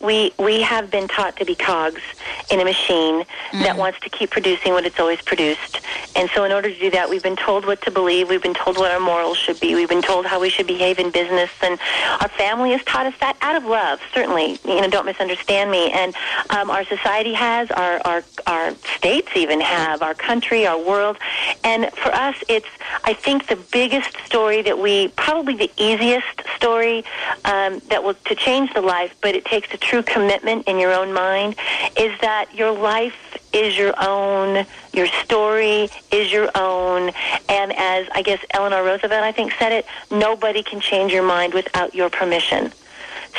we 0.00 0.32
we 0.38 0.60
have 0.60 0.90
been 0.90 1.08
taught 1.08 1.36
to 1.36 1.44
be 1.44 1.54
cogs 1.54 2.02
in 2.50 2.60
a 2.60 2.64
machine 2.64 3.22
mm-hmm. 3.22 3.62
that 3.62 3.76
wants 3.76 3.98
to 4.00 4.10
keep 4.10 4.30
producing 4.30 4.72
what 4.72 4.84
it's 4.84 5.00
always 5.00 5.20
produced. 5.22 5.80
And 6.14 6.28
so 6.30 6.44
in 6.44 6.52
order 6.52 6.70
to 6.70 6.78
do 6.78 6.90
that, 6.90 7.08
we've 7.08 7.22
been 7.22 7.36
told 7.36 7.66
what 7.66 7.80
to 7.82 7.90
believe, 7.90 8.28
we've 8.28 8.42
been 8.42 8.54
told 8.54 8.76
what 8.76 8.90
our 8.90 9.00
morals 9.00 9.38
should 9.38 9.58
be, 9.60 9.74
we've 9.74 9.88
been 9.88 10.02
told 10.02 10.26
how 10.26 10.40
we 10.40 10.50
should 10.50 10.66
behave 10.66 10.98
in 10.98 11.10
business, 11.10 11.50
and 11.62 11.78
our 12.20 12.28
family 12.28 12.72
has 12.72 12.82
taught 12.84 13.06
us 13.06 13.14
that 13.20 13.36
out 13.40 13.56
of 13.56 13.64
love, 13.64 14.00
certainly. 14.14 14.58
You 14.64 14.80
know, 14.80 14.88
don't 14.88 15.06
misunderstand 15.06 15.70
me. 15.70 15.90
And 15.92 16.14
um, 16.50 16.70
our 16.70 16.84
society 16.84 17.32
has, 17.34 17.70
our, 17.70 18.00
our, 18.04 18.22
our 18.46 18.74
states 18.96 19.28
even 19.34 19.60
have, 19.60 20.02
our 20.02 20.14
country, 20.14 20.66
our 20.66 20.78
world. 20.78 21.16
And 21.64 21.90
for 21.92 22.14
us, 22.14 22.36
it's, 22.48 22.68
I 23.04 23.14
think, 23.14 23.46
the 23.46 23.56
biggest 23.56 24.16
story 24.24 24.62
that 24.62 24.78
we, 24.78 25.08
probably 25.08 25.54
the 25.54 25.70
easiest 25.76 26.42
story 26.56 27.04
um, 27.44 27.80
that 27.88 28.02
will, 28.02 28.14
to 28.14 28.34
change 28.34 28.72
the 28.74 28.82
life, 28.82 29.14
but 29.20 29.34
it 29.34 29.44
takes 29.44 29.72
a 29.72 29.78
true 29.86 30.02
commitment 30.02 30.66
in 30.66 30.78
your 30.78 30.92
own 30.92 31.12
mind 31.12 31.54
is 31.96 32.18
that 32.20 32.52
your 32.54 32.72
life 32.72 33.36
is 33.52 33.78
your 33.78 33.94
own, 33.98 34.66
your 34.92 35.06
story 35.06 35.88
is 36.10 36.32
your 36.32 36.50
own, 36.54 37.10
and 37.48 37.72
as 37.76 38.08
I 38.14 38.22
guess 38.22 38.44
Eleanor 38.50 38.82
Roosevelt 38.82 39.22
I 39.22 39.32
think 39.32 39.52
said 39.58 39.72
it, 39.72 39.86
nobody 40.10 40.62
can 40.62 40.80
change 40.80 41.12
your 41.12 41.22
mind 41.22 41.54
without 41.54 41.94
your 41.94 42.10
permission. 42.10 42.72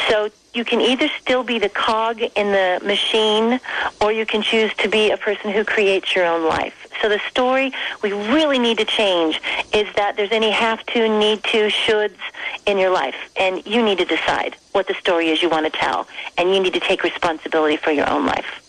So 0.10 0.30
you 0.58 0.66
can 0.66 0.82
either 0.82 1.08
still 1.22 1.43
be 1.43 1.60
the 1.60 1.70
cog 1.70 2.20
in 2.20 2.51
the 2.51 2.82
machine 2.84 3.60
or 4.01 4.12
you 4.12 4.26
can 4.26 4.41
choose 4.41 4.74
to 4.74 4.89
be 4.89 5.12
a 5.12 5.18
person 5.18 5.51
who 5.51 5.64
creates 5.64 6.16
your 6.16 6.26
own 6.26 6.49
life. 6.49 6.88
So 6.99 7.08
the 7.08 7.20
story 7.30 7.72
we 8.01 8.12
really 8.12 8.58
need 8.58 8.80
to 8.80 8.86
change 8.86 9.39
is 9.72 9.88
that 9.95 10.18
there's 10.18 10.32
any 10.32 10.49
have 10.49 10.84
to, 10.88 11.20
need 11.20 11.43
to, 11.45 11.68
shoulds 11.68 12.18
in 12.66 12.80
your 12.80 12.89
life. 12.89 13.16
And 13.39 13.64
you 13.68 13.84
need 13.84 13.99
to 13.99 14.05
decide 14.05 14.58
what 14.72 14.88
the 14.88 14.95
story 14.95 15.30
is 15.30 15.43
you 15.43 15.49
want 15.49 15.72
to 15.72 15.80
tell. 15.80 16.08
And 16.39 16.53
you 16.53 16.60
need 16.60 16.74
to 16.74 16.80
take 16.80 17.03
responsibility 17.03 17.78
for 17.78 17.91
your 17.91 18.10
own 18.10 18.26
life. 18.26 18.64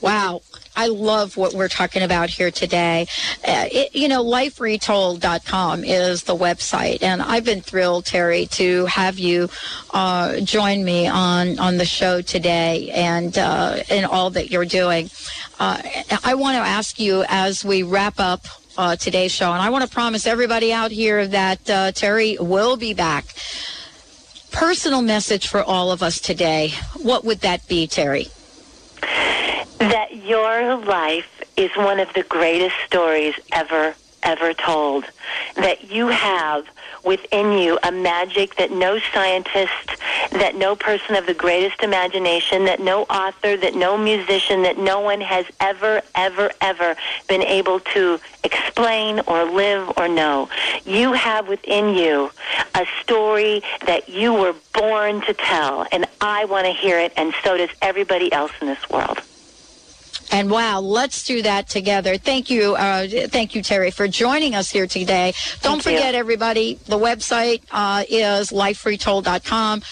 Wow. 0.00 0.42
I 0.76 0.88
love 0.88 1.36
what 1.36 1.54
we're 1.54 1.68
talking 1.68 2.02
about 2.02 2.30
here 2.30 2.50
today. 2.50 3.06
Uh, 3.46 3.68
it, 3.70 3.94
you 3.94 4.08
know, 4.08 4.24
liferetold.com 4.24 5.84
is 5.84 6.24
the 6.24 6.36
website, 6.36 7.02
and 7.02 7.22
I've 7.22 7.44
been 7.44 7.60
thrilled, 7.60 8.06
Terry, 8.06 8.46
to 8.46 8.86
have 8.86 9.18
you 9.18 9.48
uh, 9.92 10.40
join 10.40 10.84
me 10.84 11.06
on, 11.06 11.58
on 11.58 11.76
the 11.76 11.84
show 11.84 12.20
today 12.20 12.90
and 12.90 13.36
uh, 13.38 13.82
in 13.88 14.04
all 14.04 14.30
that 14.30 14.50
you're 14.50 14.64
doing. 14.64 15.10
Uh, 15.60 15.80
I 16.24 16.34
want 16.34 16.56
to 16.56 16.60
ask 16.60 16.98
you 16.98 17.24
as 17.28 17.64
we 17.64 17.82
wrap 17.82 18.18
up 18.18 18.44
uh, 18.76 18.96
today's 18.96 19.32
show, 19.32 19.52
and 19.52 19.62
I 19.62 19.70
want 19.70 19.84
to 19.84 19.90
promise 19.90 20.26
everybody 20.26 20.72
out 20.72 20.90
here 20.90 21.26
that 21.26 21.70
uh, 21.70 21.92
Terry 21.92 22.36
will 22.40 22.76
be 22.76 22.94
back. 22.94 23.26
Personal 24.50 25.02
message 25.02 25.48
for 25.48 25.62
all 25.62 25.92
of 25.92 26.02
us 26.02 26.20
today. 26.20 26.72
What 27.00 27.24
would 27.24 27.40
that 27.40 27.66
be, 27.68 27.86
Terry? 27.86 28.28
That 29.78 30.16
your 30.16 30.76
life 30.76 31.42
is 31.56 31.70
one 31.76 32.00
of 32.00 32.12
the 32.14 32.22
greatest 32.24 32.74
stories 32.86 33.34
ever, 33.52 33.94
ever 34.22 34.54
told. 34.54 35.04
That 35.56 35.90
you 35.90 36.08
have 36.08 36.66
within 37.04 37.52
you 37.52 37.78
a 37.82 37.92
magic 37.92 38.56
that 38.56 38.70
no 38.70 38.98
scientist, 39.12 40.00
that 40.32 40.54
no 40.56 40.74
person 40.74 41.16
of 41.16 41.26
the 41.26 41.34
greatest 41.34 41.82
imagination, 41.82 42.64
that 42.64 42.80
no 42.80 43.02
author, 43.04 43.56
that 43.56 43.74
no 43.74 43.96
musician, 43.96 44.62
that 44.62 44.78
no 44.78 45.00
one 45.00 45.20
has 45.20 45.46
ever, 45.60 46.02
ever, 46.14 46.50
ever 46.60 46.96
been 47.28 47.42
able 47.42 47.80
to 47.80 48.18
explain 48.42 49.20
or 49.26 49.44
live 49.44 49.92
or 49.96 50.08
know. 50.08 50.48
You 50.84 51.12
have 51.12 51.48
within 51.48 51.94
you 51.94 52.30
a 52.74 52.86
story 53.02 53.62
that 53.86 54.08
you 54.08 54.32
were 54.32 54.54
born 54.72 55.20
to 55.22 55.34
tell, 55.34 55.86
and 55.92 56.06
I 56.20 56.46
want 56.46 56.66
to 56.66 56.72
hear 56.72 56.98
it, 56.98 57.12
and 57.16 57.34
so 57.44 57.56
does 57.56 57.70
everybody 57.82 58.32
else 58.32 58.52
in 58.60 58.66
this 58.66 58.90
world. 58.90 59.20
And 60.30 60.50
wow, 60.50 60.80
let's 60.80 61.24
do 61.24 61.42
that 61.42 61.68
together. 61.68 62.16
Thank 62.16 62.50
you, 62.50 62.74
uh, 62.74 63.06
thank 63.28 63.54
you, 63.54 63.62
Terry, 63.62 63.90
for 63.90 64.08
joining 64.08 64.54
us 64.54 64.70
here 64.70 64.86
today. 64.86 65.32
Don't 65.62 65.82
thank 65.82 65.96
forget, 65.96 66.14
you. 66.14 66.20
everybody, 66.20 66.78
the 66.86 66.98
website 66.98 67.62
uh, 67.70 68.04
is 68.08 68.50
liferetold.com. 68.50 69.82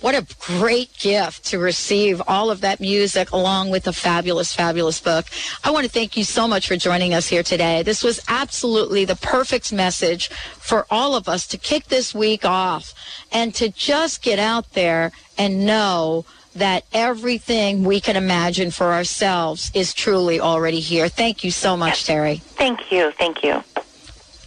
What 0.00 0.14
a 0.14 0.26
great 0.38 0.96
gift 0.96 1.44
to 1.46 1.58
receive 1.58 2.22
all 2.26 2.50
of 2.50 2.62
that 2.62 2.80
music 2.80 3.32
along 3.32 3.68
with 3.68 3.86
a 3.86 3.92
fabulous, 3.92 4.54
fabulous 4.54 4.98
book. 4.98 5.26
I 5.62 5.70
want 5.70 5.84
to 5.84 5.92
thank 5.92 6.16
you 6.16 6.24
so 6.24 6.48
much 6.48 6.66
for 6.66 6.76
joining 6.76 7.12
us 7.12 7.28
here 7.28 7.42
today. 7.42 7.82
This 7.82 8.02
was 8.02 8.18
absolutely 8.26 9.04
the 9.04 9.16
perfect 9.16 9.74
message 9.74 10.30
for 10.30 10.86
all 10.90 11.14
of 11.14 11.28
us 11.28 11.46
to 11.48 11.58
kick 11.58 11.88
this 11.88 12.14
week 12.14 12.46
off 12.46 12.94
and 13.30 13.54
to 13.56 13.68
just 13.68 14.22
get 14.22 14.38
out 14.38 14.72
there 14.72 15.12
and 15.36 15.66
know 15.66 16.24
that 16.54 16.84
everything 16.92 17.84
we 17.84 18.00
can 18.00 18.16
imagine 18.16 18.70
for 18.70 18.92
ourselves 18.92 19.70
is 19.74 19.94
truly 19.94 20.40
already 20.40 20.80
here. 20.80 21.08
Thank 21.08 21.44
you 21.44 21.50
so 21.50 21.76
much, 21.76 22.04
Terry. 22.04 22.36
Thank 22.36 22.90
you. 22.90 23.12
Thank 23.12 23.44
you. 23.44 23.62